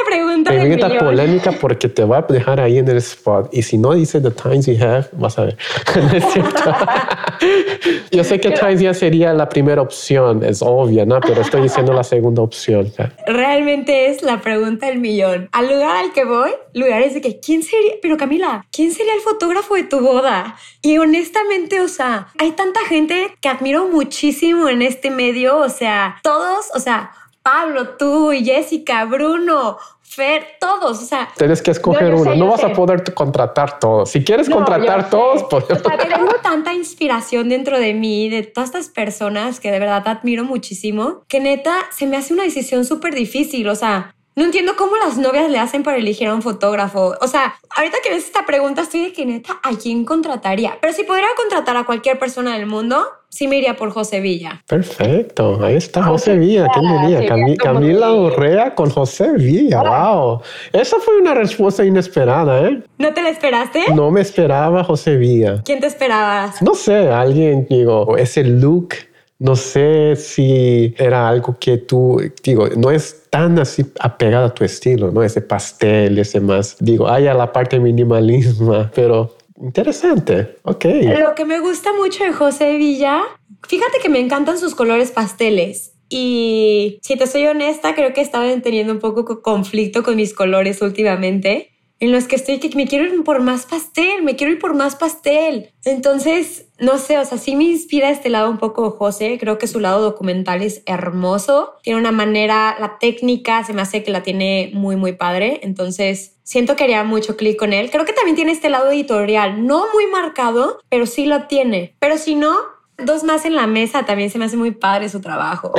la 0.00 0.10
pregunta 0.10 0.50
Pregunta 0.50 0.98
polémica 0.98 1.52
porque 1.52 1.88
te 1.88 2.04
voy 2.04 2.18
a 2.18 2.22
dejar 2.22 2.60
ahí 2.60 2.78
en 2.78 2.88
el 2.88 2.96
spot. 2.98 3.48
Y 3.52 3.62
si 3.62 3.78
no 3.78 3.94
dice 3.94 4.20
The 4.20 4.30
Times 4.30 4.66
You 4.66 4.76
Have, 4.84 5.08
vas 5.12 5.38
a 5.38 5.44
ver. 5.44 5.56
Yo 8.10 8.24
sé 8.24 8.40
que 8.40 8.50
Times 8.50 8.80
ya 8.80 8.94
sería 8.94 9.32
la 9.32 9.48
primera 9.48 9.82
opción, 9.82 10.44
es 10.44 10.62
obvia, 10.62 11.04
¿no? 11.06 11.20
Pero 11.20 11.40
estoy 11.40 11.62
diciendo 11.62 11.92
la 11.92 12.04
segunda 12.04 12.42
opción. 12.42 12.92
Realmente 13.26 14.06
es 14.10 14.22
la 14.22 14.40
pregunta 14.40 14.86
del 14.86 14.98
millón. 14.98 15.48
Al 15.52 15.68
lugar 15.68 15.96
al 15.96 16.12
que 16.12 16.24
voy, 16.24 16.50
lugares 16.74 17.14
de 17.14 17.20
que, 17.20 17.40
¿quién 17.40 17.62
sería? 17.62 17.92
Pero 18.02 18.16
Camila, 18.16 18.66
¿quién 18.72 18.92
sería 18.92 19.14
el 19.14 19.20
fotógrafo 19.20 19.74
de 19.74 19.84
tu 19.84 20.00
boda? 20.00 20.56
Y 20.82 20.98
honestamente, 20.98 21.80
o 21.80 21.88
sea, 21.88 22.28
hay 22.38 22.52
tanta 22.52 22.80
gente 22.80 23.34
que 23.40 23.48
admiro 23.48 23.88
muchísimo 23.88 24.68
en 24.68 24.82
este 24.82 25.10
medio, 25.10 25.58
o 25.58 25.68
sea, 25.68 26.16
todos, 26.22 26.66
o 26.74 26.80
sea, 26.80 27.12
Pablo, 27.42 27.90
tú, 27.90 28.32
Jessica, 28.32 29.04
Bruno, 29.06 29.78
Fer, 30.02 30.44
todos, 30.60 31.00
o 31.00 31.04
sea. 31.04 31.28
Tienes 31.36 31.62
que 31.62 31.70
escoger 31.70 32.12
uno, 32.14 32.34
no 32.34 32.48
vas 32.48 32.64
a 32.64 32.72
poder 32.72 33.14
contratar 33.14 33.78
todos. 33.78 34.10
Si 34.10 34.24
quieres 34.24 34.50
contratar 34.50 35.08
todos, 35.08 35.44
pues. 35.44 35.64
O 35.70 35.78
sea, 35.78 35.96
tengo 36.16 36.34
tanta 36.42 36.74
inspiración 36.74 37.48
dentro 37.48 37.78
de 37.78 37.94
mí, 37.94 38.28
de 38.28 38.42
todas 38.42 38.70
estas 38.70 38.88
personas 38.88 39.60
que 39.60 39.70
de 39.70 39.78
verdad 39.78 40.06
admiro 40.08 40.44
muchísimo, 40.44 41.22
que 41.28 41.38
neta 41.38 41.74
se 41.92 42.06
me 42.06 42.16
hace 42.16 42.34
una 42.34 42.42
decisión 42.42 42.84
súper 42.84 43.14
difícil. 43.14 43.68
O 43.68 43.76
sea, 43.76 44.14
no 44.40 44.46
entiendo 44.46 44.72
cómo 44.74 44.96
las 44.96 45.18
novias 45.18 45.50
le 45.50 45.58
hacen 45.58 45.82
para 45.82 45.98
elegir 45.98 46.26
a 46.26 46.34
un 46.34 46.40
fotógrafo. 46.40 47.14
O 47.20 47.28
sea, 47.28 47.56
ahorita 47.76 47.98
que 48.02 48.08
ves 48.08 48.24
esta 48.24 48.46
pregunta, 48.46 48.80
estoy 48.80 49.02
de 49.02 49.12
que 49.12 49.26
neta, 49.26 49.60
¿a 49.62 49.76
quién 49.76 50.06
contrataría? 50.06 50.78
Pero 50.80 50.94
si 50.94 51.04
pudiera 51.04 51.28
contratar 51.36 51.76
a 51.76 51.84
cualquier 51.84 52.18
persona 52.18 52.56
del 52.56 52.64
mundo, 52.64 53.04
sí 53.28 53.48
me 53.48 53.58
iría 53.58 53.76
por 53.76 53.90
José 53.90 54.20
Villa. 54.20 54.62
Perfecto, 54.66 55.62
ahí 55.62 55.76
está 55.76 56.02
José 56.04 56.38
Villa. 56.38 56.68
¿Quién 56.72 57.02
diría? 57.02 57.56
Camila 57.58 58.14
Urrea 58.14 58.74
con 58.74 58.88
José 58.88 59.32
Villa. 59.36 59.82
¡Wow! 59.82 60.40
Esa 60.72 60.98
fue 61.00 61.18
una 61.18 61.34
respuesta 61.34 61.84
inesperada, 61.84 62.66
¿eh? 62.66 62.82
¿No 62.96 63.12
te 63.12 63.22
la 63.22 63.28
esperaste? 63.28 63.92
No 63.94 64.10
me 64.10 64.22
esperaba 64.22 64.84
José 64.84 65.16
Villa. 65.16 65.60
¿Quién 65.66 65.80
te 65.80 65.86
esperabas? 65.86 66.62
No 66.62 66.74
sé, 66.74 67.10
alguien, 67.10 67.66
digo, 67.68 68.16
ese 68.16 68.42
look. 68.42 68.94
No 69.40 69.56
sé 69.56 70.14
si 70.16 70.94
era 70.96 71.28
algo 71.28 71.56
que 71.58 71.78
tú, 71.78 72.20
digo, 72.44 72.68
no 72.76 72.90
es 72.90 73.24
tan 73.30 73.58
así 73.58 73.84
apegado 73.98 74.46
a 74.46 74.54
tu 74.54 74.64
estilo, 74.64 75.10
¿no? 75.10 75.22
Ese 75.24 75.40
pastel, 75.40 76.18
ese 76.18 76.40
más, 76.40 76.76
digo, 76.78 77.08
hay 77.08 77.26
a 77.26 77.34
la 77.34 77.50
parte 77.52 77.80
minimalismo, 77.80 78.88
pero 78.94 79.34
Interesante, 79.60 80.56
ok. 80.62 80.84
Lo 81.18 81.34
que 81.34 81.44
me 81.44 81.60
gusta 81.60 81.92
mucho 81.92 82.24
de 82.24 82.32
José 82.32 82.76
Villa, 82.76 83.20
fíjate 83.68 83.98
que 84.02 84.08
me 84.08 84.18
encantan 84.18 84.58
sus 84.58 84.74
colores 84.74 85.10
pasteles. 85.10 85.92
Y 86.08 86.98
si 87.02 87.16
te 87.16 87.26
soy 87.26 87.46
honesta, 87.46 87.94
creo 87.94 88.12
que 88.12 88.22
he 88.22 88.60
teniendo 88.60 88.92
un 88.92 88.98
poco 88.98 89.42
conflicto 89.42 90.02
con 90.02 90.16
mis 90.16 90.34
colores 90.34 90.82
últimamente, 90.82 91.69
en 92.00 92.12
los 92.12 92.24
que 92.24 92.36
estoy 92.36 92.58
que 92.58 92.74
me 92.74 92.86
quiero 92.86 93.04
ir 93.04 93.22
por 93.22 93.40
más 93.40 93.66
pastel, 93.66 94.22
me 94.22 94.34
quiero 94.34 94.54
ir 94.54 94.58
por 94.58 94.74
más 94.74 94.96
pastel. 94.96 95.70
Entonces, 95.84 96.66
no 96.78 96.96
sé, 96.96 97.18
o 97.18 97.24
sea, 97.26 97.36
sí 97.36 97.54
me 97.54 97.64
inspira 97.64 98.10
este 98.10 98.30
lado 98.30 98.50
un 98.50 98.56
poco 98.56 98.90
José, 98.90 99.36
creo 99.38 99.58
que 99.58 99.66
su 99.66 99.80
lado 99.80 100.00
documental 100.00 100.62
es 100.62 100.82
hermoso, 100.86 101.74
tiene 101.82 102.00
una 102.00 102.10
manera, 102.10 102.76
la 102.80 102.98
técnica 102.98 103.62
se 103.64 103.74
me 103.74 103.82
hace 103.82 104.02
que 104.02 104.10
la 104.10 104.22
tiene 104.22 104.70
muy, 104.72 104.96
muy 104.96 105.12
padre, 105.12 105.60
entonces 105.62 106.38
siento 106.42 106.74
que 106.74 106.84
haría 106.84 107.04
mucho 107.04 107.36
clic 107.36 107.58
con 107.58 107.74
él. 107.74 107.90
Creo 107.90 108.06
que 108.06 108.14
también 108.14 108.34
tiene 108.34 108.52
este 108.52 108.70
lado 108.70 108.90
editorial, 108.90 109.66
no 109.66 109.84
muy 109.92 110.06
marcado, 110.06 110.80
pero 110.88 111.04
sí 111.04 111.26
lo 111.26 111.44
tiene. 111.44 111.94
Pero 112.00 112.16
si 112.16 112.34
no, 112.34 112.56
dos 113.04 113.24
más 113.24 113.44
en 113.44 113.54
la 113.54 113.66
mesa 113.66 114.04
también 114.04 114.30
se 114.30 114.38
me 114.38 114.44
hace 114.44 114.56
muy 114.56 114.70
padre 114.70 115.08
su 115.08 115.20
trabajo. 115.20 115.72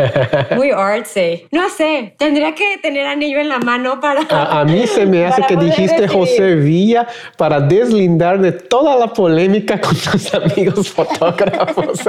muy 0.56 0.70
artsy. 0.70 1.46
No 1.50 1.68
sé, 1.68 2.14
tendría 2.18 2.54
que 2.54 2.78
tener 2.82 3.06
anillo 3.06 3.38
en 3.38 3.48
la 3.48 3.58
mano 3.58 4.00
para... 4.00 4.22
A, 4.30 4.64
mí 4.64 4.86
se 4.86 5.06
me 5.06 5.24
hace 5.26 5.42
que 5.42 5.56
dijiste 5.56 6.08
José 6.08 6.54
Villa 6.56 7.06
para 7.36 7.60
deslindar 7.60 8.40
de 8.40 8.52
toda 8.52 8.96
la 8.96 9.12
polémica 9.12 9.80
con 9.80 9.94
tus 9.96 10.34
amigos 10.34 10.90
fotógrafos. 10.90 12.00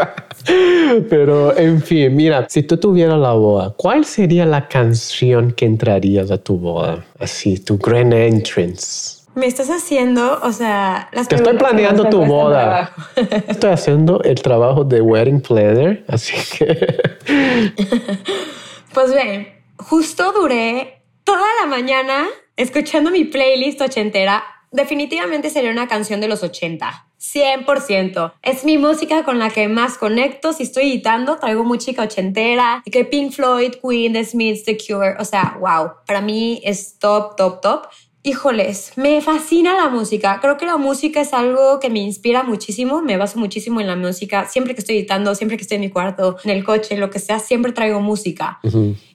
Pero 1.10 1.56
en 1.58 1.82
fin, 1.82 2.16
mira, 2.16 2.46
si 2.50 2.64
tú 2.64 2.78
tuvieras 2.78 3.20
la 3.20 3.34
boda, 3.34 3.74
¿cuál 3.76 4.06
sería 4.06 4.46
la 4.46 4.68
canción 4.68 5.52
que 5.52 5.66
entrarías 5.66 6.32
a 6.32 6.38
tu 6.38 6.58
boda? 6.58 7.06
Así, 7.20 7.60
tu 7.60 7.78
grand 7.78 8.14
entrance. 8.14 9.15
Me 9.36 9.48
estás 9.48 9.70
haciendo, 9.70 10.40
o 10.42 10.52
sea, 10.54 11.10
las 11.12 11.28
Te 11.28 11.36
estoy 11.36 11.58
planeando 11.58 12.10
tu 12.10 12.26
boda. 12.26 12.94
Estoy 13.48 13.72
haciendo 13.72 14.22
el 14.24 14.42
trabajo 14.42 14.86
de 14.86 15.02
wedding 15.02 15.42
planner, 15.42 16.06
así 16.08 16.34
que. 16.58 17.02
pues 18.94 19.14
ven, 19.14 19.48
justo 19.78 20.32
duré 20.32 21.02
toda 21.26 21.46
la 21.62 21.68
mañana 21.68 22.28
escuchando 22.56 23.12
mi 23.12 23.26
playlist 23.26 23.82
ochentera. 23.82 24.44
Definitivamente 24.72 25.50
sería 25.50 25.72
una 25.72 25.88
canción 25.88 26.22
de 26.22 26.30
los 26.30 26.42
80. 26.42 27.06
100%. 27.34 28.34
Es 28.42 28.66
mi 28.66 28.78
música 28.78 29.24
con 29.24 29.40
la 29.40 29.50
que 29.50 29.68
más 29.68 29.98
conecto. 29.98 30.54
Si 30.54 30.64
estoy 30.64 30.92
editando, 30.92 31.38
traigo 31.38 31.64
música 31.64 32.04
ochentera. 32.04 32.84
Que 32.90 33.06
Pink 33.06 33.32
Floyd, 33.32 33.76
Queen, 33.82 34.14
The 34.14 34.24
Smiths, 34.24 34.64
The 34.64 34.78
Cure. 34.78 35.16
O 35.20 35.26
sea, 35.26 35.58
wow. 35.60 35.92
Para 36.06 36.22
mí 36.22 36.62
es 36.64 37.00
top, 37.00 37.36
top, 37.36 37.62
top. 37.62 37.88
Híjoles, 38.28 38.94
me 38.96 39.22
fascina 39.22 39.76
la 39.76 39.88
música. 39.88 40.40
Creo 40.42 40.58
que 40.58 40.66
la 40.66 40.78
música 40.78 41.22
es 41.22 41.32
algo 41.32 41.80
que 41.80 41.92
me 41.92 42.00
inspira 42.00 42.42
muchísimo. 42.42 43.04
Me 43.04 43.18
baso 43.18 43.38
muchísimo 43.38 43.82
en 43.82 43.86
la 43.86 43.96
música. 43.96 44.48
Siempre 44.48 44.74
que 44.74 44.82
estoy 44.82 44.98
editando, 44.98 45.36
siempre 45.36 45.58
que 45.58 45.62
estoy 45.62 45.76
en 45.76 45.82
mi 45.82 45.92
cuarto, 45.92 46.36
en 46.44 46.50
el 46.50 46.64
coche, 46.64 46.98
lo 46.98 47.12
que 47.12 47.20
sea, 47.20 47.38
siempre 47.38 47.72
traigo 47.72 48.02
música. 48.02 48.60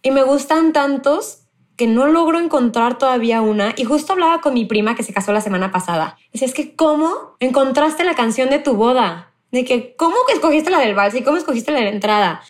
Y 0.03 0.13
me 0.13 0.23
gustan 0.23 0.73
tantos 0.73 1.39
que 1.75 1.89
no 1.89 2.07
logro 2.07 2.39
encontrar 2.39 2.99
todavía 2.99 3.43
una. 3.43 3.75
Y 3.77 3.83
justo 3.83 4.13
hablaba 4.13 4.41
con 4.41 4.55
mi 4.55 4.65
prima 4.65 4.95
que 4.95 5.03
se 5.03 5.13
casó 5.13 5.33
la 5.33 5.41
semana 5.41 5.73
pasada. 5.73 6.17
Decía, 6.33 6.47
es 6.47 6.55
que 6.55 6.77
¿cómo 6.77 7.35
encontraste 7.41 8.05
la 8.05 8.15
canción 8.15 8.49
de 8.49 8.61
tu 8.61 8.75
boda? 8.75 9.33
De 9.51 9.65
que, 9.65 9.97
¿cómo 9.97 10.15
escogiste 10.33 10.71
la 10.71 10.79
del 10.79 10.95
vals 10.95 11.17
y 11.17 11.23
cómo 11.25 11.37
escogiste 11.37 11.73
la 11.73 11.79
de 11.79 11.85
la 11.87 11.91
entrada? 11.91 12.43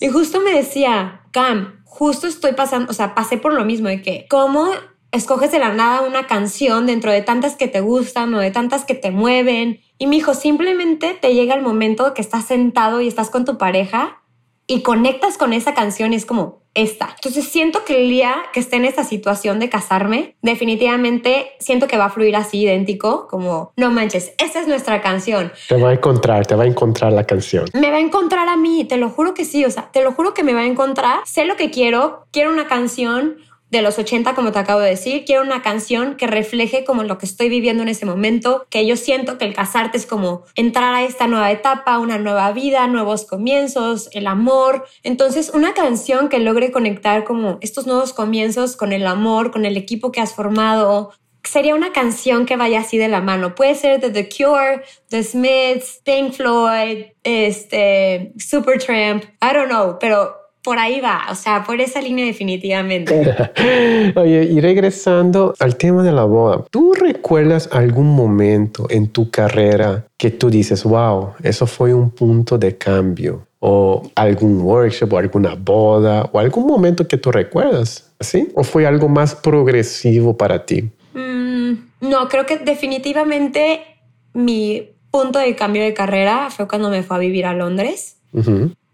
Y 0.00 0.08
justo 0.08 0.40
me 0.40 0.50
decía, 0.50 1.20
Cam, 1.30 1.84
justo 1.84 2.26
estoy 2.26 2.54
pasando, 2.54 2.90
o 2.90 2.94
sea, 2.94 3.14
pasé 3.14 3.36
por 3.36 3.54
lo 3.54 3.64
mismo 3.64 3.86
de 3.86 4.02
que, 4.02 4.26
¿cómo 4.28 4.66
escoges 5.12 5.50
de 5.50 5.58
la 5.58 5.72
nada 5.72 6.02
una 6.02 6.26
canción 6.26 6.86
dentro 6.86 7.12
de 7.12 7.22
tantas 7.22 7.56
que 7.56 7.68
te 7.68 7.80
gustan 7.80 8.32
o 8.34 8.38
de 8.38 8.50
tantas 8.50 8.84
que 8.84 8.94
te 8.94 9.10
mueven. 9.10 9.80
Y 9.98 10.06
mi 10.06 10.18
hijo, 10.18 10.34
simplemente 10.34 11.14
te 11.14 11.34
llega 11.34 11.54
el 11.54 11.62
momento 11.62 12.14
que 12.14 12.22
estás 12.22 12.46
sentado 12.46 13.00
y 13.00 13.08
estás 13.08 13.30
con 13.30 13.44
tu 13.44 13.58
pareja 13.58 14.22
y 14.66 14.82
conectas 14.82 15.36
con 15.36 15.52
esa 15.52 15.74
canción 15.74 16.12
y 16.12 16.16
es 16.16 16.24
como 16.24 16.60
esta. 16.74 17.10
Entonces 17.16 17.46
siento 17.46 17.84
que 17.84 18.00
el 18.00 18.08
día 18.08 18.36
que 18.52 18.60
esté 18.60 18.76
en 18.76 18.84
esta 18.84 19.02
situación 19.02 19.58
de 19.58 19.68
casarme, 19.68 20.36
definitivamente 20.42 21.50
siento 21.58 21.88
que 21.88 21.96
va 21.96 22.04
a 22.04 22.10
fluir 22.10 22.36
así 22.36 22.62
idéntico, 22.62 23.26
como 23.28 23.72
no 23.76 23.90
manches, 23.90 24.32
esta 24.38 24.60
es 24.60 24.68
nuestra 24.68 25.02
canción. 25.02 25.52
Te 25.68 25.76
va 25.76 25.90
a 25.90 25.94
encontrar, 25.94 26.46
te 26.46 26.54
va 26.54 26.62
a 26.62 26.66
encontrar 26.66 27.12
la 27.12 27.24
canción. 27.24 27.64
Me 27.74 27.90
va 27.90 27.96
a 27.96 28.00
encontrar 28.00 28.48
a 28.48 28.56
mí, 28.56 28.84
te 28.84 28.96
lo 28.96 29.10
juro 29.10 29.34
que 29.34 29.44
sí, 29.44 29.64
o 29.64 29.70
sea, 29.70 29.90
te 29.90 30.04
lo 30.04 30.12
juro 30.12 30.32
que 30.32 30.44
me 30.44 30.54
va 30.54 30.60
a 30.60 30.66
encontrar. 30.66 31.18
Sé 31.24 31.44
lo 31.46 31.56
que 31.56 31.70
quiero, 31.70 32.26
quiero 32.30 32.52
una 32.52 32.68
canción 32.68 33.38
de 33.70 33.82
los 33.82 33.98
80, 33.98 34.34
como 34.34 34.52
te 34.52 34.58
acabo 34.58 34.80
de 34.80 34.90
decir. 34.90 35.24
Quiero 35.24 35.42
una 35.42 35.62
canción 35.62 36.16
que 36.16 36.26
refleje 36.26 36.84
como 36.84 37.02
lo 37.04 37.18
que 37.18 37.26
estoy 37.26 37.48
viviendo 37.48 37.82
en 37.82 37.88
ese 37.88 38.06
momento, 38.06 38.66
que 38.68 38.86
yo 38.86 38.96
siento 38.96 39.38
que 39.38 39.44
el 39.44 39.54
casarte 39.54 39.96
es 39.96 40.06
como 40.06 40.44
entrar 40.54 40.94
a 40.94 41.02
esta 41.04 41.26
nueva 41.26 41.50
etapa, 41.50 41.98
una 41.98 42.18
nueva 42.18 42.52
vida, 42.52 42.86
nuevos 42.86 43.24
comienzos, 43.24 44.08
el 44.12 44.26
amor. 44.26 44.86
Entonces, 45.02 45.50
una 45.54 45.72
canción 45.74 46.28
que 46.28 46.38
logre 46.38 46.72
conectar 46.72 47.24
como 47.24 47.58
estos 47.60 47.86
nuevos 47.86 48.12
comienzos 48.12 48.76
con 48.76 48.92
el 48.92 49.06
amor, 49.06 49.50
con 49.50 49.64
el 49.64 49.76
equipo 49.76 50.12
que 50.12 50.20
has 50.20 50.34
formado, 50.34 51.12
sería 51.44 51.74
una 51.74 51.92
canción 51.92 52.46
que 52.46 52.56
vaya 52.56 52.80
así 52.80 52.98
de 52.98 53.08
la 53.08 53.20
mano. 53.20 53.54
Puede 53.54 53.74
ser 53.74 54.00
de 54.00 54.10
The 54.10 54.28
Cure, 54.28 54.82
The 55.08 55.22
Smiths, 55.22 56.00
Pink 56.04 56.34
Floyd, 56.34 57.06
este, 57.22 58.32
Supertramp, 58.38 59.24
I 59.42 59.54
don't 59.54 59.68
know, 59.68 59.98
pero 59.98 60.39
por 60.62 60.78
ahí 60.78 61.00
va, 61.00 61.26
o 61.30 61.34
sea, 61.34 61.64
por 61.64 61.80
esa 61.80 62.00
línea 62.00 62.26
definitivamente. 62.26 63.34
Oye, 64.16 64.44
y 64.44 64.60
regresando 64.60 65.54
al 65.58 65.76
tema 65.76 66.02
de 66.02 66.12
la 66.12 66.24
boda, 66.24 66.64
¿tú 66.70 66.92
recuerdas 66.92 67.68
algún 67.72 68.14
momento 68.14 68.86
en 68.90 69.08
tu 69.08 69.30
carrera 69.30 70.06
que 70.16 70.30
tú 70.30 70.50
dices, 70.50 70.84
wow, 70.84 71.30
eso 71.42 71.66
fue 71.66 71.94
un 71.94 72.10
punto 72.10 72.58
de 72.58 72.76
cambio? 72.76 73.46
O 73.60 74.02
algún 74.14 74.60
workshop 74.62 75.12
o 75.12 75.18
alguna 75.18 75.54
boda 75.54 76.28
o 76.32 76.38
algún 76.38 76.66
momento 76.66 77.06
que 77.06 77.16
tú 77.16 77.30
recuerdas, 77.30 78.10
¿sí? 78.20 78.48
¿O 78.54 78.64
fue 78.64 78.86
algo 78.86 79.08
más 79.08 79.34
progresivo 79.34 80.36
para 80.36 80.64
ti? 80.64 80.90
Mm, 81.14 81.72
no, 82.00 82.28
creo 82.28 82.46
que 82.46 82.58
definitivamente 82.58 83.80
mi 84.32 84.90
punto 85.10 85.38
de 85.38 85.54
cambio 85.56 85.82
de 85.82 85.92
carrera 85.92 86.48
fue 86.50 86.68
cuando 86.68 86.90
me 86.90 87.02
fue 87.02 87.16
a 87.16 87.20
vivir 87.20 87.46
a 87.46 87.54
Londres. 87.54 88.16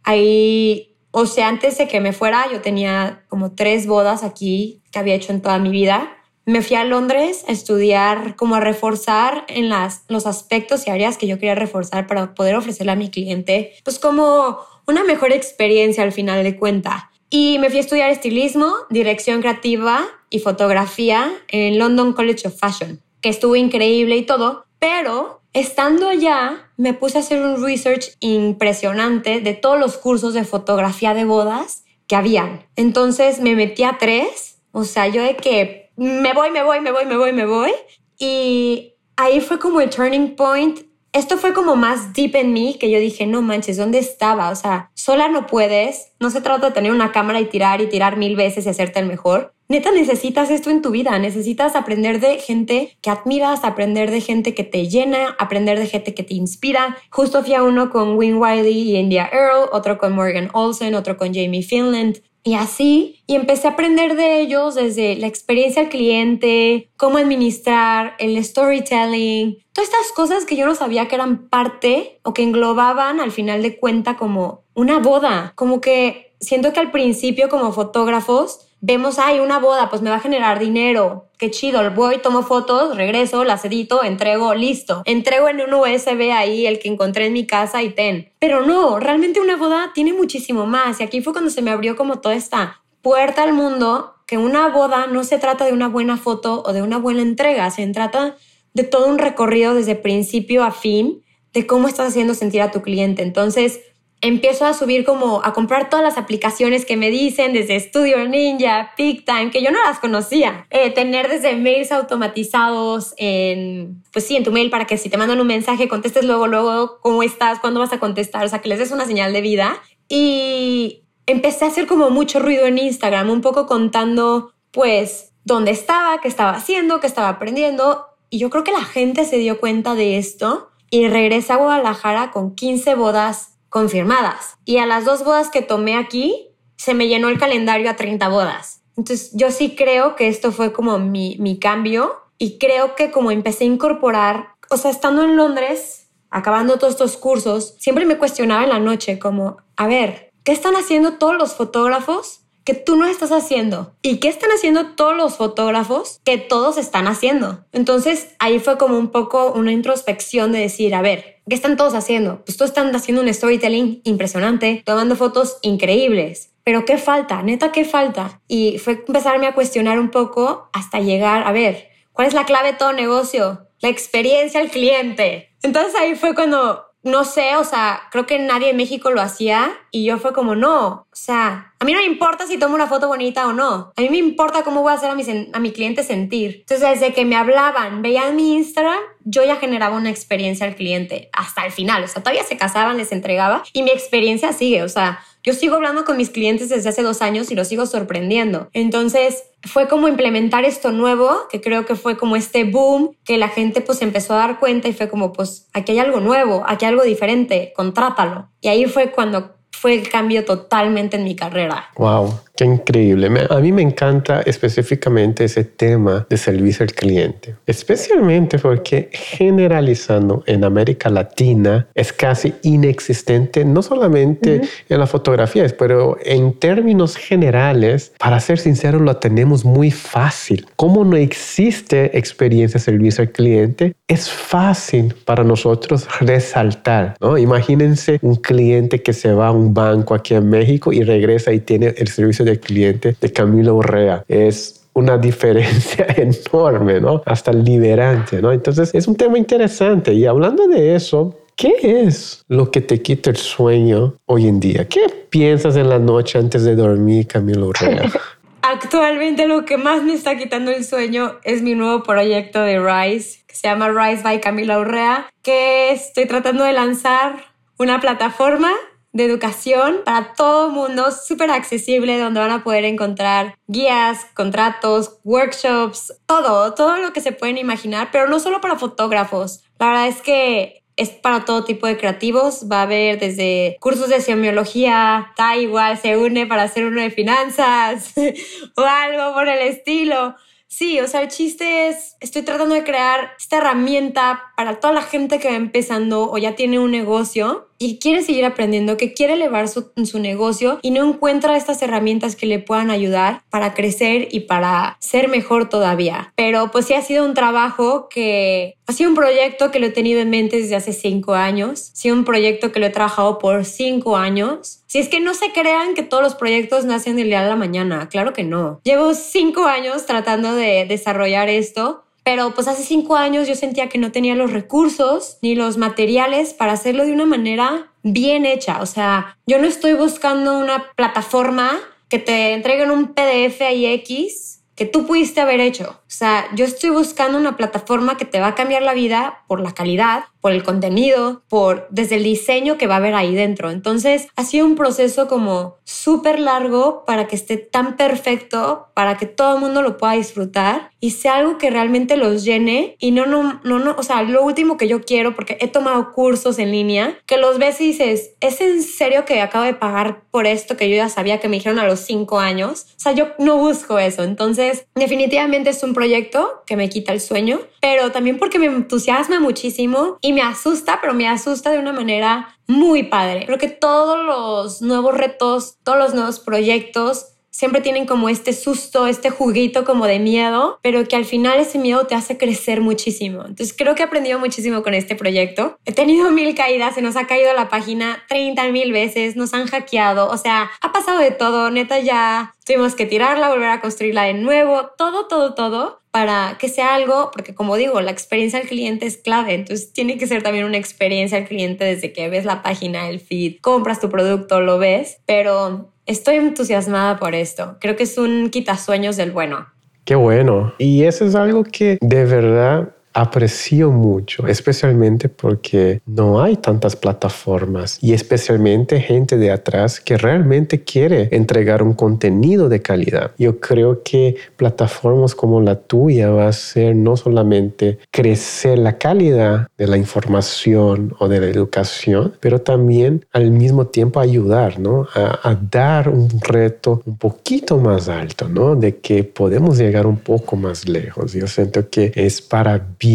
Ahí 0.03 0.96
o 1.19 1.25
sea, 1.25 1.49
antes 1.49 1.79
de 1.79 1.89
que 1.89 1.99
me 1.99 2.13
fuera, 2.13 2.45
yo 2.53 2.61
tenía 2.61 3.25
como 3.29 3.53
tres 3.53 3.87
bodas 3.87 4.23
aquí 4.23 4.83
que 4.93 4.99
había 4.99 5.15
hecho 5.15 5.33
en 5.33 5.41
toda 5.41 5.59
mi 5.59 5.71
vida. 5.71 6.15
Me 6.45 6.61
fui 6.61 6.77
a 6.77 6.85
Londres 6.85 7.43
a 7.49 7.53
estudiar, 7.53 8.37
como 8.37 8.57
a 8.57 8.61
reforzar 8.61 9.47
en 9.49 9.71
las, 9.71 10.03
los 10.09 10.27
aspectos 10.27 10.87
y 10.87 10.91
áreas 10.91 11.17
que 11.17 11.27
yo 11.27 11.37
quería 11.37 11.55
reforzar 11.55 12.07
para 12.07 12.35
poder 12.35 12.55
ofrecerle 12.55 12.93
a 12.93 12.97
mi 12.97 13.09
cliente, 13.09 13.73
pues 13.83 13.99
como 13.99 14.59
una 14.87 15.05
mejor 15.05 15.33
experiencia 15.33 16.03
al 16.03 16.13
final 16.13 16.45
de 16.45 16.59
cuenta. 16.59 17.11
Y 17.31 17.59
me 17.61 17.71
fui 17.71 17.79
a 17.79 17.81
estudiar 17.81 18.11
estilismo, 18.11 18.75
dirección 18.91 19.41
creativa 19.41 20.07
y 20.29 20.41
fotografía 20.41 21.33
en 21.49 21.79
London 21.79 22.13
College 22.13 22.49
of 22.49 22.59
Fashion, 22.59 23.01
que 23.23 23.31
estuvo 23.31 23.57
increíble 23.57 24.19
y 24.19 24.27
todo, 24.27 24.67
pero 24.79 25.41
Estando 25.57 26.07
allá, 26.07 26.66
me 26.77 26.95
puse 26.95 27.19
a 27.19 27.21
hacer 27.21 27.43
un 27.43 27.63
research 27.63 28.17
impresionante 28.21 29.41
de 29.41 29.55
todos 29.55 29.79
los 29.79 29.97
cursos 29.97 30.35
de 30.35 30.45
fotografía 30.45 31.15
de 31.15 31.25
bodas 31.25 31.85
que 32.07 32.17
habían. 32.17 32.67
Entonces 32.77 33.41
me 33.41 33.57
metí 33.57 33.83
a 33.83 33.99
tres, 33.99 34.59
o 34.73 34.85
sea, 34.85 35.09
yo 35.09 35.23
de 35.23 35.37
que 35.37 35.91
me 35.97 36.33
voy, 36.35 36.51
me 36.51 36.63
voy, 36.63 36.81
me 36.81 36.93
voy, 36.93 37.07
me 37.07 37.17
voy, 37.17 37.33
me 37.33 37.47
voy. 37.47 37.73
Y 38.19 38.95
ahí 39.17 39.41
fue 39.41 39.59
como 39.59 39.81
el 39.81 39.91
turning 39.91 40.37
point. 40.37 40.81
Esto 41.17 41.39
fue 41.39 41.55
como 41.55 41.77
más 41.77 42.13
deep 42.13 42.37
en 42.37 42.53
mí 42.53 42.77
que 42.79 42.91
yo 42.91 42.99
dije, 42.99 43.25
no 43.25 43.41
manches, 43.41 43.79
¿dónde 43.79 43.97
estaba? 43.97 44.51
O 44.51 44.55
sea, 44.55 44.91
sola 44.93 45.29
no 45.29 45.47
puedes. 45.47 46.13
No 46.21 46.29
se 46.29 46.43
trata 46.43 46.67
de 46.67 46.75
tener 46.75 46.93
una 46.93 47.11
cámara 47.11 47.41
y 47.41 47.47
tirar 47.47 47.81
y 47.81 47.87
tirar 47.87 48.19
mil 48.19 48.37
veces 48.37 48.67
y 48.67 48.69
hacerte 48.69 48.99
el 48.99 49.07
mejor. 49.07 49.55
Neta, 49.67 49.93
necesitas 49.93 50.51
esto 50.51 50.69
en 50.69 50.83
tu 50.83 50.91
vida, 50.91 51.19
necesitas 51.19 51.75
aprender 51.75 52.21
de 52.21 52.39
gente 52.39 52.99
que 53.01 53.09
admiras, 53.09 53.65
aprender 53.65 54.11
de 54.11 54.21
gente 54.21 54.55
que 54.55 54.63
te 54.63 54.89
llena, 54.89 55.35
aprender 55.39 55.79
de 55.79 55.87
gente 55.87 56.13
que 56.13 56.23
te 56.23 56.35
inspira. 56.35 56.99
Justo 57.09 57.43
fui 57.43 57.55
a 57.55 57.63
uno 57.63 57.89
con 57.89 58.19
Win 58.19 58.37
Wiley 58.37 58.91
y 58.91 58.97
India 58.97 59.27
Earl, 59.33 59.71
otro 59.73 59.97
con 59.97 60.13
Morgan 60.13 60.51
Olsen, 60.53 60.95
otro 60.95 61.17
con 61.17 61.29
Jamie 61.33 61.63
Finland. 61.63 62.21
Y 62.47 62.55
así, 62.55 63.25
y 63.27 63.35
empecé 63.35 63.67
a 63.67 63.73
aprender 63.73 64.15
de 64.15 64.41
ellos 64.41 64.77
desde 64.77 65.17
la 65.17 65.27
experiencia 65.27 65.83
al 65.83 65.89
cliente, 65.89 66.93
cómo 66.97 67.19
administrar, 67.19 68.15
el 68.21 68.43
storytelling, 68.45 69.59
todas 69.73 69.91
estas 69.91 70.13
cosas 70.13 70.45
que 70.45 70.55
yo 70.55 70.65
no 70.65 70.77
sabía 70.77 71.09
que 71.09 71.17
eran 71.17 71.49
parte 71.49 72.21
o 72.23 72.35
que 72.35 72.45
englobaban 72.45 73.19
al 73.19 73.33
final 73.33 73.63
de 73.63 73.77
cuenta 73.81 74.17
como 74.17 74.63
una 74.75 75.01
boda. 75.01 75.55
Como 75.57 75.81
que 75.81 76.37
siento 76.39 76.73
que 76.73 76.79
al 76.79 76.93
principio 76.93 77.49
como 77.49 77.73
fotógrafos 77.73 78.66
vemos, 78.87 79.19
hay 79.19 79.41
una 79.41 79.59
boda, 79.59 79.91
pues 79.91 80.01
me 80.01 80.11
va 80.11 80.17
a 80.17 80.21
generar 80.21 80.61
dinero. 80.61 81.29
Qué 81.39 81.51
chido, 81.51 81.91
voy, 81.91 82.19
tomo 82.19 82.43
fotos, 82.43 82.97
regreso, 82.97 83.43
las 83.43 83.65
edito, 83.65 84.05
entrego, 84.05 84.55
listo. 84.55 85.03
Entrego 85.05 85.49
en 85.49 85.61
un 85.61 85.75
USB 85.75 86.31
ahí 86.33 86.67
el 86.67 86.79
que 86.79 86.89
encontré 86.89 87.27
en 87.27 87.33
mi 87.33 87.47
casa 87.47 87.83
y 87.83 87.91
ten. 87.91 88.31
Pero 88.39 88.65
no, 88.65 89.01
realmente 89.01 89.41
una 89.41 89.57
boda 89.57 89.91
tiene 89.93 90.13
muchísimo 90.13 90.67
más. 90.67 91.01
Y 91.01 91.03
aquí 91.03 91.21
fue 91.21 91.33
cuando 91.33 91.51
se 91.51 91.63
me 91.63 91.73
abrió 91.73 91.97
como 91.97 92.21
toda 92.21 92.37
esta 92.37 92.81
puerta 93.03 93.43
al 93.43 93.53
mundo, 93.53 94.15
que 94.25 94.39
una 94.39 94.69
boda 94.69 95.09
no 95.09 95.25
se 95.25 95.39
trata 95.39 95.65
de 95.65 95.73
una 95.73 95.89
buena 95.89 96.17
foto 96.17 96.63
o 96.65 96.73
de 96.73 96.83
una 96.83 96.99
buena 96.99 97.23
entrega, 97.23 97.69
se 97.73 97.85
trata 97.89 98.37
de 98.73 98.85
todo 98.85 99.09
un 99.09 99.19
recorrido 99.19 99.75
desde 99.75 99.97
principio 99.97 100.63
a 100.63 100.71
fin 100.71 101.25
de 101.53 101.67
cómo 101.67 101.89
estás 101.89 102.09
haciendo 102.09 102.35
sentir 102.35 102.63
a 102.63 102.71
tu 102.71 102.83
cliente. 102.83 103.23
Entonces, 103.23 103.81
empiezo 104.21 104.65
a 104.65 104.75
subir 104.75 105.05
como 105.05 105.43
a 105.45 105.53
comprar 105.53 105.91
todas 105.91 106.05
las 106.05 106.19
aplicaciones 106.19 106.85
que 106.85 106.97
me 106.97 107.11
dicen 107.11 107.53
desde 107.53 107.79
Studio 107.79 108.27
Ninja, 108.29 108.93
PicTime, 108.97 109.51
que 109.51 109.63
yo 109.63 109.71
no 109.71 109.79
las 109.85 109.99
conocía. 109.99 110.67
Eh, 110.71 110.91
tener 110.91 111.29
desde 111.29 111.57
mails 111.57 111.93
automatizados 111.93 113.15
en, 113.19 114.03
pues 114.13 114.27
sí, 114.27 114.37
en 114.37 114.45
tu 114.45 114.53
mail 114.53 114.71
para 114.71 114.87
que 114.87 114.97
si 114.97 115.09
te 115.09 115.19
mandan 115.19 115.41
un 115.41 115.47
mensaje 115.47 115.89
contestes 115.89 116.25
luego, 116.25 116.47
luego, 116.47 116.99
¿cómo 117.01 117.23
estás? 117.23 117.59
¿Cuándo 117.61 117.81
vas 117.81 117.93
a 117.93 118.01
contestar? 118.01 118.45
O 118.45 118.49
sea, 118.49 118.61
que 118.61 118.69
les 118.69 118.79
des 118.79 118.91
una 118.91 119.07
señal 119.07 119.33
de 119.33 119.41
vida. 119.43 119.81
Y 120.09 121.03
empecé 121.27 121.65
a 121.65 121.69
hacer 121.69 121.87
como 121.87 122.11
mucho 122.11 122.41
ruido 122.41 122.67
en 122.67 122.79
Instagram, 122.79 123.31
un 123.31 123.41
poco 123.41 123.67
contando 123.67 124.53
pues 124.71 125.33
dónde 125.45 125.71
estaba, 125.71 126.21
qué 126.21 126.29
estaba 126.29 126.53
haciendo, 126.53 127.01
qué 127.01 127.07
estaba 127.07 127.29
aprendiendo. 127.29 128.07
Y 128.31 128.39
yo 128.39 128.51
creo 128.51 128.65
que 128.65 128.73
la 128.73 128.85
gente 128.85 129.25
se 129.25 129.39
dio 129.39 129.61
cuenta 129.61 129.95
de 129.95 130.19
esto 130.19 130.71
y 130.91 131.09
regresé 131.09 131.53
a 131.53 131.57
Guadalajara 131.57 132.31
con 132.31 132.55
15 132.55 132.95
bodas 132.95 133.56
confirmadas. 133.77 134.57
Y 134.65 134.79
a 134.79 134.87
las 134.87 135.05
dos 135.05 135.23
bodas 135.23 135.51
que 135.51 135.61
tomé 135.61 135.97
aquí, 135.97 136.49
se 136.79 136.95
me 136.95 137.09
llenó 137.09 137.29
el 137.29 137.39
calendario 137.39 137.91
a 137.91 137.97
30 137.97 138.27
bodas. 138.31 138.81
Entonces 138.97 139.33
yo 139.35 139.51
sí 139.51 139.77
creo 139.77 140.17
que 140.17 140.29
esto 140.29 140.51
fue 140.51 140.73
como 140.73 140.99
mi, 140.99 141.37
mi 141.41 141.59
cambio 141.59 142.15
y 142.39 142.57
creo 142.57 142.95
que 142.95 143.11
como 143.11 143.31
empecé 143.31 143.65
a 143.65 143.67
incorporar, 143.67 144.55
o 144.71 144.79
sea, 144.79 144.91
estando 144.91 145.25
en 145.25 145.37
Londres, 145.37 146.09
acabando 146.31 146.79
todos 146.79 146.95
estos 146.95 147.19
cursos, 147.19 147.75
siempre 147.79 148.07
me 148.07 148.17
cuestionaba 148.17 148.65
en 148.65 148.71
la 148.71 148.79
noche 148.79 149.19
como, 149.19 149.59
a 149.77 149.87
ver, 149.87 150.33
¿qué 150.43 150.53
están 150.53 150.75
haciendo 150.75 151.19
todos 151.19 151.37
los 151.37 151.53
fotógrafos 151.53 152.47
que 152.65 152.73
tú 152.73 152.97
no 152.97 153.05
estás 153.05 153.31
haciendo? 153.31 153.93
¿Y 154.01 154.21
qué 154.21 154.29
están 154.29 154.53
haciendo 154.53 154.95
todos 154.95 155.15
los 155.15 155.37
fotógrafos 155.37 156.19
que 156.25 156.39
todos 156.39 156.79
están 156.79 157.09
haciendo? 157.09 157.67
Entonces 157.73 158.29
ahí 158.39 158.59
fue 158.59 158.79
como 158.79 158.99
un 158.99 159.09
poco 159.09 159.53
una 159.53 159.73
introspección 159.73 160.53
de 160.53 160.61
decir, 160.61 160.95
a 160.95 161.03
ver, 161.03 161.36
¿qué 161.49 161.55
están 161.55 161.77
todos 161.77 161.95
haciendo? 161.95 162.45
Pues 162.45 162.57
todos 162.57 162.71
están 162.71 162.95
haciendo 162.95 163.23
un 163.23 163.33
storytelling 163.33 164.01
impresionante, 164.05 164.83
tomando 164.85 165.17
fotos 165.17 165.59
increíbles. 165.63 166.51
Pero 166.65 166.85
¿qué 166.85 166.99
falta? 166.99 167.43
Neta, 167.43 167.73
¿qué 167.73 167.85
falta? 167.85 168.41
Y 168.49 168.79
fue 168.79 169.05
empezarme 169.07 169.47
a 169.47 169.55
cuestionar 169.55 169.99
un 169.99 170.11
poco 170.11 170.69
hasta 170.73 171.01
llegar, 171.01 171.47
a 171.47 171.53
ver, 171.53 171.89
¿cuál 172.13 172.27
es 172.27 172.35
la 172.35 172.45
clave 172.45 172.73
de 172.73 172.79
todo 172.79 172.93
negocio? 172.93 173.69
La 173.81 173.89
experiencia 173.89 174.61
al 174.61 174.71
cliente. 174.71 175.51
Entonces 175.63 175.95
ahí 175.95 176.17
fue 176.17 176.35
cuando 176.35 176.87
no 177.07 177.25
sé, 177.25 177.55
o 177.55 177.63
sea, 177.63 178.03
creo 178.11 178.27
que 178.27 178.39
nadie 178.41 178.71
en 178.71 178.77
México 178.77 179.13
lo 179.13 179.21
hacía 179.21 179.71
y 179.93 180.05
yo 180.05 180.19
fue 180.19 180.33
como, 180.33 180.57
no, 180.57 180.89
o 180.89 181.07
sea, 181.13 181.73
a 181.79 181.85
mí 181.85 181.93
no 181.93 181.99
me 181.99 182.07
importa 182.07 182.47
si 182.47 182.59
tomo 182.59 182.75
una 182.75 182.87
foto 182.87 183.09
bonita 183.09 183.47
o 183.47 183.53
no, 183.53 183.93
a 183.95 184.01
mí 184.01 184.09
me 184.09 184.19
importa 184.19 184.63
cómo 184.63 184.83
voy 184.83 184.93
a 184.93 184.95
hacer 184.95 185.11
a 185.11 185.15
mi, 185.15 185.25
a 185.53 185.59
mi 185.59 185.73
cliente 185.73 186.03
sentir. 186.03 186.59
Entonces, 186.61 187.01
desde 187.01 187.13
que 187.13 187.25
me 187.25 187.37
hablaban, 187.37 188.03
veían 188.03 188.37
mi 188.37 188.55
Instagram, 188.55 188.99
yo 189.25 189.45
ya 189.45 189.57
generaba 189.57 189.97
una 189.97 190.11
experiencia 190.11 190.67
al 190.67 190.75
cliente 190.75 191.29
hasta 191.33 191.67
el 191.67 191.73
final, 191.73 192.05
o 192.05 192.09
sea, 192.09 192.23
todavía 192.23 192.45
se 192.45 192.57
casaban, 192.57 192.97
les 192.97 193.13
entregaba 193.13 193.63
y 193.73 193.83
mi 193.83 193.91
experiencia 193.91 194.53
sigue, 194.53 194.83
o 194.83 194.89
sea, 194.89 195.21
yo 195.47 195.53
sigo 195.53 195.77
hablando 195.77 196.05
con 196.05 196.17
mis 196.17 196.31
clientes 196.31 196.71
desde 196.71 196.89
hace 196.89 197.03
dos 197.03 197.23
años 197.23 197.53
y 197.53 197.55
los 197.55 197.69
sigo 197.69 197.87
sorprendiendo. 197.87 198.69
Entonces, 198.73 199.45
fue 199.63 199.87
como 199.87 200.09
implementar 200.09 200.65
esto 200.65 200.91
nuevo, 200.91 201.47
que 201.49 201.61
creo 201.61 201.87
que 201.87 201.95
fue 201.95 202.17
como 202.17 202.35
este 202.35 202.65
boom, 202.65 203.17
que 203.25 203.39
la 203.39 203.49
gente 203.49 203.81
pues 203.81 204.03
empezó 204.03 204.35
a 204.35 204.39
dar 204.39 204.59
cuenta 204.59 204.89
y 204.89 204.93
fue 204.93 205.09
como, 205.09 205.33
pues 205.33 205.69
aquí 205.73 205.93
hay 205.93 206.01
algo 206.01 206.19
nuevo, 206.19 206.65
aquí 206.67 206.85
hay 206.85 206.91
algo 206.91 207.05
diferente, 207.05 207.73
contrátalo. 207.77 208.49
Y 208.61 208.67
ahí 208.69 208.87
fue 208.87 209.13
cuando 209.13 209.56
fue 209.87 209.95
el 209.95 210.09
cambio 210.09 210.45
totalmente 210.45 211.17
en 211.17 211.23
mi 211.23 211.37
carrera. 211.37 211.91
Wow, 211.95 212.41
qué 212.57 212.65
increíble. 212.65 213.31
A 213.51 213.61
mí 213.61 213.73
me 213.73 213.83
encanta 213.83 214.41
específicamente 214.41 215.45
ese 215.45 215.65
tema 215.65 216.27
de 216.29 216.37
servicio 216.37 216.85
al 216.85 216.93
cliente, 216.93 217.55
especialmente 217.67 218.59
porque 218.59 219.11
generalizando 219.13 220.43
en 220.47 220.65
América 220.65 221.11
Latina 221.11 221.87
es 221.95 222.13
casi 222.13 222.55
inexistente, 222.63 223.65
no 223.65 223.83
solamente 223.83 224.63
en 224.89 224.99
las 224.99 225.11
fotografías, 225.11 225.73
pero 225.73 226.17
en 226.25 226.55
términos 226.55 227.17
generales, 227.17 228.13
para 228.19 228.41
ser 228.41 228.59
sincero, 228.59 228.99
lo 228.99 229.17
tenemos 229.17 229.65
muy 229.65 229.91
fácil. 229.91 230.67
Como 230.77 231.05
no 231.05 231.17
existe 231.17 232.17
experiencia 232.17 232.79
de 232.79 232.85
servicio 232.85 233.23
al 233.23 233.31
cliente, 233.31 233.95
es 234.09 234.31
fácil 234.31 235.15
para 235.25 235.45
nosotros 235.45 236.07
resaltar. 236.21 237.17
¿no? 237.21 237.37
Imagínense 237.37 238.19
un 238.23 238.37
cliente 238.37 239.03
que 239.03 239.13
se 239.13 239.33
va 239.33 239.49
a 239.49 239.53
un 239.53 239.75
banco 239.75 240.15
aquí 240.15 240.35
en 240.35 240.49
México 240.49 240.93
y 240.93 241.03
regresa 241.03 241.53
y 241.53 241.61
tiene 241.61 241.95
el 241.97 242.09
servicio 242.09 242.46
de 242.53 242.61
cliente 242.61 243.17
de 243.21 243.33
Camilo 243.33 243.77
Urrea. 243.77 244.25
Es 244.29 244.87
una 244.95 245.19
diferencia 245.29 246.07
enorme, 246.17 247.01
¿no? 247.01 247.23
Hasta 247.27 247.53
liberante, 247.53 248.41
¿no? 248.41 248.53
Entonces 248.53 248.95
es 248.95 249.07
un 249.07 249.17
tema 249.17 249.39
interesante 249.39 250.15
y 250.15 250.27
hablando 250.27 250.67
de 250.67 250.97
eso, 250.97 251.37
¿Qué 251.57 252.05
es 252.05 252.45
lo 252.49 252.71
que 252.71 252.83
te 252.83 253.01
quita 253.01 253.31
el 253.31 253.39
sueño 253.39 254.17
hoy 254.27 254.47
en 254.47 254.61
día? 254.61 254.87
¿Qué 254.87 255.01
piensas 255.31 255.75
en 255.77 255.89
la 255.89 255.99
noche 255.99 256.39
antes 256.39 256.65
de 256.65 256.77
dormir, 256.77 257.27
Camilo 257.27 257.69
Urrea? 257.69 258.13
Actualmente 258.61 259.47
lo 259.47 259.65
que 259.65 259.79
más 259.79 260.03
me 260.03 260.13
está 260.13 260.37
quitando 260.37 260.71
el 260.71 260.85
sueño 260.85 261.37
es 261.45 261.63
mi 261.63 261.75
nuevo 261.75 262.03
proyecto 262.03 262.61
de 262.61 262.79
Rise, 262.79 263.39
que 263.47 263.55
se 263.55 263.69
llama 263.69 263.89
Rise 263.89 264.23
by 264.23 264.41
Camila 264.43 264.79
Urrea, 264.79 265.31
que 265.41 265.93
estoy 265.93 266.27
tratando 266.27 266.63
de 266.65 266.75
lanzar 266.75 267.37
una 267.79 268.01
plataforma 268.01 268.73
de 269.17 269.25
educación 269.25 270.03
para 270.05 270.35
todo 270.35 270.69
mundo, 270.69 271.11
súper 271.11 271.51
accesible, 271.51 272.19
donde 272.19 272.41
van 272.41 272.51
a 272.51 272.63
poder 272.63 272.85
encontrar 272.85 273.57
guías, 273.67 274.27
contratos, 274.35 275.19
workshops, 275.25 276.13
todo, 276.27 276.75
todo 276.75 276.99
lo 276.99 277.13
que 277.15 277.23
se 277.23 277.33
pueden 277.33 277.57
imaginar, 277.57 278.11
pero 278.13 278.29
no 278.29 278.39
solo 278.39 278.61
para 278.61 278.77
fotógrafos. 278.77 279.65
La 279.79 279.89
verdad 279.89 280.09
es 280.09 280.21
que 280.21 280.83
es 280.97 281.11
para 281.11 281.45
todo 281.45 281.65
tipo 281.65 281.87
de 281.87 281.97
creativos. 281.97 282.67
Va 282.71 282.81
a 282.81 282.83
haber 282.83 283.19
desde 283.19 283.77
cursos 283.81 284.09
de 284.09 284.21
semiología, 284.21 285.29
está 285.31 285.57
igual, 285.57 285.99
se 285.99 286.17
une 286.17 286.47
para 286.47 286.65
hacer 286.65 286.85
uno 286.85 287.01
de 287.01 287.11
finanzas 287.11 288.13
o 288.77 288.83
algo 288.83 289.35
por 289.35 289.49
el 289.49 289.61
estilo. 289.67 290.37
Sí, 290.69 291.01
o 291.01 291.07
sea, 291.07 291.23
el 291.23 291.29
chiste 291.29 291.89
es, 291.89 292.17
estoy 292.21 292.43
tratando 292.43 292.75
de 292.75 292.85
crear 292.85 293.33
esta 293.39 293.59
herramienta 293.59 294.53
para 294.57 294.81
toda 294.81 294.93
la 294.93 295.03
gente 295.03 295.39
que 295.39 295.49
va 295.49 295.55
empezando 295.55 296.31
o 296.31 296.37
ya 296.39 296.55
tiene 296.55 296.79
un 296.79 296.91
negocio 296.91 297.71
y 297.79 297.99
quiere 297.99 298.23
seguir 298.23 298.45
aprendiendo, 298.45 298.97
que 298.97 299.13
quiere 299.13 299.35
elevar 299.35 299.69
su, 299.69 299.91
su, 300.05 300.19
negocio 300.19 300.79
y 300.83 300.91
no 300.91 301.09
encuentra 301.09 301.57
estas 301.57 301.83
herramientas 301.83 302.37
que 302.37 302.47
le 302.47 302.59
puedan 302.59 302.91
ayudar 302.91 303.43
para 303.51 303.75
crecer 303.75 304.29
y 304.31 304.41
para 304.41 304.97
ser 305.01 305.29
mejor 305.29 305.69
todavía. 305.69 306.33
Pero 306.37 306.71
pues 306.71 306.87
sí 306.87 306.95
ha 306.95 307.03
sido 307.03 307.25
un 307.25 307.35
trabajo 307.35 308.09
que 308.09 308.77
ha 308.87 308.93
sido 308.93 309.11
un 309.11 309.17
proyecto 309.17 309.71
que 309.71 309.81
lo 309.81 309.87
he 309.87 309.91
tenido 309.91 310.21
en 310.21 310.31
mente 310.31 310.61
desde 310.61 310.77
hace 310.77 310.93
cinco 310.93 311.35
años, 311.35 311.91
sido 311.93 312.15
un 312.15 312.25
proyecto 312.25 312.73
que 312.73 312.81
lo 312.81 312.87
he 312.87 312.91
trabajado 312.91 313.39
por 313.39 313.65
cinco 313.65 314.17
años. 314.17 314.81
Si 314.87 314.99
es 314.99 315.09
que 315.09 315.21
no 315.21 315.35
se 315.35 315.53
crean 315.53 315.95
que 315.95 316.03
todos 316.03 316.23
los 316.23 316.35
proyectos 316.37 316.85
nacen 316.85 317.17
del 317.17 317.29
día 317.29 317.41
a 317.41 317.49
la 317.49 317.57
mañana, 317.57 318.09
claro 318.09 318.33
que 318.33 318.45
no. 318.45 318.81
Llevo 318.85 319.15
cinco 319.15 319.65
años 319.65 320.07
tratando 320.07 320.55
de 320.55 320.87
desarrollar 320.87 321.49
esto 321.49 322.06
pero 322.27 322.55
pues 322.55 322.67
hace 322.67 322.83
cinco 322.83 323.15
años 323.15 323.47
yo 323.47 323.55
sentía 323.55 323.89
que 323.89 323.99
no 323.99 324.11
tenía 324.11 324.35
los 324.35 324.53
recursos 324.53 325.39
ni 325.43 325.55
los 325.55 325.77
materiales 325.77 326.55
para 326.55 326.73
hacerlo 326.73 327.07
de 327.07 327.13
una 327.13 327.25
manera 327.25 327.93
bien 328.03 328.45
hecha. 328.45 328.81
O 328.83 328.87
sea, 328.87 329.39
yo 329.47 329.61
no 329.61 329.69
estoy 329.69 329.93
buscando 329.93 330.59
una 330.59 330.91
plataforma 330.97 331.71
que 332.09 332.19
te 332.19 332.53
entreguen 332.53 332.91
un 332.91 333.15
PDF 333.15 333.61
y 333.73 333.87
X 333.87 334.65
que 334.75 334.87
tú 334.87 335.07
pudiste 335.07 335.41
haber 335.41 335.61
hecho. 335.61 336.01
O 336.01 336.11
sea, 336.11 336.47
yo 336.57 336.65
estoy 336.65 336.91
buscando 336.91 337.39
una 337.39 337.57
plataforma 337.57 338.17
que 338.17 338.25
te 338.25 338.41
va 338.41 338.49
a 338.49 338.55
cambiar 338.57 338.83
la 338.83 338.93
vida 338.93 339.45
por 339.47 339.61
la 339.61 339.71
calidad, 339.71 340.25
por 340.47 340.53
el 340.53 340.63
contenido, 340.63 341.43
por 341.49 341.89
desde 341.91 342.15
el 342.15 342.23
diseño 342.23 342.79
que 342.79 342.87
va 342.87 342.95
a 342.95 342.99
haber 342.99 343.17
ahí 343.17 343.35
dentro. 343.35 343.73
Entonces, 343.73 344.29
ha 344.37 344.45
sido 344.45 344.65
un 344.65 344.77
proceso 344.77 345.27
como 345.27 345.79
súper 345.83 346.39
largo 346.39 347.05
para 347.05 347.27
que 347.27 347.35
esté 347.35 347.57
tan 347.57 347.97
perfecto, 347.97 348.87
para 348.95 349.17
que 349.17 349.27
todo 349.27 349.57
el 349.57 349.61
mundo 349.61 349.83
lo 349.83 349.97
pueda 349.97 350.13
disfrutar 350.13 350.93
y 351.01 351.11
sea 351.11 351.37
algo 351.37 351.59
que 351.59 351.71
realmente 351.71 352.17
los 352.17 352.45
llene 352.45 352.97
y 352.99 353.11
no, 353.11 353.27
no, 353.27 353.61
no, 353.65 353.79
no, 353.79 353.95
o 353.99 354.03
sea, 354.03 354.23
lo 354.23 354.43
último 354.43 354.77
que 354.77 354.89
yo 354.89 355.03
quiero, 355.03 355.35
porque 355.35 355.59
he 355.61 355.69
tomado 355.69 356.13
cursos 356.13 356.59
en 356.59 356.73
línea, 356.73 357.19
que 357.27 357.37
los 357.37 357.59
ves 357.59 357.81
y 357.81 357.89
dices, 357.89 358.35
¿es 358.41 358.61
en 358.61 358.83
serio 358.83 359.25
que 359.25 359.41
acabo 359.41 359.65
de 359.65 359.75
pagar 359.75 360.23
por 360.31 360.47
esto 360.47 360.77
que 360.77 360.89
yo 360.89 360.97
ya 360.97 361.09
sabía 361.09 361.39
que 361.39 361.49
me 361.49 361.57
dijeron 361.57 361.79
a 361.79 361.87
los 361.87 362.01
cinco 362.01 362.39
años? 362.39 362.87
O 362.97 363.01
sea, 363.01 363.13
yo 363.13 363.29
no 363.39 363.57
busco 363.59 363.99
eso. 363.99 364.23
Entonces, 364.23 364.87
definitivamente 364.95 365.71
es 365.71 365.83
un 365.83 365.93
proyecto 365.93 366.63
que 366.67 366.77
me 366.77 366.89
quita 366.89 367.13
el 367.13 367.21
sueño, 367.21 367.61
pero 367.81 368.11
también 368.11 368.39
porque 368.39 368.59
me 368.59 368.67
entusiasma 368.67 369.39
muchísimo 369.39 370.19
y 370.21 370.33
me 370.37 370.43
asusta, 370.43 370.99
pero 371.01 371.15
me 371.15 371.27
asusta 371.27 371.71
de 371.71 371.79
una 371.79 371.95
manera 371.95 372.59
muy 372.67 373.05
padre. 373.05 373.47
Creo 373.47 373.57
que 373.57 373.71
todos 373.71 374.23
los 374.23 374.83
nuevos 374.83 375.15
retos, 375.15 375.79
todos 375.83 375.99
los 375.99 376.13
nuevos 376.13 376.41
proyectos 376.41 377.29
siempre 377.49 377.81
tienen 377.81 378.05
como 378.05 378.29
este 378.29 378.53
susto, 378.53 379.07
este 379.07 379.31
juguito 379.31 379.87
como 379.87 380.05
de 380.05 380.19
miedo, 380.19 380.79
pero 380.83 381.09
que 381.09 381.17
al 381.17 381.25
final 381.25 381.59
ese 381.59 381.79
miedo 381.79 382.07
te 382.07 382.15
hace 382.15 382.37
crecer 382.37 382.83
muchísimo. 382.83 383.47
Entonces 383.47 383.75
creo 383.75 383.95
que 383.95 384.03
he 384.03 384.05
aprendido 384.05 384.39
muchísimo 384.39 384.83
con 384.83 384.93
este 384.93 385.17
proyecto. 385.17 385.79
He 385.87 385.93
tenido 385.93 386.31
mil 386.31 386.55
caídas, 386.55 386.97
se 386.97 387.01
nos 387.01 387.17
ha 387.17 387.27
caído 387.27 387.55
la 387.55 387.71
página 387.71 388.23
30 388.29 388.69
mil 388.73 388.93
veces, 388.93 389.37
nos 389.37 389.55
han 389.55 389.67
hackeado, 389.69 390.29
o 390.29 390.37
sea, 390.37 390.71
ha 390.83 390.93
pasado 390.93 391.19
de 391.19 391.31
todo, 391.31 391.71
neta 391.71 391.99
ya 391.99 392.55
tuvimos 392.67 392.95
que 392.95 393.07
tirarla, 393.07 393.49
volver 393.49 393.71
a 393.71 393.81
construirla 393.81 394.25
de 394.25 394.35
nuevo, 394.35 394.91
todo, 394.99 395.27
todo, 395.29 395.55
todo 395.55 396.03
para 396.17 396.57
que 396.59 396.71
sea 396.71 396.95
algo, 396.95 397.31
porque 397.31 397.55
como 397.55 397.77
digo, 397.77 398.01
la 398.01 398.11
experiencia 398.11 398.59
al 398.59 398.67
cliente 398.67 399.05
es 399.05 399.19
clave, 399.19 399.53
entonces 399.53 399.93
tiene 399.93 400.17
que 400.17 400.27
ser 400.27 400.43
también 400.43 400.65
una 400.65 400.79
experiencia 400.79 401.37
al 401.37 401.45
cliente 401.45 401.85
desde 401.85 402.15
que 402.15 402.31
ves 402.31 402.47
la 402.47 402.63
página, 402.63 403.11
el 403.11 403.21
feed, 403.21 403.57
compras 403.61 404.01
tu 404.01 404.09
producto, 404.09 404.63
lo 404.63 404.79
ves, 404.79 405.19
pero 405.27 405.91
estoy 406.07 406.37
entusiasmada 406.37 407.19
por 407.19 407.35
esto. 407.35 407.77
Creo 407.83 407.97
que 407.97 408.05
es 408.05 408.17
un 408.17 408.49
quitasueños 408.49 409.19
del 409.19 409.31
bueno. 409.31 409.67
Qué 410.07 410.15
bueno. 410.15 410.73
Y 410.79 411.05
eso 411.05 411.27
es 411.27 411.35
algo 411.35 411.65
que 411.65 411.99
de 412.01 412.25
verdad 412.25 412.96
aprecio 413.17 413.91
mucho, 413.91 414.47
especialmente 414.47 415.31
porque 415.31 416.03
no 416.05 416.43
hay 416.43 416.57
tantas 416.57 416.97
plataformas 416.97 417.99
y 418.03 418.13
especialmente 418.13 419.01
gente 419.01 419.39
de 419.39 419.51
atrás 419.51 420.01
que 420.01 420.19
realmente 420.19 420.85
quiere 420.85 421.31
entregar 421.33 421.83
un 421.83 421.95
contenido 421.95 422.69
de 422.69 422.83
calidad. 422.83 423.31
Yo 423.39 423.59
creo 423.59 424.03
que 424.03 424.37
plataformas 424.59 425.35
como 425.35 425.63
la 425.63 425.77
tuya 425.77 426.29
va 426.29 426.49
a 426.49 426.53
ser 426.53 426.95
no 426.95 427.17
solamente 427.17 427.99
crecer 428.11 428.79
la 428.79 428.99
calidad 428.99 429.69
de 429.79 429.87
la 429.87 429.97
información 429.97 431.15
o 431.19 431.27
de 431.27 431.41
la 431.41 431.47
educación, 431.47 432.35
pero 432.39 432.61
también 432.61 433.25
al 433.33 433.51
mismo 433.51 433.87
tiempo 433.87 434.21
ayudar 434.21 434.79
¿no? 434.79 435.09
a, 435.15 435.41
a 435.43 435.55
dar 435.55 436.11
un 436.11 436.29
reto 436.43 437.01
un 437.07 437.17
poquito 437.17 437.79
más 437.79 438.11
alto, 438.11 438.47
¿no? 438.47 438.77
de 438.77 438.99
que 438.99 439.25
podemos 439.25 439.79
llegar 439.79 440.07
un 440.07 440.19
poco 440.19 440.55
más 440.57 440.87
lejos. 440.87 441.33
Yo 441.33 441.47
siento 441.47 441.89
que 441.89 442.13
es 442.15 442.43
para 442.43 442.77
bien 442.77 443.06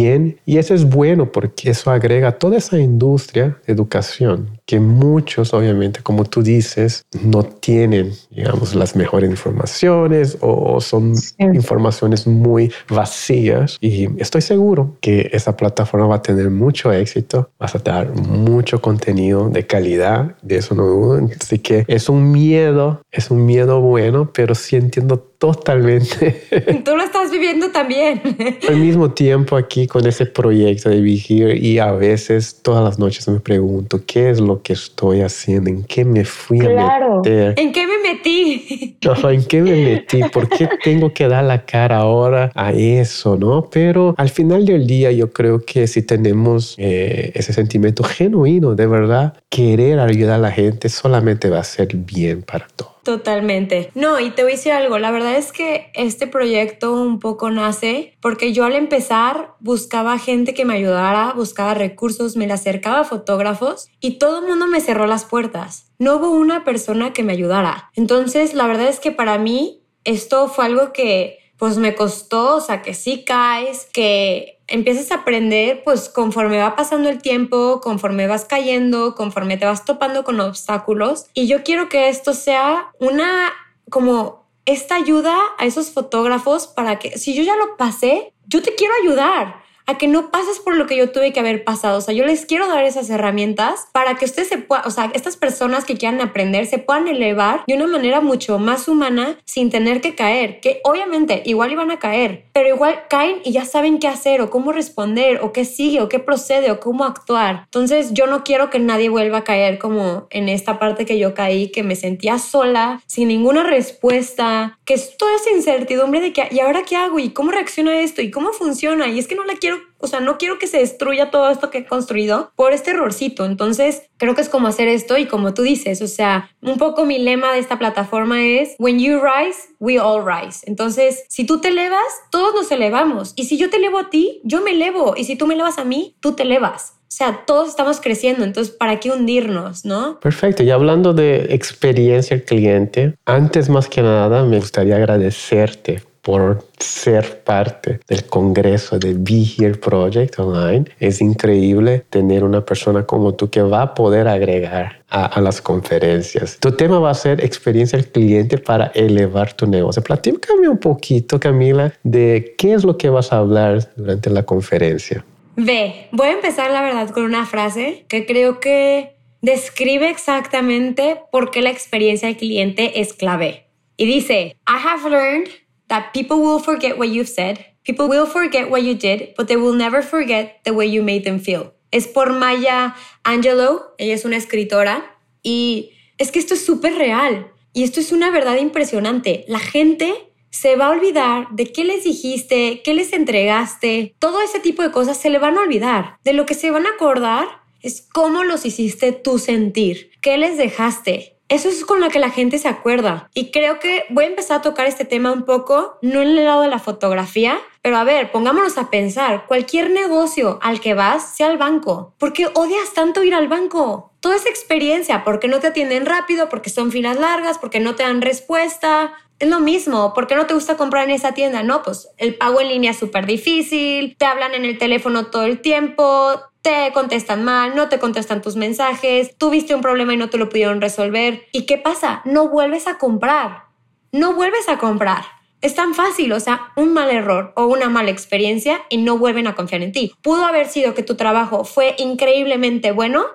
y 0.46 0.58
eso 0.58 0.74
es 0.74 0.86
bueno 0.86 1.32
porque 1.32 1.70
eso 1.70 1.92
agrega 1.92 2.32
toda 2.32 2.58
esa 2.58 2.80
industria 2.80 3.58
de 3.66 3.74
educación 3.74 4.60
que 4.66 4.80
muchos, 4.80 5.54
obviamente, 5.54 6.02
como 6.02 6.24
tú 6.24 6.42
dices, 6.42 7.04
no 7.24 7.44
tienen, 7.44 8.14
digamos, 8.30 8.74
las 8.74 8.96
mejores 8.96 9.30
informaciones 9.30 10.38
o 10.40 10.80
son 10.80 11.14
informaciones 11.40 12.26
muy 12.26 12.72
vacías. 12.90 13.78
Y 13.82 14.08
estoy 14.22 14.42
seguro 14.42 14.96
que 15.02 15.30
esa 15.34 15.58
plataforma 15.58 16.08
va 16.08 16.16
a 16.16 16.22
tener 16.22 16.50
mucho 16.50 16.94
éxito, 16.94 17.50
vas 17.60 17.76
a 17.76 17.80
dar 17.80 18.16
mucho 18.16 18.82
contenido 18.82 19.50
de 19.50 19.68
calidad, 19.68 20.38
de 20.42 20.58
eso 20.58 20.74
no 20.74 20.86
dudo. 20.86 21.30
Así 21.42 21.60
que 21.60 21.84
es 21.88 22.08
un 22.08 22.32
miedo, 22.32 23.02
es 23.12 23.30
un 23.30 23.46
miedo 23.46 23.82
bueno, 23.82 24.32
pero 24.34 24.56
sí 24.56 24.78
entiendo 24.78 25.31
totalmente. 25.42 26.44
Tú 26.86 26.96
lo 26.96 27.04
estás 27.04 27.32
viviendo 27.32 27.72
también. 27.72 28.22
Al 28.70 28.76
mismo 28.76 29.10
tiempo 29.10 29.58
aquí 29.58 29.88
con 29.88 30.06
ese 30.06 30.28
proyecto 30.28 30.90
de 30.90 31.02
Vigir 31.02 31.58
y 31.58 31.80
a 31.80 31.92
veces 31.94 32.60
todas 32.62 32.84
las 32.84 33.00
noches 33.00 33.28
me 33.28 33.40
pregunto 33.40 34.02
qué 34.06 34.30
es 34.30 34.40
lo 34.40 34.62
que 34.62 34.74
estoy 34.74 35.22
haciendo, 35.22 35.72
en 35.72 35.84
qué 35.84 36.06
me 36.06 36.26
fui 36.26 36.60
a 36.60 36.70
meter. 36.70 37.56
¿En 37.58 37.72
qué 37.72 37.88
me 37.88 37.98
metí? 38.08 38.98
¿En 39.02 39.44
qué 39.46 39.62
me 39.64 39.84
metí? 39.84 40.22
¿Por 40.32 40.48
qué 40.48 40.70
tengo 40.84 41.12
que 41.12 41.28
dar 41.28 41.44
la 41.44 41.66
cara 41.66 41.98
ahora 41.98 42.52
a 42.54 42.72
eso? 42.72 43.36
¿no? 43.36 43.68
Pero 43.72 44.14
al 44.20 44.30
final 44.30 44.64
del 44.64 44.86
día 44.86 45.12
yo 45.12 45.34
creo 45.34 45.66
que 45.66 45.88
si 45.88 46.04
tenemos 46.04 46.76
eh, 46.78 47.32
ese 47.34 47.52
sentimiento 47.52 48.04
genuino 48.04 48.76
de 48.76 48.86
verdad, 48.86 49.34
querer 49.50 50.00
ayudar 50.00 50.36
a 50.36 50.38
la 50.38 50.52
gente 50.52 50.88
solamente 50.88 51.50
va 51.50 51.62
a 51.62 51.64
ser 51.64 51.96
bien 51.96 52.44
para 52.44 52.68
todos. 52.76 53.01
Totalmente. 53.04 53.92
No, 53.96 54.20
y 54.20 54.30
te 54.30 54.44
voy 54.44 54.52
a 54.52 54.56
decir 54.56 54.72
algo, 54.74 55.00
la 55.00 55.12
verdad 55.12 55.36
es 55.36 55.52
que 55.52 55.92
este 55.96 56.28
proyecto 56.28 56.94
un 56.94 57.20
poco 57.20 57.50
nace 57.50 58.14
porque 58.22 58.54
yo 58.54 58.64
al 58.66 58.76
empezar 58.76 59.56
buscaba 59.60 60.20
gente 60.20 60.54
que 60.54 60.66
me 60.66 60.76
ayudara, 60.76 61.34
buscaba 61.36 61.74
recursos, 61.74 62.36
me 62.36 62.46
le 62.46 62.54
acercaba 62.54 63.00
a 63.00 63.04
fotógrafos 63.04 63.90
y 64.00 64.20
todo 64.20 64.40
el 64.40 64.48
mundo 64.48 64.68
me 64.68 64.82
cerró 64.82 65.08
las 65.08 65.26
puertas. 65.26 65.92
No 65.98 66.18
hubo 66.18 66.32
una 66.32 66.64
persona 66.64 67.14
que 67.14 67.24
me 67.24 67.34
ayudara. 67.34 67.90
Entonces, 67.96 68.54
la 68.54 68.68
verdad 68.68 68.88
es 68.88 69.00
que 69.00 69.12
para 69.12 69.38
mí 69.38 69.82
esto 70.04 70.48
fue 70.48 70.66
algo 70.66 70.94
que 70.94 71.40
pues 71.58 71.78
me 71.78 71.94
costó, 71.94 72.56
o 72.56 72.62
sea, 72.62 72.82
que 72.82 72.96
sí 72.96 73.24
caes, 73.24 73.88
que 73.94 74.61
empiezas 74.72 75.12
a 75.12 75.22
aprender, 75.22 75.84
pues 75.84 76.10
conforme 76.10 76.58
va 76.58 76.76
pasando 76.76 77.10
el 77.10 77.22
tiempo, 77.22 77.82
conforme 77.82 78.28
vas 78.28 78.46
cayendo, 78.46 79.16
conforme 79.16 79.58
te 79.58 79.66
vas 79.66 79.86
topando 79.86 80.24
con 80.24 80.40
obstáculos. 80.40 81.28
Y 81.34 81.48
yo 81.48 81.64
quiero 81.64 81.90
que 81.90 82.10
esto 82.10 82.34
sea 82.34 82.92
una, 83.00 83.52
como 83.90 84.46
esta 84.66 84.96
ayuda 84.96 85.38
a 85.58 85.66
esos 85.66 85.92
fotógrafos 85.92 86.68
para 86.68 87.00
que, 87.00 87.18
si 87.18 87.34
yo 87.34 87.44
ya 87.44 87.56
lo 87.56 87.78
pasé, 87.78 88.34
yo 88.48 88.62
te 88.62 88.76
quiero 88.76 88.94
ayudar 89.02 89.61
a 89.92 89.98
que 89.98 90.08
no 90.08 90.32
pases 90.32 90.60
por 90.60 90.76
lo 90.76 90.88
que 90.88 90.98
yo 90.98 91.12
tuve 91.12 91.34
que 91.34 91.40
haber 91.40 91.64
pasado. 91.64 91.98
O 91.98 92.02
sea, 92.02 92.14
yo 92.14 92.26
les 92.26 92.46
quiero 92.46 92.68
dar 92.68 92.84
esas 92.84 93.10
herramientas 93.10 93.88
para 93.92 94.16
que 94.16 94.26
ustedes 94.26 94.48
se 94.48 94.58
puedan, 94.58 94.86
o 94.88 94.92
sea, 94.92 95.12
estas 95.14 95.38
personas 95.38 95.86
que 95.86 95.98
quieran 95.98 96.22
aprender 96.22 96.66
se 96.66 96.78
puedan 96.78 97.08
elevar 97.08 97.64
de 97.68 97.76
una 97.76 97.88
manera 97.88 98.22
mucho 98.22 98.60
más 98.60 98.88
humana 98.88 99.38
sin 99.46 99.70
tener 99.70 100.02
que 100.02 100.16
caer, 100.16 100.60
que 100.60 100.82
obviamente 100.84 101.44
igual 101.46 101.72
iban 101.72 101.92
a 101.92 102.00
caer, 102.00 102.46
pero 102.54 102.70
igual 102.70 103.04
caen 103.10 103.38
y 103.44 103.52
ya 103.52 103.66
saben 103.66 104.00
qué 104.00 104.08
hacer 104.08 104.42
o 104.42 104.50
cómo 104.50 104.72
responder 104.72 105.40
o 105.42 105.52
qué 105.52 105.66
sigue 105.66 106.02
o 106.02 106.10
qué 106.10 106.20
procede 106.20 106.72
o 106.72 106.80
cómo 106.80 107.06
actuar. 107.06 107.64
Entonces 107.66 108.14
yo 108.14 108.28
no 108.28 108.44
quiero 108.44 108.70
que 108.70 108.80
nadie 108.80 109.10
vuelva 109.10 109.40
a 109.40 109.44
caer 109.44 109.78
como 109.78 110.28
en 110.30 110.50
esta 110.50 110.80
parte 110.80 111.06
que 111.06 111.20
yo 111.20 111.34
caí, 111.34 111.70
que 111.70 111.84
me 111.84 111.96
sentía 111.96 112.40
sola, 112.40 113.02
sin 113.06 113.28
ninguna 113.28 113.64
respuesta, 113.64 114.80
que 114.86 114.94
es 114.94 115.18
toda 115.18 115.36
esa 115.36 115.52
incertidumbre 115.52 116.22
de 116.22 116.34
que, 116.34 116.48
¿y 116.52 116.60
ahora 116.60 116.84
qué 116.84 116.96
hago? 116.96 117.20
¿Y 117.20 117.32
cómo 117.32 117.52
reacciona 117.52 118.00
esto? 118.00 118.22
¿Y 118.22 118.32
cómo 118.32 118.52
funciona? 118.54 119.08
Y 119.08 119.20
es 119.20 119.28
que 119.28 119.36
no 119.36 119.44
la 119.44 119.56
quiero 119.56 119.81
o 120.02 120.08
sea, 120.08 120.20
no 120.20 120.38
quiero 120.38 120.58
que 120.58 120.68
se 120.68 120.80
destruya 120.80 121.32
todo 121.32 121.50
esto 121.50 121.70
que 121.70 121.80
he 121.80 121.86
construido 121.86 122.52
por 122.56 122.74
este 122.74 122.92
errorcito. 122.92 123.46
Entonces, 123.46 124.04
creo 124.18 124.36
que 124.36 124.42
es 124.42 124.50
como 124.50 124.68
hacer 124.68 124.88
esto 124.88 125.18
y 125.18 125.28
como 125.28 125.54
tú 125.54 125.62
dices, 125.62 126.02
o 126.02 126.08
sea, 126.08 126.50
un 126.62 126.78
poco 126.78 127.06
mi 127.06 127.20
lema 127.20 127.54
de 127.54 127.60
esta 127.60 127.78
plataforma 127.78 128.44
es, 128.44 128.76
when 128.80 129.00
you 129.00 129.20
rise, 129.20 129.60
we 129.80 130.00
all 130.00 130.24
rise. 130.26 130.62
Entonces, 130.66 131.24
si 131.30 131.46
tú 131.46 131.62
te 131.62 131.70
elevas, 131.70 132.02
todos 132.32 132.54
nos 132.54 132.72
elevamos. 132.72 133.34
Y 133.36 133.46
si 133.46 133.58
yo 133.58 133.70
te 133.70 133.78
elevo 133.78 134.00
a 134.00 134.10
ti, 134.10 134.42
yo 134.44 134.62
me 134.62 134.72
elevo. 134.72 135.14
Y 135.16 135.26
si 135.26 135.36
tú 135.36 135.48
me 135.48 135.54
elevas 135.54 135.78
a 135.78 135.84
mí, 135.84 136.16
tú 136.20 136.34
te 136.34 136.44
elevas. 136.44 136.94
O 137.04 137.14
sea, 137.14 137.44
todos 137.46 137.68
estamos 137.68 138.00
creciendo, 138.00 138.46
entonces, 138.46 138.74
¿para 138.74 139.02
qué 139.02 139.12
hundirnos, 139.12 139.84
no? 139.84 140.20
Perfecto. 140.22 140.64
Y 140.64 140.72
hablando 140.72 141.14
de 141.14 141.54
experiencia 141.54 142.44
cliente, 142.46 143.16
antes 143.26 143.68
más 143.68 143.90
que 143.90 144.02
nada 144.02 144.46
me 144.46 144.60
gustaría 144.60 144.96
agradecerte 144.96 146.02
por 146.22 146.66
ser 146.78 147.44
parte 147.44 148.00
del 148.08 148.26
congreso 148.26 149.00
de 149.00 149.14
Be 149.14 149.44
Here 149.58 149.76
Project 149.76 150.40
Online. 150.40 150.86
Es 151.00 151.22
increíble 151.22 152.06
tener 152.10 152.44
una 152.44 152.64
persona 152.64 153.06
como 153.06 153.34
tú 153.34 153.50
que 153.50 153.62
va 153.62 153.82
a 153.82 153.94
poder 153.94 154.28
agregar 154.28 155.02
a, 155.10 155.42
las 155.42 155.62
conferencias. 155.62 156.58
Tu 156.60 156.72
tema 156.72 157.00
va 157.00 157.12
a 157.12 157.16
ser 157.16 157.44
experiencia 157.44 157.98
del 157.98 158.10
cliente 158.10 158.58
para 158.58 158.88
elevar 158.96 159.54
tu 159.54 159.68
negocio. 159.68 160.02
Platícame 160.02 160.70
un 160.70 160.78
poquito, 160.78 161.40
Camila, 161.40 161.94
de 162.04 162.56
qué 162.58 162.74
es 162.74 162.84
lo 162.84 162.98
que 162.98 163.10
vas 163.10 163.34
a 163.34 163.38
hablar 163.38 163.92
durante 163.96 164.30
la 164.30 164.44
conferencia. 164.44 165.26
Ve, 165.58 166.08
voy 166.12 166.28
a 166.28 166.32
empezar 166.32 166.72
la 166.72 166.82
verdad 166.82 167.10
con 167.10 167.24
una 167.24 167.46
frase 167.46 168.06
que 168.08 168.26
creo 168.26 168.60
que 168.60 169.16
describe 169.42 170.10
exactamente 170.10 171.22
por 171.32 171.52
qué 171.52 171.62
la 171.62 171.72
experiencia 171.72 172.28
del 172.28 172.38
cliente 172.38 173.02
es 173.02 173.14
clave. 173.14 173.66
Y 173.98 174.06
dice, 174.06 174.56
I 174.68 174.78
have 174.84 175.10
learned 175.10 175.50
that 175.92 176.14
people 176.14 176.38
will 176.38 176.60
forget 176.60 176.98
what 176.98 177.10
you've 177.10 177.30
said, 177.30 177.60
people 177.84 178.08
will 178.08 178.26
forget 178.26 178.72
what 178.72 178.82
you 178.82 178.96
did, 178.96 179.34
but 179.36 179.48
they 179.48 179.58
will 179.58 179.76
never 179.76 180.02
forget 180.02 180.62
the 180.64 180.74
way 180.74 180.88
you 180.88 181.04
made 181.04 181.24
them 181.26 181.40
feel. 181.40 181.74
Es 181.92 182.08
por 182.08 182.32
Maya 182.32 182.96
Angelou, 183.26 183.82
ella 183.98 184.14
es 184.14 184.24
una 184.24 184.38
escritora, 184.38 185.04
y 185.44 185.92
es 186.18 186.32
que 186.32 186.40
esto 186.40 186.54
es 186.54 186.66
súper 186.66 186.96
real. 186.96 187.52
Y 187.74 187.84
esto 187.84 188.00
es 188.00 188.12
una 188.12 188.32
verdad 188.32 188.58
impresionante. 188.58 189.46
La 189.48 189.60
gente 189.60 190.14
se 190.50 190.76
va 190.76 190.88
a 190.88 190.92
olvidar 190.92 191.48
de 191.52 191.72
qué 191.72 191.84
les 191.84 192.04
dijiste, 192.04 192.82
qué 192.84 192.94
les 192.94 193.14
entregaste, 193.14 194.16
todo 194.20 194.42
ese 194.42 194.60
tipo 194.60 194.84
de 194.84 194.92
cosas 194.92 195.18
se 195.18 195.30
le 195.30 195.40
van 195.40 195.58
a 195.58 195.62
olvidar. 195.62 196.18
De 196.24 196.34
lo 196.34 196.46
que 196.46 196.54
se 196.54 196.72
van 196.72 196.86
a 196.86 196.92
acordar 196.92 197.48
es 197.82 198.02
cómo 198.02 198.44
los 198.44 198.66
hiciste 198.66 199.12
tú 199.12 199.40
sentir, 199.40 200.12
qué 200.22 200.38
les 200.38 200.58
dejaste, 200.58 201.38
eso 201.52 201.68
es 201.68 201.84
con 201.84 202.00
lo 202.00 202.10
que 202.10 202.20
la 202.20 202.30
gente 202.30 202.58
se 202.58 202.70
acuerda. 202.70 203.30
Y 203.34 203.52
creo 203.52 203.80
que 203.80 204.06
voy 204.10 204.24
a 204.24 204.28
empezar 204.28 204.60
a 204.60 204.62
tocar 204.62 204.88
este 204.88 205.04
tema 205.04 205.34
un 205.34 205.44
poco, 205.44 205.98
no 206.02 206.22
en 206.22 206.30
el 206.30 206.46
lado 206.46 206.62
de 206.62 206.70
la 206.70 206.80
fotografía, 206.80 207.60
pero 207.82 207.98
a 207.98 208.06
ver, 208.06 208.32
pongámonos 208.32 208.78
a 208.78 208.90
pensar, 208.90 209.48
cualquier 209.48 209.90
negocio 209.90 210.60
al 210.62 210.80
que 210.80 210.94
vas, 210.94 211.36
sea 211.36 211.52
el 211.52 211.58
banco. 211.58 212.14
¿Por 212.18 212.32
qué 212.32 212.48
odias 212.54 212.94
tanto 212.94 213.22
ir 213.24 213.36
al 213.36 213.50
banco? 213.50 214.14
Toda 214.22 214.38
esa 214.38 214.48
experiencia, 214.48 215.26
porque 215.26 215.50
no 215.50 215.60
te 215.60 215.68
atienden 215.68 216.06
rápido, 216.06 216.48
porque 216.48 216.70
son 216.70 216.90
filas 216.90 217.20
largas, 217.20 217.58
porque 217.58 217.82
no 217.82 217.96
te 217.96 218.04
dan 218.04 218.22
respuesta, 218.22 219.14
es 219.42 219.50
lo 219.50 219.60
mismo, 219.60 220.14
¿por 220.14 220.28
qué 220.28 220.36
no 220.36 220.46
te 220.46 220.54
gusta 220.54 220.78
comprar 220.78 221.04
en 221.06 221.16
esa 221.16 221.34
tienda? 221.34 221.64
No, 221.64 221.82
pues 221.82 222.08
el 222.18 222.36
pago 222.36 222.62
en 222.62 222.70
línea 222.70 222.92
es 222.92 222.98
súper 222.98 223.26
difícil, 223.26 224.16
te 224.16 224.26
hablan 224.26 224.54
en 224.54 224.66
el 224.66 224.78
teléfono 224.78 225.26
todo 225.26 225.46
el 225.46 225.60
tiempo, 225.60 226.40
te 226.62 226.92
contestan 226.94 227.44
mal, 227.44 227.76
no 227.76 227.90
te 227.90 228.00
contestan 228.00 228.42
tus 228.42 228.56
mensajes, 228.56 229.36
tuviste 229.38 229.74
un 229.76 229.82
problema 229.82 230.14
y 230.14 230.18
no 230.18 230.30
te 230.30 230.38
lo 230.38 230.50
pudieron 230.50 230.82
resolver. 230.82 231.48
¿Y 231.52 231.66
qué 231.66 231.78
pasa? 231.78 232.22
No 232.26 232.50
vuelves 232.50 232.88
a 232.88 232.98
comprar. 232.98 233.64
No 234.12 234.34
vuelves 234.34 234.68
a 234.70 234.78
comprar. 234.78 235.24
Es 235.62 235.76
tan 235.76 235.94
fácil, 235.94 236.34
o 236.34 236.40
sea, 236.40 236.72
un 236.76 236.92
mal 236.92 237.12
error 237.12 237.54
o 237.56 237.66
una 237.66 237.88
mala 237.88 238.10
experiencia 238.10 238.82
y 238.90 238.98
no 238.98 239.20
vuelven 239.20 239.46
a 239.46 239.54
confiar 239.54 239.84
en 239.84 239.92
ti. 239.92 240.12
Pudo 240.24 240.46
haber 240.46 240.68
sido 240.68 240.96
que 240.96 241.04
tu 241.04 241.16
trabajo 241.16 241.66
fue 241.66 241.96
increíblemente 242.00 242.92
bueno, 242.92 243.26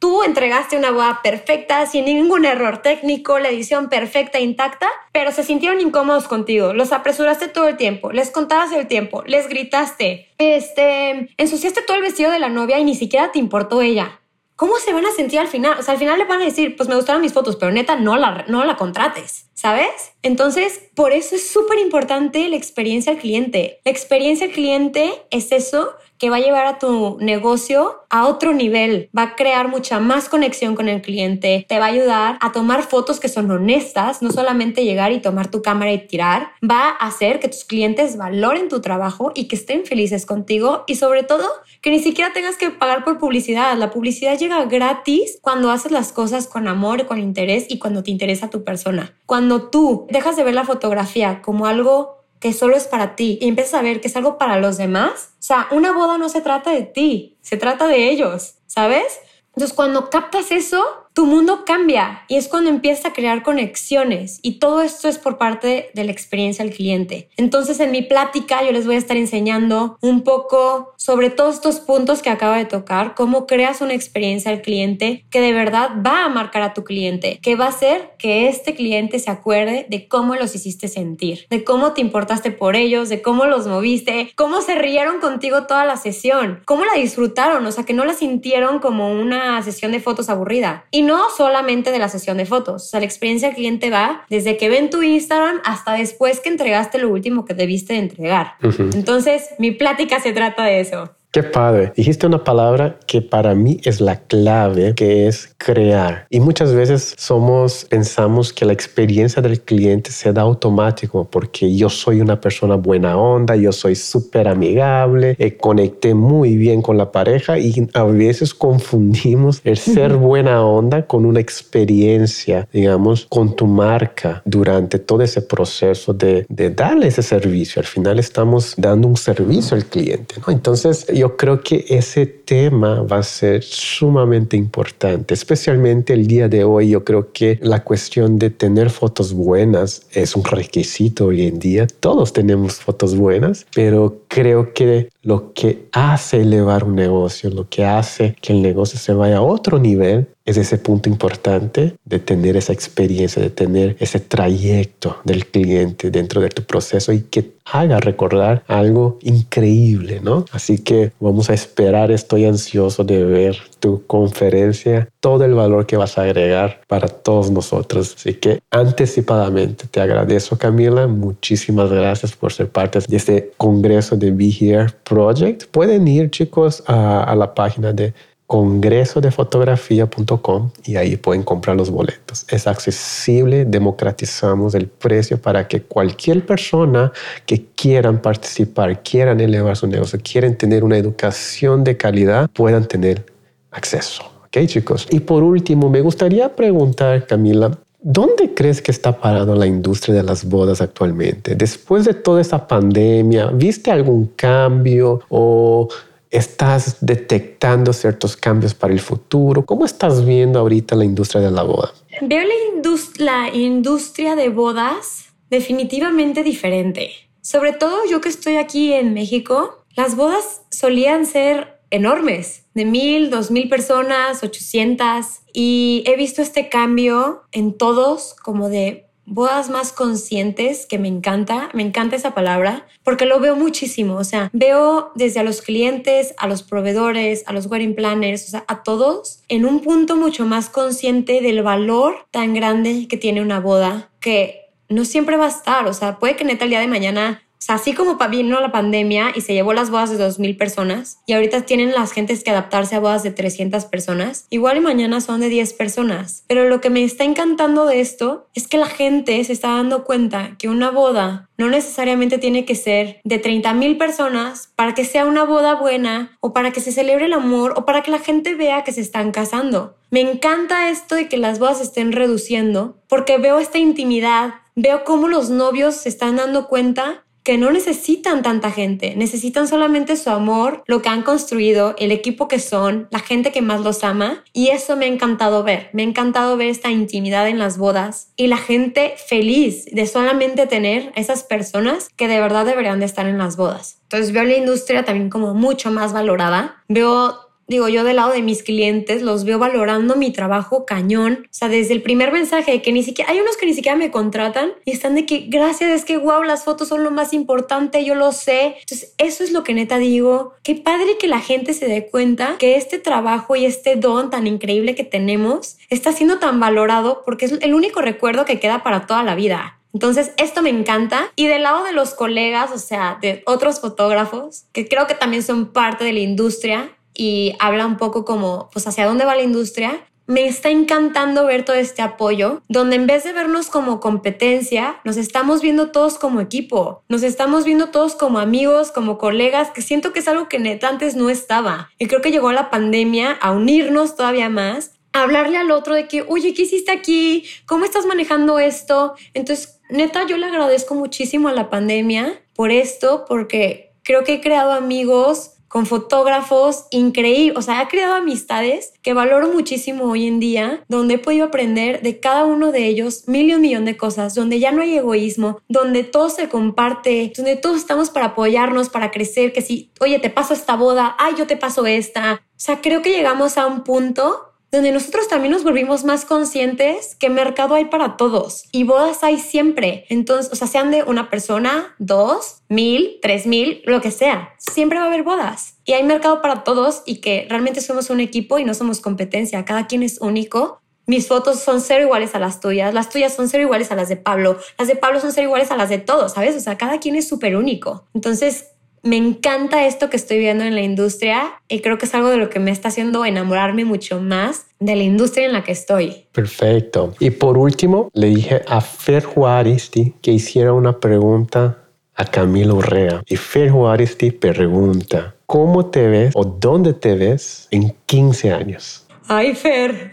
Tú 0.00 0.22
entregaste 0.22 0.78
una 0.78 0.92
boda 0.92 1.20
perfecta, 1.22 1.84
sin 1.84 2.06
ningún 2.06 2.46
error 2.46 2.78
técnico, 2.78 3.38
la 3.38 3.50
edición 3.50 3.90
perfecta, 3.90 4.40
intacta, 4.40 4.88
pero 5.12 5.30
se 5.30 5.44
sintieron 5.44 5.78
incómodos 5.78 6.26
contigo. 6.26 6.72
Los 6.72 6.92
apresuraste 6.92 7.48
todo 7.48 7.68
el 7.68 7.76
tiempo, 7.76 8.10
les 8.10 8.30
contabas 8.30 8.72
el 8.72 8.86
tiempo, 8.86 9.22
les 9.26 9.46
gritaste, 9.46 10.30
este, 10.38 11.28
ensuciaste 11.36 11.82
todo 11.82 11.98
el 11.98 12.02
vestido 12.02 12.30
de 12.30 12.38
la 12.38 12.48
novia 12.48 12.78
y 12.78 12.84
ni 12.84 12.94
siquiera 12.94 13.30
te 13.30 13.38
importó 13.38 13.82
ella. 13.82 14.20
¿Cómo 14.56 14.76
se 14.78 14.94
van 14.94 15.04
a 15.04 15.12
sentir 15.12 15.38
al 15.38 15.48
final? 15.48 15.78
O 15.78 15.82
sea, 15.82 15.92
al 15.92 16.00
final 16.00 16.18
le 16.18 16.24
van 16.24 16.40
a 16.40 16.46
decir, 16.46 16.76
pues 16.76 16.88
me 16.88 16.96
gustaron 16.96 17.20
mis 17.20 17.34
fotos, 17.34 17.56
pero 17.56 17.70
neta, 17.70 17.96
no 17.96 18.16
la, 18.16 18.46
no 18.48 18.64
la 18.64 18.76
contrates. 18.76 19.50
¿sabes? 19.60 20.14
Entonces, 20.22 20.88
por 20.94 21.12
eso 21.12 21.34
es 21.34 21.50
súper 21.50 21.78
importante 21.80 22.48
la 22.48 22.56
experiencia 22.56 23.12
al 23.12 23.18
cliente. 23.18 23.82
La 23.84 23.90
experiencia 23.90 24.46
al 24.46 24.52
cliente 24.52 25.12
es 25.30 25.52
eso 25.52 25.92
que 26.20 26.28
va 26.28 26.36
a 26.36 26.40
llevar 26.40 26.66
a 26.66 26.78
tu 26.78 27.16
negocio 27.18 28.04
a 28.10 28.26
otro 28.26 28.52
nivel, 28.52 29.08
va 29.16 29.22
a 29.22 29.36
crear 29.36 29.68
mucha 29.68 30.00
más 30.00 30.28
conexión 30.28 30.76
con 30.76 30.88
el 30.88 31.00
cliente, 31.00 31.64
te 31.66 31.78
va 31.78 31.86
a 31.86 31.88
ayudar 31.88 32.38
a 32.40 32.52
tomar 32.52 32.82
fotos 32.82 33.18
que 33.20 33.28
son 33.28 33.50
honestas, 33.50 34.20
no 34.20 34.30
solamente 34.30 34.84
llegar 34.84 35.12
y 35.12 35.20
tomar 35.20 35.50
tu 35.50 35.62
cámara 35.62 35.92
y 35.92 36.06
tirar, 36.06 36.50
va 36.62 36.90
a 36.90 37.06
hacer 37.06 37.40
que 37.40 37.48
tus 37.48 37.64
clientes 37.64 38.18
valoren 38.18 38.68
tu 38.68 38.82
trabajo 38.82 39.32
y 39.34 39.48
que 39.48 39.56
estén 39.56 39.86
felices 39.86 40.26
contigo 40.26 40.84
y 40.86 40.96
sobre 40.96 41.22
todo 41.22 41.48
que 41.80 41.90
ni 41.90 42.00
siquiera 42.00 42.34
tengas 42.34 42.56
que 42.56 42.70
pagar 42.70 43.02
por 43.02 43.18
publicidad. 43.18 43.76
La 43.78 43.90
publicidad 43.90 44.38
llega 44.38 44.66
gratis 44.66 45.38
cuando 45.40 45.70
haces 45.70 45.90
las 45.90 46.12
cosas 46.12 46.46
con 46.46 46.68
amor, 46.68 47.06
con 47.06 47.18
interés 47.18 47.64
y 47.70 47.78
cuando 47.78 48.02
te 48.02 48.10
interesa 48.10 48.50
tu 48.50 48.62
persona. 48.62 49.16
Cuando 49.24 49.70
tú 49.70 50.06
dejas 50.10 50.36
de 50.36 50.44
ver 50.44 50.54
la 50.54 50.64
fotografía 50.64 51.40
como 51.40 51.66
algo 51.66 52.19
que 52.40 52.52
solo 52.52 52.76
es 52.76 52.88
para 52.88 53.14
ti 53.14 53.38
y 53.40 53.48
empiezas 53.48 53.74
a 53.74 53.82
ver 53.82 54.00
que 54.00 54.08
es 54.08 54.16
algo 54.16 54.38
para 54.38 54.58
los 54.58 54.78
demás, 54.78 55.34
o 55.38 55.42
sea, 55.42 55.68
una 55.70 55.92
boda 55.92 56.18
no 56.18 56.28
se 56.28 56.40
trata 56.40 56.70
de 56.72 56.82
ti, 56.82 57.36
se 57.42 57.56
trata 57.56 57.86
de 57.86 58.10
ellos, 58.10 58.54
¿sabes? 58.66 59.20
Entonces, 59.54 59.76
cuando 59.76 60.10
captas 60.10 60.50
eso, 60.50 60.99
tu 61.12 61.26
mundo 61.26 61.64
cambia 61.64 62.22
y 62.28 62.36
es 62.36 62.48
cuando 62.48 62.70
empiezas 62.70 63.06
a 63.06 63.12
crear 63.12 63.42
conexiones 63.42 64.38
y 64.42 64.58
todo 64.58 64.82
esto 64.82 65.08
es 65.08 65.18
por 65.18 65.38
parte 65.38 65.90
de 65.92 66.04
la 66.04 66.12
experiencia 66.12 66.64
del 66.64 66.74
cliente. 66.74 67.28
Entonces 67.36 67.80
en 67.80 67.90
mi 67.90 68.02
plática 68.02 68.62
yo 68.64 68.72
les 68.72 68.86
voy 68.86 68.94
a 68.94 68.98
estar 68.98 69.16
enseñando 69.16 69.98
un 70.00 70.22
poco 70.22 70.94
sobre 70.96 71.30
todos 71.30 71.56
estos 71.56 71.80
puntos 71.80 72.22
que 72.22 72.30
acabo 72.30 72.54
de 72.54 72.64
tocar, 72.64 73.14
cómo 73.14 73.46
creas 73.46 73.80
una 73.80 73.94
experiencia 73.94 74.50
al 74.50 74.62
cliente 74.62 75.24
que 75.30 75.40
de 75.40 75.52
verdad 75.52 75.90
va 76.06 76.24
a 76.24 76.28
marcar 76.28 76.62
a 76.62 76.74
tu 76.74 76.84
cliente, 76.84 77.38
que 77.42 77.56
va 77.56 77.66
a 77.66 77.70
hacer 77.70 78.12
que 78.18 78.48
este 78.48 78.74
cliente 78.74 79.18
se 79.18 79.30
acuerde 79.30 79.86
de 79.88 80.08
cómo 80.08 80.36
los 80.36 80.54
hiciste 80.54 80.88
sentir, 80.88 81.46
de 81.50 81.64
cómo 81.64 81.92
te 81.92 82.00
importaste 82.00 82.50
por 82.50 82.76
ellos, 82.76 83.08
de 83.08 83.22
cómo 83.22 83.46
los 83.46 83.66
moviste, 83.66 84.32
cómo 84.36 84.60
se 84.62 84.74
rieron 84.76 85.20
contigo 85.20 85.66
toda 85.66 85.84
la 85.84 85.96
sesión, 85.96 86.62
cómo 86.64 86.84
la 86.84 86.94
disfrutaron, 86.94 87.64
o 87.66 87.72
sea, 87.72 87.84
que 87.84 87.94
no 87.94 88.04
la 88.04 88.14
sintieron 88.14 88.78
como 88.78 89.12
una 89.12 89.60
sesión 89.62 89.92
de 89.92 90.00
fotos 90.00 90.28
aburrida. 90.28 90.84
No 91.02 91.30
solamente 91.36 91.90
de 91.90 91.98
la 91.98 92.08
sesión 92.08 92.36
de 92.36 92.46
fotos. 92.46 92.84
O 92.84 92.88
sea, 92.88 93.00
la 93.00 93.06
experiencia 93.06 93.48
del 93.48 93.56
cliente 93.56 93.90
va 93.90 94.24
desde 94.28 94.56
que 94.56 94.68
ven 94.68 94.90
tu 94.90 95.02
Instagram 95.02 95.60
hasta 95.64 95.92
después 95.92 96.40
que 96.40 96.48
entregaste 96.48 96.98
lo 96.98 97.08
último 97.08 97.44
que 97.44 97.54
debiste 97.54 97.94
de 97.94 98.00
entregar. 98.00 98.54
Entonces, 98.94 99.50
mi 99.58 99.70
plática 99.70 100.20
se 100.20 100.32
trata 100.32 100.64
de 100.64 100.80
eso. 100.80 101.10
Qué 101.32 101.44
padre. 101.44 101.92
Dijiste 101.96 102.26
una 102.26 102.42
palabra 102.42 102.98
que 103.06 103.22
para 103.22 103.54
mí 103.54 103.80
es 103.84 104.00
la 104.00 104.16
clave, 104.16 104.94
que 104.96 105.28
es 105.28 105.54
crear. 105.58 106.26
Y 106.28 106.40
muchas 106.40 106.74
veces 106.74 107.14
somos, 107.16 107.84
pensamos 107.88 108.52
que 108.52 108.64
la 108.64 108.72
experiencia 108.72 109.40
del 109.40 109.60
cliente 109.60 110.10
se 110.10 110.32
da 110.32 110.42
automático 110.42 111.28
porque 111.30 111.76
yo 111.76 111.88
soy 111.88 112.20
una 112.20 112.40
persona 112.40 112.74
buena 112.74 113.16
onda, 113.16 113.54
yo 113.54 113.70
soy 113.70 113.94
súper 113.94 114.48
amigable, 114.48 115.36
eh, 115.38 115.56
conecté 115.56 116.14
muy 116.14 116.56
bien 116.56 116.82
con 116.82 116.98
la 116.98 117.12
pareja 117.12 117.60
y 117.60 117.72
a 117.94 118.02
veces 118.02 118.52
confundimos 118.52 119.60
el 119.62 119.76
ser 119.76 120.16
buena 120.16 120.64
onda 120.64 121.06
con 121.06 121.26
una 121.26 121.38
experiencia, 121.38 122.66
digamos, 122.72 123.26
con 123.30 123.54
tu 123.54 123.68
marca 123.68 124.42
durante 124.44 124.98
todo 124.98 125.22
ese 125.22 125.42
proceso 125.42 126.12
de, 126.12 126.44
de 126.48 126.70
darle 126.70 127.06
ese 127.06 127.22
servicio. 127.22 127.78
Al 127.78 127.86
final 127.86 128.18
estamos 128.18 128.74
dando 128.76 129.06
un 129.06 129.16
servicio 129.16 129.76
al 129.76 129.84
cliente, 129.84 130.34
¿no? 130.44 130.52
Entonces, 130.52 131.06
yo 131.20 131.36
creo 131.36 131.60
que 131.60 131.84
ese 131.90 132.24
tema 132.24 133.02
va 133.02 133.18
a 133.18 133.22
ser 133.22 133.62
sumamente 133.62 134.56
importante, 134.56 135.34
especialmente 135.34 136.14
el 136.14 136.26
día 136.26 136.48
de 136.48 136.64
hoy. 136.64 136.88
Yo 136.88 137.04
creo 137.04 137.30
que 137.30 137.58
la 137.60 137.84
cuestión 137.84 138.38
de 138.38 138.48
tener 138.48 138.88
fotos 138.88 139.34
buenas 139.34 140.06
es 140.12 140.34
un 140.34 140.44
requisito 140.44 141.26
hoy 141.26 141.46
en 141.46 141.58
día. 141.58 141.86
Todos 141.86 142.32
tenemos 142.32 142.76
fotos 142.76 143.14
buenas, 143.16 143.66
pero 143.74 144.22
creo 144.28 144.72
que 144.72 145.10
lo 145.22 145.52
que 145.52 145.88
hace 145.92 146.40
elevar 146.40 146.84
un 146.84 146.94
negocio, 146.94 147.50
lo 147.50 147.68
que 147.68 147.84
hace 147.84 148.34
que 148.40 148.54
el 148.54 148.62
negocio 148.62 148.98
se 148.98 149.12
vaya 149.12 149.38
a 149.38 149.42
otro 149.42 149.78
nivel, 149.78 150.26
es 150.44 150.56
ese 150.56 150.78
punto 150.78 151.08
importante 151.08 151.96
de 152.04 152.18
tener 152.18 152.56
esa 152.56 152.72
experiencia, 152.72 153.42
de 153.42 153.50
tener 153.50 153.96
ese 154.00 154.20
trayecto 154.20 155.18
del 155.24 155.46
cliente 155.46 156.10
dentro 156.10 156.40
de 156.40 156.48
tu 156.48 156.62
proceso 156.62 157.12
y 157.12 157.22
que 157.22 157.52
haga 157.72 158.00
recordar 158.00 158.64
algo 158.66 159.18
increíble, 159.22 160.20
¿no? 160.22 160.44
Así 160.52 160.78
que 160.78 161.12
vamos 161.20 161.50
a 161.50 161.54
esperar, 161.54 162.10
estoy 162.10 162.44
ansioso 162.44 163.04
de 163.04 163.24
ver 163.24 163.58
tu 163.78 164.06
conferencia, 164.06 165.08
todo 165.20 165.44
el 165.44 165.54
valor 165.54 165.86
que 165.86 165.96
vas 165.96 166.18
a 166.18 166.22
agregar 166.22 166.80
para 166.86 167.08
todos 167.08 167.50
nosotros. 167.50 168.14
Así 168.16 168.34
que 168.34 168.60
anticipadamente 168.70 169.86
te 169.90 170.00
agradezco 170.00 170.56
Camila, 170.58 171.06
muchísimas 171.06 171.90
gracias 171.90 172.32
por 172.32 172.52
ser 172.52 172.68
parte 172.68 172.98
de 173.06 173.16
este 173.16 173.52
congreso 173.56 174.16
de 174.16 174.30
Be 174.30 174.50
Here 174.50 174.86
Project. 175.04 175.64
Pueden 175.70 176.08
ir 176.08 176.30
chicos 176.30 176.82
a, 176.86 177.34
la 177.36 177.54
página 177.54 177.92
de 177.92 178.12
congresodefotografía.com 178.50 180.70
y 180.84 180.96
ahí 180.96 181.16
pueden 181.16 181.44
comprar 181.44 181.76
los 181.76 181.88
boletos. 181.88 182.44
Es 182.48 182.66
accesible, 182.66 183.64
democratizamos 183.64 184.74
el 184.74 184.88
precio 184.88 185.40
para 185.40 185.68
que 185.68 185.82
cualquier 185.82 186.44
persona 186.44 187.12
que 187.46 187.66
quieran 187.76 188.20
participar, 188.20 189.04
quieran 189.04 189.38
elevar 189.38 189.76
su 189.76 189.86
negocio, 189.86 190.18
quieran 190.20 190.56
tener 190.56 190.82
una 190.82 190.98
educación 190.98 191.84
de 191.84 191.96
calidad, 191.96 192.50
puedan 192.52 192.88
tener 192.88 193.24
acceso. 193.70 194.24
¿Ok, 194.46 194.66
chicos? 194.66 195.06
Y 195.10 195.20
por 195.20 195.44
último, 195.44 195.88
me 195.88 196.00
gustaría 196.00 196.56
preguntar, 196.56 197.28
Camila, 197.28 197.78
¿Dónde 198.02 198.54
crees 198.54 198.80
que 198.80 198.92
está 198.92 199.20
parado 199.20 199.54
la 199.54 199.66
industria 199.66 200.14
de 200.14 200.22
las 200.22 200.46
bodas 200.46 200.80
actualmente? 200.80 201.54
Después 201.54 202.06
de 202.06 202.14
toda 202.14 202.40
esta 202.40 202.66
pandemia, 202.66 203.48
¿viste 203.48 203.90
algún 203.90 204.28
cambio 204.36 205.20
o 205.28 205.86
¿Estás 206.30 206.98
detectando 207.00 207.92
ciertos 207.92 208.36
cambios 208.36 208.72
para 208.72 208.92
el 208.92 209.00
futuro? 209.00 209.66
¿Cómo 209.66 209.84
estás 209.84 210.24
viendo 210.24 210.60
ahorita 210.60 210.94
la 210.94 211.04
industria 211.04 211.42
de 211.42 211.50
la 211.50 211.64
boda? 211.64 211.92
Veo 212.22 212.42
la, 212.44 212.94
la 213.18 213.54
industria 213.54 214.36
de 214.36 214.48
bodas 214.48 215.24
definitivamente 215.50 216.44
diferente. 216.44 217.10
Sobre 217.40 217.72
todo 217.72 218.06
yo 218.08 218.20
que 218.20 218.28
estoy 218.28 218.56
aquí 218.56 218.92
en 218.92 219.12
México, 219.12 219.84
las 219.96 220.14
bodas 220.14 220.62
solían 220.70 221.26
ser 221.26 221.80
enormes, 221.90 222.66
de 222.74 222.84
mil, 222.84 223.30
dos 223.30 223.50
mil 223.50 223.68
personas, 223.68 224.44
ochocientas, 224.44 225.42
y 225.52 226.04
he 226.06 226.14
visto 226.16 226.42
este 226.42 226.68
cambio 226.68 227.42
en 227.50 227.76
todos 227.76 228.34
como 228.34 228.68
de 228.68 229.09
bodas 229.30 229.70
más 229.70 229.92
conscientes, 229.92 230.86
que 230.86 230.98
me 230.98 231.08
encanta, 231.08 231.70
me 231.72 231.82
encanta 231.82 232.16
esa 232.16 232.34
palabra, 232.34 232.86
porque 233.04 233.26
lo 233.26 233.38
veo 233.40 233.56
muchísimo, 233.56 234.16
o 234.16 234.24
sea, 234.24 234.50
veo 234.52 235.12
desde 235.14 235.40
a 235.40 235.44
los 235.44 235.62
clientes, 235.62 236.34
a 236.36 236.48
los 236.48 236.62
proveedores, 236.62 237.44
a 237.46 237.52
los 237.52 237.66
wedding 237.66 237.94
planners, 237.94 238.48
o 238.48 238.50
sea, 238.50 238.64
a 238.66 238.82
todos 238.82 239.42
en 239.48 239.64
un 239.64 239.80
punto 239.80 240.16
mucho 240.16 240.44
más 240.46 240.68
consciente 240.68 241.40
del 241.40 241.62
valor 241.62 242.26
tan 242.32 242.54
grande 242.54 243.06
que 243.08 243.16
tiene 243.16 243.40
una 243.40 243.60
boda, 243.60 244.10
que 244.20 244.72
no 244.88 245.04
siempre 245.04 245.36
va 245.36 245.46
a 245.46 245.50
estar, 245.50 245.86
o 245.86 245.94
sea, 245.94 246.18
puede 246.18 246.34
que 246.34 246.44
neta 246.44 246.64
el 246.64 246.70
día 246.70 246.80
de 246.80 246.88
mañana 246.88 247.42
o 247.60 247.62
sea, 247.62 247.74
así 247.74 247.92
como 247.92 248.16
vino 248.30 248.58
la 248.58 248.72
pandemia 248.72 249.32
y 249.34 249.42
se 249.42 249.52
llevó 249.52 249.74
las 249.74 249.90
bodas 249.90 250.08
de 250.08 250.24
2.000 250.24 250.56
personas 250.56 251.18
y 251.26 251.34
ahorita 251.34 251.66
tienen 251.66 251.92
las 251.92 252.12
gentes 252.12 252.42
que 252.42 252.50
adaptarse 252.50 252.94
a 252.94 253.00
bodas 253.00 253.22
de 253.22 253.32
300 253.32 253.84
personas, 253.84 254.46
igual 254.48 254.78
y 254.78 254.80
mañana 254.80 255.20
son 255.20 255.40
de 255.40 255.50
10 255.50 255.74
personas. 255.74 256.44
Pero 256.46 256.66
lo 256.70 256.80
que 256.80 256.88
me 256.88 257.04
está 257.04 257.24
encantando 257.24 257.84
de 257.84 258.00
esto 258.00 258.48
es 258.54 258.66
que 258.66 258.78
la 258.78 258.86
gente 258.86 259.44
se 259.44 259.52
está 259.52 259.72
dando 259.72 260.04
cuenta 260.04 260.56
que 260.58 260.70
una 260.70 260.90
boda 260.90 261.50
no 261.58 261.68
necesariamente 261.68 262.38
tiene 262.38 262.64
que 262.64 262.74
ser 262.74 263.20
de 263.24 263.42
30.000 263.42 263.98
personas 263.98 264.72
para 264.74 264.94
que 264.94 265.04
sea 265.04 265.26
una 265.26 265.44
boda 265.44 265.74
buena 265.74 266.38
o 266.40 266.54
para 266.54 266.70
que 266.70 266.80
se 266.80 266.92
celebre 266.92 267.26
el 267.26 267.34
amor 267.34 267.74
o 267.76 267.84
para 267.84 268.02
que 268.02 268.10
la 268.10 268.20
gente 268.20 268.54
vea 268.54 268.84
que 268.84 268.92
se 268.92 269.02
están 269.02 269.32
casando. 269.32 269.98
Me 270.10 270.20
encanta 270.20 270.88
esto 270.88 271.14
de 271.14 271.28
que 271.28 271.36
las 271.36 271.58
bodas 271.58 271.76
se 271.76 271.84
estén 271.84 272.12
reduciendo 272.12 272.96
porque 273.06 273.36
veo 273.36 273.58
esta 273.58 273.76
intimidad, 273.76 274.54
veo 274.74 275.04
cómo 275.04 275.28
los 275.28 275.50
novios 275.50 275.94
se 275.94 276.08
están 276.08 276.36
dando 276.36 276.66
cuenta 276.66 277.24
que 277.50 277.58
no 277.58 277.72
necesitan 277.72 278.44
tanta 278.44 278.70
gente, 278.70 279.16
necesitan 279.16 279.66
solamente 279.66 280.14
su 280.14 280.30
amor, 280.30 280.84
lo 280.86 281.02
que 281.02 281.08
han 281.08 281.24
construido, 281.24 281.96
el 281.98 282.12
equipo 282.12 282.46
que 282.46 282.60
son, 282.60 283.08
la 283.10 283.18
gente 283.18 283.50
que 283.50 283.60
más 283.60 283.80
los 283.80 284.04
ama. 284.04 284.44
Y 284.52 284.68
eso 284.68 284.94
me 284.94 285.06
ha 285.06 285.08
encantado 285.08 285.64
ver, 285.64 285.90
me 285.92 286.02
ha 286.02 286.06
encantado 286.06 286.56
ver 286.56 286.68
esta 286.68 286.92
intimidad 286.92 287.48
en 287.48 287.58
las 287.58 287.76
bodas 287.76 288.32
y 288.36 288.46
la 288.46 288.56
gente 288.56 289.14
feliz 289.16 289.86
de 289.86 290.06
solamente 290.06 290.68
tener 290.68 291.10
esas 291.16 291.42
personas 291.42 292.08
que 292.14 292.28
de 292.28 292.38
verdad 292.38 292.66
deberían 292.66 293.00
de 293.00 293.06
estar 293.06 293.26
en 293.26 293.38
las 293.38 293.56
bodas. 293.56 293.98
Entonces 294.02 294.30
veo 294.30 294.44
la 294.44 294.56
industria 294.56 295.04
también 295.04 295.28
como 295.28 295.52
mucho 295.52 295.90
más 295.90 296.12
valorada, 296.12 296.84
veo 296.86 297.49
digo 297.70 297.88
yo 297.88 298.02
del 298.02 298.16
lado 298.16 298.32
de 298.32 298.42
mis 298.42 298.64
clientes, 298.64 299.22
los 299.22 299.44
veo 299.44 299.60
valorando 299.60 300.16
mi 300.16 300.32
trabajo 300.32 300.84
cañón. 300.84 301.44
O 301.44 301.48
sea, 301.52 301.68
desde 301.68 301.94
el 301.94 302.02
primer 302.02 302.32
mensaje 302.32 302.82
que 302.82 302.92
ni 302.92 303.04
siquiera, 303.04 303.30
hay 303.30 303.38
unos 303.38 303.56
que 303.56 303.64
ni 303.64 303.74
siquiera 303.74 303.96
me 303.96 304.10
contratan 304.10 304.72
y 304.84 304.90
están 304.90 305.14
de 305.14 305.24
que 305.24 305.46
gracias, 305.48 305.90
es 305.90 306.04
que 306.04 306.18
wow, 306.18 306.42
las 306.42 306.64
fotos 306.64 306.88
son 306.88 307.04
lo 307.04 307.12
más 307.12 307.32
importante, 307.32 308.04
yo 308.04 308.16
lo 308.16 308.32
sé. 308.32 308.74
Entonces, 308.80 309.14
eso 309.18 309.44
es 309.44 309.52
lo 309.52 309.62
que 309.62 309.72
neta 309.72 309.98
digo. 309.98 310.54
Qué 310.64 310.74
padre 310.74 311.16
que 311.20 311.28
la 311.28 311.38
gente 311.38 311.72
se 311.72 311.86
dé 311.86 312.08
cuenta 312.08 312.56
que 312.58 312.74
este 312.74 312.98
trabajo 312.98 313.54
y 313.54 313.64
este 313.64 313.94
don 313.94 314.30
tan 314.30 314.48
increíble 314.48 314.96
que 314.96 315.04
tenemos 315.04 315.78
está 315.90 316.12
siendo 316.12 316.40
tan 316.40 316.58
valorado 316.58 317.22
porque 317.24 317.46
es 317.46 317.52
el 317.52 317.74
único 317.74 318.00
recuerdo 318.00 318.44
que 318.44 318.58
queda 318.58 318.82
para 318.82 319.06
toda 319.06 319.22
la 319.22 319.36
vida. 319.36 319.76
Entonces, 319.92 320.32
esto 320.36 320.62
me 320.62 320.70
encanta. 320.70 321.32
Y 321.36 321.46
del 321.46 321.62
lado 321.62 321.84
de 321.84 321.92
los 321.92 322.14
colegas, 322.14 322.70
o 322.72 322.78
sea, 322.78 323.18
de 323.20 323.42
otros 323.46 323.80
fotógrafos, 323.80 324.64
que 324.72 324.88
creo 324.88 325.06
que 325.06 325.14
también 325.14 325.42
son 325.42 325.72
parte 325.72 326.04
de 326.04 326.12
la 326.12 326.20
industria 326.20 326.90
y 327.14 327.54
habla 327.58 327.86
un 327.86 327.96
poco 327.96 328.24
como, 328.24 328.70
pues, 328.72 328.86
hacia 328.86 329.06
dónde 329.06 329.24
va 329.24 329.34
la 329.34 329.42
industria, 329.42 330.00
me 330.30 330.46
está 330.46 330.70
encantando 330.70 331.44
ver 331.44 331.64
todo 331.64 331.74
este 331.74 332.02
apoyo, 332.02 332.62
donde 332.68 332.94
en 332.94 333.08
vez 333.08 333.24
de 333.24 333.32
vernos 333.32 333.66
como 333.66 333.98
competencia, 333.98 335.00
nos 335.02 335.16
estamos 335.16 335.60
viendo 335.60 335.90
todos 335.90 336.18
como 336.18 336.40
equipo, 336.40 337.02
nos 337.08 337.24
estamos 337.24 337.64
viendo 337.64 337.88
todos 337.88 338.14
como 338.14 338.38
amigos, 338.38 338.92
como 338.92 339.18
colegas, 339.18 339.72
que 339.72 339.82
siento 339.82 340.12
que 340.12 340.20
es 340.20 340.28
algo 340.28 340.48
que 340.48 340.60
neta 340.60 340.88
antes 340.88 341.16
no 341.16 341.30
estaba. 341.30 341.90
Y 341.98 342.06
creo 342.06 342.20
que 342.20 342.30
llegó 342.30 342.52
la 342.52 342.70
pandemia 342.70 343.32
a 343.32 343.50
unirnos 343.50 344.14
todavía 344.14 344.48
más, 344.48 344.92
a 345.12 345.22
hablarle 345.22 345.56
al 345.56 345.72
otro 345.72 345.96
de 345.96 346.06
que, 346.06 346.22
oye, 346.22 346.54
¿qué 346.54 346.62
hiciste 346.62 346.92
aquí? 346.92 347.44
¿Cómo 347.66 347.84
estás 347.84 348.06
manejando 348.06 348.60
esto? 348.60 349.14
Entonces, 349.34 349.80
neta, 349.88 350.28
yo 350.28 350.36
le 350.36 350.46
agradezco 350.46 350.94
muchísimo 350.94 351.48
a 351.48 351.52
la 351.52 351.70
pandemia 351.70 352.40
por 352.54 352.70
esto, 352.70 353.24
porque 353.26 353.94
creo 354.04 354.22
que 354.22 354.34
he 354.34 354.40
creado 354.40 354.70
amigos 354.70 355.54
con 355.70 355.86
fotógrafos 355.86 356.86
increíbles, 356.90 357.56
o 357.56 357.62
sea, 357.62 357.78
ha 357.78 357.86
creado 357.86 358.16
amistades 358.16 358.92
que 359.02 359.14
valoro 359.14 359.52
muchísimo 359.52 360.04
hoy 360.06 360.26
en 360.26 360.40
día, 360.40 360.84
donde 360.88 361.14
he 361.14 361.18
podido 361.18 361.46
aprender 361.46 362.02
de 362.02 362.18
cada 362.18 362.44
uno 362.44 362.72
de 362.72 362.88
ellos 362.88 363.28
mil 363.28 363.48
y 363.48 363.54
un 363.54 363.60
millón 363.60 363.84
de 363.84 363.96
cosas, 363.96 364.34
donde 364.34 364.58
ya 364.58 364.72
no 364.72 364.82
hay 364.82 364.96
egoísmo, 364.96 365.60
donde 365.68 366.02
todo 366.02 366.28
se 366.28 366.48
comparte, 366.48 367.32
donde 367.36 367.54
todos 367.54 367.76
estamos 367.76 368.10
para 368.10 368.26
apoyarnos, 368.26 368.88
para 368.88 369.12
crecer, 369.12 369.52
que 369.52 369.62
si, 369.62 369.92
oye, 370.00 370.18
te 370.18 370.28
paso 370.28 370.54
esta 370.54 370.74
boda, 370.74 371.14
ay, 371.20 371.34
yo 371.38 371.46
te 371.46 371.56
paso 371.56 371.86
esta. 371.86 372.42
O 372.50 372.62
sea, 372.62 372.80
creo 372.80 373.00
que 373.00 373.12
llegamos 373.12 373.56
a 373.56 373.68
un 373.68 373.84
punto 373.84 374.49
donde 374.70 374.92
nosotros 374.92 375.28
también 375.28 375.52
nos 375.52 375.64
volvimos 375.64 376.04
más 376.04 376.24
conscientes 376.24 377.16
que 377.16 377.28
mercado 377.28 377.74
hay 377.74 377.86
para 377.86 378.16
todos 378.16 378.64
y 378.72 378.84
bodas 378.84 379.24
hay 379.24 379.38
siempre. 379.38 380.04
Entonces, 380.08 380.52
o 380.52 380.56
sea, 380.56 380.68
sean 380.68 380.90
de 380.90 381.02
una 381.02 381.28
persona, 381.28 381.94
dos, 381.98 382.62
mil, 382.68 383.18
tres 383.20 383.46
mil, 383.46 383.82
lo 383.84 384.00
que 384.00 384.10
sea, 384.10 384.54
siempre 384.58 384.98
va 384.98 385.04
a 385.04 385.08
haber 385.08 385.22
bodas 385.22 385.74
y 385.84 385.92
hay 385.92 386.04
mercado 386.04 386.40
para 386.40 386.62
todos 386.62 387.02
y 387.04 387.16
que 387.16 387.46
realmente 387.48 387.80
somos 387.80 388.10
un 388.10 388.20
equipo 388.20 388.58
y 388.58 388.64
no 388.64 388.74
somos 388.74 389.00
competencia. 389.00 389.64
Cada 389.64 389.86
quien 389.86 390.02
es 390.02 390.20
único. 390.20 390.80
Mis 391.06 391.26
fotos 391.26 391.58
son 391.58 391.80
cero 391.80 392.04
iguales 392.04 392.36
a 392.36 392.38
las 392.38 392.60
tuyas, 392.60 392.94
las 392.94 393.08
tuyas 393.08 393.34
son 393.34 393.48
cero 393.48 393.64
iguales 393.64 393.90
a 393.90 393.96
las 393.96 394.08
de 394.08 394.16
Pablo, 394.16 394.58
las 394.78 394.86
de 394.86 394.94
Pablo 394.94 395.18
son 395.18 395.32
cero 395.32 395.46
iguales 395.48 395.72
a 395.72 395.76
las 395.76 395.88
de 395.88 395.98
todos, 395.98 396.34
¿sabes? 396.34 396.54
O 396.54 396.60
sea, 396.60 396.78
cada 396.78 397.00
quien 397.00 397.16
es 397.16 397.26
súper 397.26 397.56
único. 397.56 398.06
Entonces, 398.14 398.68
me 399.02 399.16
encanta 399.16 399.86
esto 399.86 400.10
que 400.10 400.16
estoy 400.16 400.38
viendo 400.38 400.64
en 400.64 400.74
la 400.74 400.82
industria 400.82 401.52
y 401.68 401.80
creo 401.80 401.98
que 401.98 402.06
es 402.06 402.14
algo 402.14 402.28
de 402.28 402.36
lo 402.36 402.50
que 402.50 402.60
me 402.60 402.70
está 402.70 402.88
haciendo 402.88 403.24
enamorarme 403.24 403.84
mucho 403.84 404.20
más 404.20 404.66
de 404.78 404.96
la 404.96 405.02
industria 405.02 405.46
en 405.46 405.52
la 405.52 405.64
que 405.64 405.72
estoy. 405.72 406.26
Perfecto. 406.32 407.14
Y 407.18 407.30
por 407.30 407.56
último, 407.56 408.10
le 408.12 408.28
dije 408.28 408.62
a 408.66 408.80
Fer 408.80 409.24
Juaristi 409.24 410.14
que 410.20 410.32
hiciera 410.32 410.72
una 410.72 410.98
pregunta 410.98 411.78
a 412.14 412.24
Camilo 412.26 412.76
Urrea. 412.76 413.22
Y 413.26 413.36
Fer 413.36 413.70
Juaristi 413.70 414.30
pregunta, 414.30 415.34
¿cómo 415.46 415.86
te 415.86 416.06
ves 416.06 416.32
o 416.34 416.44
dónde 416.44 416.92
te 416.92 417.14
ves 417.14 417.68
en 417.70 417.94
15 418.06 418.52
años? 418.52 419.06
Ay, 419.26 419.54
Fer. 419.54 420.10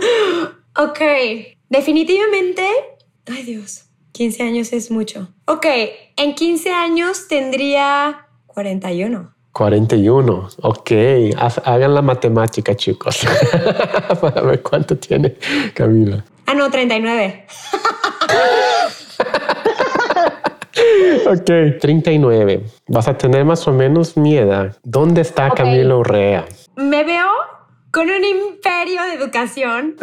ok, 0.76 1.00
definitivamente... 1.68 2.66
Ay, 3.26 3.44
Dios. 3.44 3.89
15 4.12 4.42
años 4.42 4.72
es 4.72 4.90
mucho. 4.90 5.28
Ok, 5.46 5.66
en 6.16 6.34
15 6.34 6.72
años 6.72 7.28
tendría 7.28 8.26
41. 8.46 9.34
41, 9.52 10.48
ok. 10.62 10.90
Hagan 11.64 11.94
la 11.94 12.02
matemática, 12.02 12.74
chicos. 12.74 13.26
Para 14.20 14.42
ver 14.42 14.62
cuánto 14.62 14.96
tiene 14.96 15.36
Camila. 15.74 16.24
Ah, 16.46 16.54
no, 16.54 16.70
39. 16.70 17.46
ok, 21.26 21.78
39. 21.80 22.64
Vas 22.88 23.08
a 23.08 23.16
tener 23.16 23.44
más 23.44 23.66
o 23.66 23.72
menos 23.72 24.16
mi 24.16 24.36
edad. 24.36 24.76
¿Dónde 24.82 25.20
está 25.22 25.50
Camila 25.50 25.96
Urrea? 25.96 26.46
Me 26.76 27.04
veo 27.04 27.28
con 27.92 28.08
un 28.08 28.24
imperio 28.24 29.02
de 29.02 29.14
educación. 29.14 29.96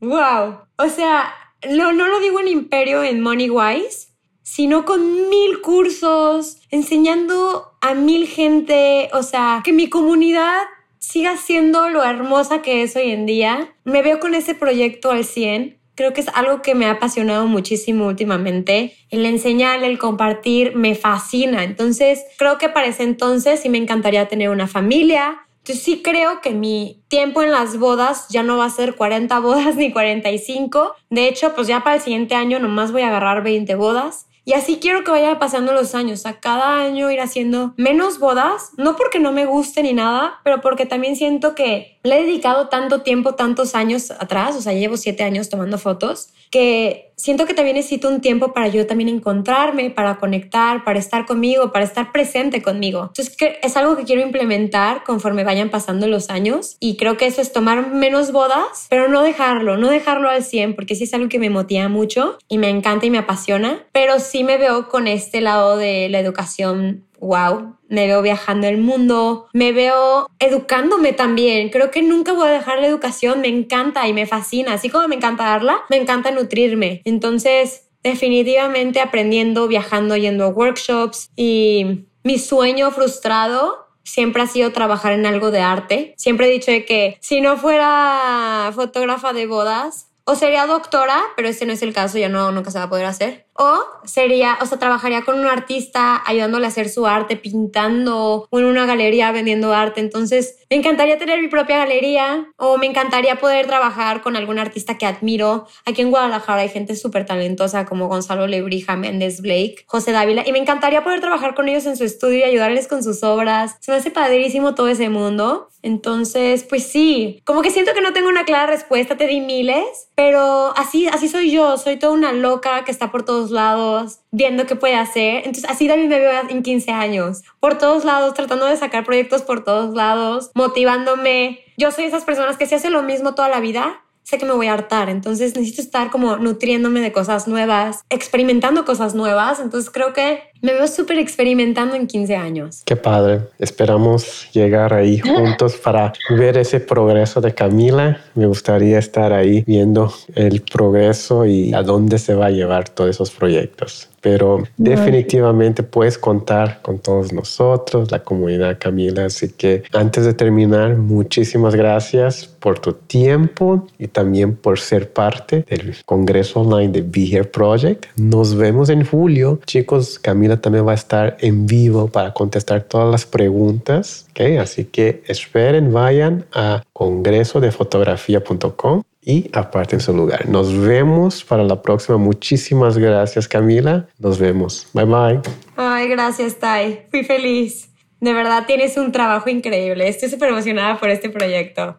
Wow. 0.00 0.58
O 0.76 0.88
sea, 0.88 1.32
no, 1.68 1.92
no 1.92 2.08
lo 2.08 2.20
digo 2.20 2.40
en 2.40 2.48
imperio 2.48 3.02
en 3.02 3.20
Money 3.20 3.50
Wise, 3.50 4.08
sino 4.42 4.84
con 4.84 5.28
mil 5.28 5.60
cursos, 5.60 6.60
enseñando 6.70 7.72
a 7.80 7.94
mil 7.94 8.26
gente, 8.26 9.10
o 9.12 9.22
sea, 9.22 9.60
que 9.64 9.72
mi 9.72 9.88
comunidad 9.88 10.62
siga 10.98 11.36
siendo 11.36 11.88
lo 11.88 12.02
hermosa 12.02 12.62
que 12.62 12.82
es 12.82 12.96
hoy 12.96 13.10
en 13.10 13.26
día. 13.26 13.74
Me 13.84 14.02
veo 14.02 14.20
con 14.20 14.34
ese 14.34 14.54
proyecto 14.54 15.10
al 15.10 15.24
100. 15.24 15.78
Creo 15.94 16.12
que 16.12 16.20
es 16.20 16.28
algo 16.28 16.62
que 16.62 16.74
me 16.74 16.86
ha 16.86 16.92
apasionado 16.92 17.46
muchísimo 17.46 18.06
últimamente. 18.06 18.94
El 19.10 19.26
enseñar, 19.26 19.82
el 19.82 19.98
compartir, 19.98 20.76
me 20.76 20.94
fascina. 20.94 21.64
Entonces, 21.64 22.22
creo 22.38 22.56
que 22.58 22.68
para 22.68 22.86
ese 22.86 23.02
entonces 23.02 23.60
sí 23.60 23.68
me 23.68 23.78
encantaría 23.78 24.28
tener 24.28 24.50
una 24.50 24.68
familia, 24.68 25.47
entonces 25.68 25.84
sí 25.84 26.00
creo 26.02 26.40
que 26.40 26.52
mi 26.52 27.02
tiempo 27.08 27.42
en 27.42 27.50
las 27.50 27.78
bodas 27.78 28.26
ya 28.30 28.42
no 28.42 28.56
va 28.56 28.64
a 28.64 28.70
ser 28.70 28.96
40 28.96 29.38
bodas 29.40 29.76
ni 29.76 29.92
45. 29.92 30.94
De 31.10 31.28
hecho, 31.28 31.54
pues 31.54 31.66
ya 31.68 31.84
para 31.84 31.96
el 31.96 32.02
siguiente 32.02 32.34
año 32.34 32.58
nomás 32.58 32.90
voy 32.90 33.02
a 33.02 33.08
agarrar 33.08 33.42
20 33.42 33.74
bodas. 33.74 34.28
Y 34.46 34.54
así 34.54 34.78
quiero 34.80 35.04
que 35.04 35.10
vaya 35.10 35.38
pasando 35.38 35.74
los 35.74 35.94
años, 35.94 36.24
a 36.24 36.40
cada 36.40 36.80
año 36.80 37.10
ir 37.10 37.20
haciendo 37.20 37.74
menos 37.76 38.18
bodas, 38.18 38.70
no 38.78 38.96
porque 38.96 39.18
no 39.18 39.30
me 39.30 39.44
guste 39.44 39.82
ni 39.82 39.92
nada, 39.92 40.40
pero 40.42 40.62
porque 40.62 40.86
también 40.86 41.16
siento 41.16 41.54
que 41.54 41.97
le 42.08 42.18
he 42.18 42.26
dedicado 42.26 42.68
tanto 42.68 43.02
tiempo, 43.02 43.34
tantos 43.34 43.74
años 43.74 44.10
atrás, 44.10 44.56
o 44.56 44.60
sea, 44.60 44.72
llevo 44.72 44.96
siete 44.96 45.22
años 45.22 45.48
tomando 45.48 45.78
fotos, 45.78 46.30
que 46.50 47.12
siento 47.16 47.46
que 47.46 47.54
también 47.54 47.76
necesito 47.76 48.08
un 48.08 48.20
tiempo 48.20 48.52
para 48.52 48.68
yo 48.68 48.86
también 48.86 49.08
encontrarme, 49.08 49.90
para 49.90 50.18
conectar, 50.18 50.84
para 50.84 50.98
estar 50.98 51.26
conmigo, 51.26 51.72
para 51.72 51.84
estar 51.84 52.12
presente 52.12 52.62
conmigo. 52.62 53.06
Entonces 53.08 53.36
es 53.62 53.76
algo 53.76 53.96
que 53.96 54.04
quiero 54.04 54.22
implementar 54.22 55.04
conforme 55.04 55.44
vayan 55.44 55.68
pasando 55.68 56.06
los 56.06 56.30
años 56.30 56.76
y 56.80 56.96
creo 56.96 57.16
que 57.16 57.26
eso 57.26 57.42
es 57.42 57.52
tomar 57.52 57.90
menos 57.90 58.32
bodas, 58.32 58.86
pero 58.88 59.08
no 59.08 59.22
dejarlo, 59.22 59.76
no 59.76 59.90
dejarlo 59.90 60.28
al 60.30 60.44
100 60.44 60.74
porque 60.74 60.94
sí 60.94 61.04
es 61.04 61.14
algo 61.14 61.28
que 61.28 61.38
me 61.38 61.50
motiva 61.50 61.88
mucho 61.88 62.38
y 62.48 62.58
me 62.58 62.68
encanta 62.68 63.06
y 63.06 63.10
me 63.10 63.18
apasiona, 63.18 63.84
pero 63.92 64.20
sí 64.20 64.44
me 64.44 64.56
veo 64.56 64.88
con 64.88 65.08
este 65.08 65.40
lado 65.40 65.76
de 65.76 66.08
la 66.08 66.20
educación 66.20 67.07
wow, 67.20 67.76
me 67.88 68.06
veo 68.06 68.22
viajando 68.22 68.66
el 68.66 68.78
mundo, 68.78 69.48
me 69.52 69.72
veo 69.72 70.28
educándome 70.38 71.12
también. 71.12 71.70
Creo 71.70 71.90
que 71.90 72.02
nunca 72.02 72.32
voy 72.32 72.48
a 72.48 72.52
dejar 72.52 72.80
la 72.80 72.86
educación, 72.86 73.40
me 73.40 73.48
encanta 73.48 74.06
y 74.06 74.12
me 74.12 74.26
fascina. 74.26 74.74
Así 74.74 74.88
como 74.90 75.08
me 75.08 75.16
encanta 75.16 75.44
darla, 75.44 75.80
me 75.90 75.96
encanta 75.96 76.30
nutrirme. 76.30 77.02
Entonces, 77.04 77.88
definitivamente 78.02 79.00
aprendiendo, 79.00 79.68
viajando, 79.68 80.16
yendo 80.16 80.44
a 80.44 80.48
workshops 80.48 81.30
y 81.36 82.06
mi 82.22 82.38
sueño 82.38 82.90
frustrado 82.90 83.86
siempre 84.04 84.42
ha 84.42 84.46
sido 84.46 84.72
trabajar 84.72 85.12
en 85.12 85.26
algo 85.26 85.50
de 85.50 85.60
arte. 85.60 86.14
Siempre 86.16 86.48
he 86.48 86.50
dicho 86.50 86.72
que 86.86 87.18
si 87.20 87.40
no 87.40 87.56
fuera 87.56 88.70
fotógrafa 88.74 89.32
de 89.32 89.46
bodas, 89.46 90.08
o 90.24 90.34
sería 90.34 90.66
doctora, 90.66 91.22
pero 91.36 91.48
ese 91.48 91.64
no 91.64 91.72
es 91.72 91.80
el 91.80 91.94
caso, 91.94 92.18
ya 92.18 92.28
no, 92.28 92.52
nunca 92.52 92.70
se 92.70 92.78
va 92.78 92.84
a 92.84 92.88
poder 92.90 93.06
hacer. 93.06 93.46
O 93.58 93.80
sería, 94.04 94.56
o 94.60 94.66
sea, 94.66 94.78
trabajaría 94.78 95.22
con 95.22 95.38
un 95.38 95.46
artista 95.46 96.22
ayudándole 96.24 96.66
a 96.66 96.68
hacer 96.68 96.88
su 96.88 97.06
arte, 97.08 97.36
pintando 97.36 98.46
o 98.48 98.58
en 98.58 98.64
una 98.64 98.86
galería 98.86 99.32
vendiendo 99.32 99.74
arte. 99.74 100.00
Entonces, 100.00 100.58
me 100.70 100.76
encantaría 100.76 101.18
tener 101.18 101.40
mi 101.40 101.48
propia 101.48 101.78
galería 101.78 102.52
o 102.56 102.76
me 102.76 102.86
encantaría 102.86 103.36
poder 103.36 103.66
trabajar 103.66 104.22
con 104.22 104.36
algún 104.36 104.58
artista 104.58 104.96
que 104.96 105.06
admiro. 105.06 105.66
Aquí 105.86 106.02
en 106.02 106.10
Guadalajara 106.10 106.62
hay 106.62 106.68
gente 106.68 106.94
súper 106.94 107.26
talentosa 107.26 107.84
como 107.84 108.06
Gonzalo 108.06 108.46
Lebrija, 108.46 108.94
Méndez 108.94 109.40
Blake, 109.40 109.84
José 109.86 110.12
Dávila 110.12 110.44
y 110.46 110.52
me 110.52 110.58
encantaría 110.58 111.02
poder 111.02 111.20
trabajar 111.20 111.54
con 111.54 111.68
ellos 111.68 111.86
en 111.86 111.96
su 111.96 112.04
estudio 112.04 112.38
y 112.38 112.42
ayudarles 112.42 112.86
con 112.86 113.02
sus 113.02 113.24
obras. 113.24 113.76
Se 113.80 113.90
me 113.90 113.98
hace 113.98 114.10
padrísimo 114.10 114.74
todo 114.74 114.88
ese 114.88 115.08
mundo. 115.08 115.68
Entonces, 115.82 116.64
pues 116.64 116.84
sí, 116.84 117.40
como 117.44 117.62
que 117.62 117.70
siento 117.70 117.94
que 117.94 118.00
no 118.00 118.12
tengo 118.12 118.28
una 118.28 118.44
clara 118.44 118.66
respuesta, 118.66 119.16
te 119.16 119.28
di 119.28 119.40
miles, 119.40 120.10
pero 120.16 120.76
así, 120.76 121.06
así 121.06 121.28
soy 121.28 121.52
yo, 121.52 121.76
soy 121.76 121.96
toda 121.98 122.12
una 122.12 122.32
loca 122.32 122.84
que 122.84 122.90
está 122.90 123.12
por 123.12 123.24
todos 123.24 123.47
lados, 123.50 124.20
viendo 124.30 124.66
qué 124.66 124.76
puede 124.76 124.94
hacer. 124.94 125.38
Entonces, 125.38 125.66
así 125.68 125.88
también 125.88 126.08
me 126.08 126.18
veo 126.18 126.32
en 126.48 126.62
15 126.62 126.90
años, 126.92 127.42
por 127.60 127.78
todos 127.78 128.04
lados, 128.04 128.34
tratando 128.34 128.66
de 128.66 128.76
sacar 128.76 129.04
proyectos 129.04 129.42
por 129.42 129.64
todos 129.64 129.94
lados, 129.94 130.50
motivándome. 130.54 131.60
Yo 131.76 131.90
soy 131.90 132.04
esas 132.04 132.24
personas 132.24 132.56
que 132.56 132.66
si 132.66 132.74
hacen 132.74 132.92
lo 132.92 133.02
mismo 133.02 133.34
toda 133.34 133.48
la 133.48 133.60
vida, 133.60 134.02
sé 134.28 134.36
que 134.36 134.44
me 134.44 134.52
voy 134.52 134.66
a 134.66 134.74
hartar, 134.74 135.08
entonces 135.08 135.56
necesito 135.56 135.80
estar 135.80 136.10
como 136.10 136.36
nutriéndome 136.36 137.00
de 137.00 137.12
cosas 137.12 137.48
nuevas, 137.48 138.04
experimentando 138.10 138.84
cosas 138.84 139.14
nuevas, 139.14 139.58
entonces 139.58 139.90
creo 139.90 140.12
que 140.12 140.42
Me 140.60 140.72
veo 140.72 140.88
súper 140.88 141.18
experimentando 141.18 141.94
en 141.94 142.06
15 142.06 142.36
años. 142.36 142.82
Qué 142.84 142.96
padre. 142.96 143.42
Esperamos 143.58 144.48
llegar 144.52 144.92
ahí 144.92 145.18
juntos 145.20 145.76
para 145.76 146.12
ver 146.30 146.58
ese 146.58 146.80
progreso 146.80 147.40
de 147.40 147.54
Camila. 147.54 148.20
Me 148.34 148.46
gustaría 148.46 148.98
estar 148.98 149.32
ahí 149.32 149.62
viendo 149.66 150.12
el 150.34 150.62
progreso 150.62 151.46
y 151.46 151.72
a 151.74 151.82
dónde 151.82 152.18
se 152.18 152.34
va 152.34 152.46
a 152.46 152.50
llevar 152.50 152.88
todos 152.88 153.10
esos 153.10 153.30
proyectos 153.30 154.08
pero 154.20 154.64
definitivamente 154.76 155.82
puedes 155.82 156.18
contar 156.18 156.80
con 156.82 156.98
todos 156.98 157.32
nosotros, 157.32 158.10
la 158.10 158.22
comunidad 158.22 158.78
Camila. 158.78 159.26
Así 159.26 159.50
que 159.50 159.84
antes 159.92 160.24
de 160.24 160.34
terminar, 160.34 160.96
muchísimas 160.96 161.74
gracias 161.74 162.46
por 162.46 162.78
tu 162.78 162.92
tiempo 162.92 163.86
y 163.98 164.08
también 164.08 164.56
por 164.56 164.78
ser 164.80 165.12
parte 165.12 165.64
del 165.68 165.96
Congreso 166.04 166.60
Online 166.60 166.88
de 166.88 167.02
Be 167.02 167.26
Here 167.26 167.44
Project. 167.44 168.06
Nos 168.16 168.54
vemos 168.56 168.88
en 168.90 169.04
julio. 169.04 169.60
Chicos, 169.66 170.18
Camila 170.48 170.60
también 170.60 170.86
va 170.86 170.92
a 170.92 170.94
estar 170.94 171.36
en 171.40 171.66
vivo 171.66 172.06
para 172.08 172.32
contestar 172.32 172.82
todas 172.82 173.10
las 173.10 173.26
preguntas. 173.26 174.26
¿okay? 174.30 174.56
Así 174.56 174.84
que 174.84 175.22
esperen, 175.26 175.92
vayan 175.92 176.46
a 176.52 176.84
congresodefotografía.com 176.92 179.02
y 179.22 179.50
aparten 179.52 179.98
su 180.00 180.14
lugar. 180.14 180.48
Nos 180.48 180.78
vemos 180.78 181.42
para 181.44 181.64
la 181.64 181.82
próxima. 181.82 182.16
Muchísimas 182.16 182.96
gracias, 182.96 183.46
Camila. 183.46 184.08
Nos 184.18 184.38
vemos. 184.38 184.88
Bye 184.94 185.04
bye. 185.04 185.40
Ay, 185.76 186.08
gracias, 186.08 186.58
Tai. 186.58 187.06
Fui 187.10 187.24
feliz. 187.24 187.90
De 188.20 188.32
verdad 188.32 188.64
tienes 188.66 188.96
un 188.96 189.12
trabajo 189.12 189.50
increíble. 189.50 190.08
Estoy 190.08 190.30
súper 190.30 190.48
emocionada 190.48 190.98
por 190.98 191.08
este 191.10 191.30
proyecto. 191.30 191.98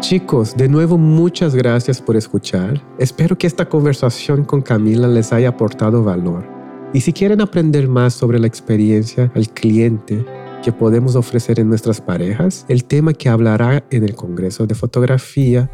Chicos, 0.00 0.56
de 0.56 0.68
nuevo 0.68 0.96
muchas 0.96 1.56
gracias 1.56 2.00
por 2.00 2.16
escuchar. 2.16 2.80
Espero 2.98 3.36
que 3.36 3.48
esta 3.48 3.68
conversación 3.68 4.44
con 4.44 4.62
Camila 4.62 5.08
les 5.08 5.32
haya 5.32 5.48
aportado 5.48 6.04
valor. 6.04 6.46
Y 6.94 7.00
si 7.00 7.12
quieren 7.12 7.40
aprender 7.40 7.88
más 7.88 8.14
sobre 8.14 8.38
la 8.38 8.46
experiencia 8.46 9.30
al 9.34 9.48
cliente, 9.48 10.24
que 10.62 10.72
podemos 10.72 11.16
ofrecer 11.16 11.58
en 11.58 11.68
nuestras 11.68 12.00
parejas, 12.00 12.64
el 12.68 12.84
tema 12.84 13.12
que 13.12 13.28
hablará 13.28 13.84
en 13.90 14.04
el 14.04 14.14
Congreso 14.14 14.66
de 14.66 14.76
Fotografía. 14.76 15.68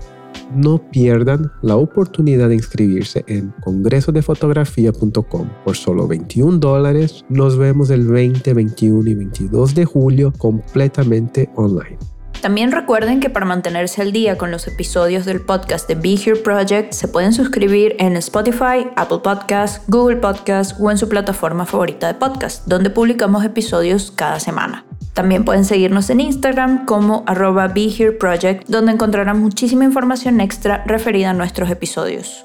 No 0.57 0.79
pierdan 0.91 1.53
la 1.63 1.77
oportunidad 1.77 2.49
de 2.49 2.57
inscribirse 2.57 3.25
en 3.29 3.55
congresodefotografía.com 3.63 5.49
por 5.65 5.77
solo 5.77 6.09
21 6.09 6.59
dólares. 6.59 7.25
Nos 7.29 7.57
vemos 7.57 7.91
el 7.91 8.09
20, 8.09 8.53
21 8.55 9.11
y 9.11 9.15
22 9.15 9.75
de 9.75 9.85
julio 9.85 10.33
completamente 10.37 11.51
online. 11.55 11.99
También 12.45 12.73
recuerden 12.73 13.21
que 13.21 13.31
para 13.31 13.47
mantenerse 13.47 14.03
al 14.03 14.13
día 14.13 14.37
con 14.37 14.51
los 14.51 14.69
episodios 14.69 15.25
del 15.25 15.41
podcast 15.41 15.89
de 15.89 15.95
Be 15.95 16.13
Here 16.23 16.37
Project 16.37 16.93
se 16.93 17.09
pueden 17.09 17.33
suscribir 17.33 17.97
en 17.99 18.19
Spotify, 18.19 18.87
Apple 18.97 19.21
Podcasts, 19.25 19.81
Google 19.89 20.17
Podcasts 20.17 20.79
o 20.79 20.91
en 20.91 20.99
su 20.99 21.09
plataforma 21.09 21.65
favorita 21.65 22.07
de 22.07 22.13
podcast, 22.19 22.67
donde 22.67 22.91
publicamos 22.91 23.47
episodios 23.47 24.11
cada 24.11 24.41
semana. 24.41 24.85
También 25.15 25.47
pueden 25.47 25.65
seguirnos 25.65 26.11
en 26.11 26.21
Instagram 26.21 26.85
como 26.85 27.25
arroba 27.27 27.69
Be 27.69 27.87
Here 27.87 28.13
Project, 28.13 28.69
donde 28.69 28.93
encontrarán 28.93 29.41
muchísima 29.41 29.87
información 29.87 30.43
extra 30.43 30.85
referida 30.85 31.31
a 31.31 31.33
nuestros 31.33 31.71
episodios. 31.71 32.45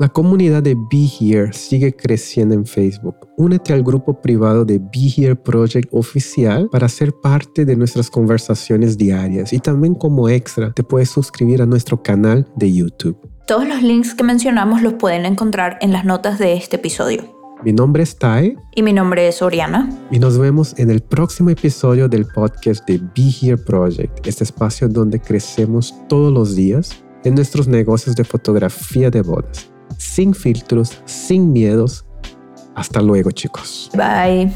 La 0.00 0.08
comunidad 0.08 0.62
de 0.62 0.74
Be 0.74 1.06
Here 1.20 1.52
sigue 1.52 1.94
creciendo 1.94 2.54
en 2.54 2.64
Facebook. 2.64 3.16
Únete 3.36 3.74
al 3.74 3.82
grupo 3.82 4.18
privado 4.18 4.64
de 4.64 4.78
Be 4.78 5.12
Here 5.14 5.36
Project 5.36 5.90
oficial 5.92 6.70
para 6.70 6.88
ser 6.88 7.12
parte 7.12 7.66
de 7.66 7.76
nuestras 7.76 8.08
conversaciones 8.08 8.96
diarias 8.96 9.52
y 9.52 9.58
también 9.58 9.94
como 9.94 10.30
extra 10.30 10.72
te 10.72 10.82
puedes 10.82 11.10
suscribir 11.10 11.60
a 11.60 11.66
nuestro 11.66 12.02
canal 12.02 12.50
de 12.56 12.72
YouTube. 12.72 13.18
Todos 13.46 13.68
los 13.68 13.82
links 13.82 14.14
que 14.14 14.24
mencionamos 14.24 14.80
los 14.80 14.94
pueden 14.94 15.26
encontrar 15.26 15.76
en 15.82 15.92
las 15.92 16.06
notas 16.06 16.38
de 16.38 16.54
este 16.54 16.76
episodio. 16.76 17.22
Mi 17.62 17.74
nombre 17.74 18.02
es 18.02 18.16
Tai. 18.16 18.56
Y 18.74 18.82
mi 18.82 18.94
nombre 18.94 19.28
es 19.28 19.42
Oriana. 19.42 19.86
Y 20.10 20.18
nos 20.18 20.38
vemos 20.38 20.72
en 20.78 20.88
el 20.90 21.02
próximo 21.02 21.50
episodio 21.50 22.08
del 22.08 22.24
podcast 22.24 22.88
de 22.88 22.96
Be 22.96 23.30
Here 23.38 23.58
Project, 23.58 24.26
este 24.26 24.44
espacio 24.44 24.88
donde 24.88 25.20
crecemos 25.20 25.94
todos 26.08 26.32
los 26.32 26.56
días 26.56 27.04
en 27.24 27.34
nuestros 27.34 27.68
negocios 27.68 28.16
de 28.16 28.24
fotografía 28.24 29.10
de 29.10 29.20
bodas 29.20 29.69
sin 29.96 30.34
filtros, 30.34 31.00
sin 31.04 31.52
miedos. 31.52 32.04
Hasta 32.74 33.00
luego 33.00 33.30
chicos. 33.30 33.90
Bye. 33.94 34.50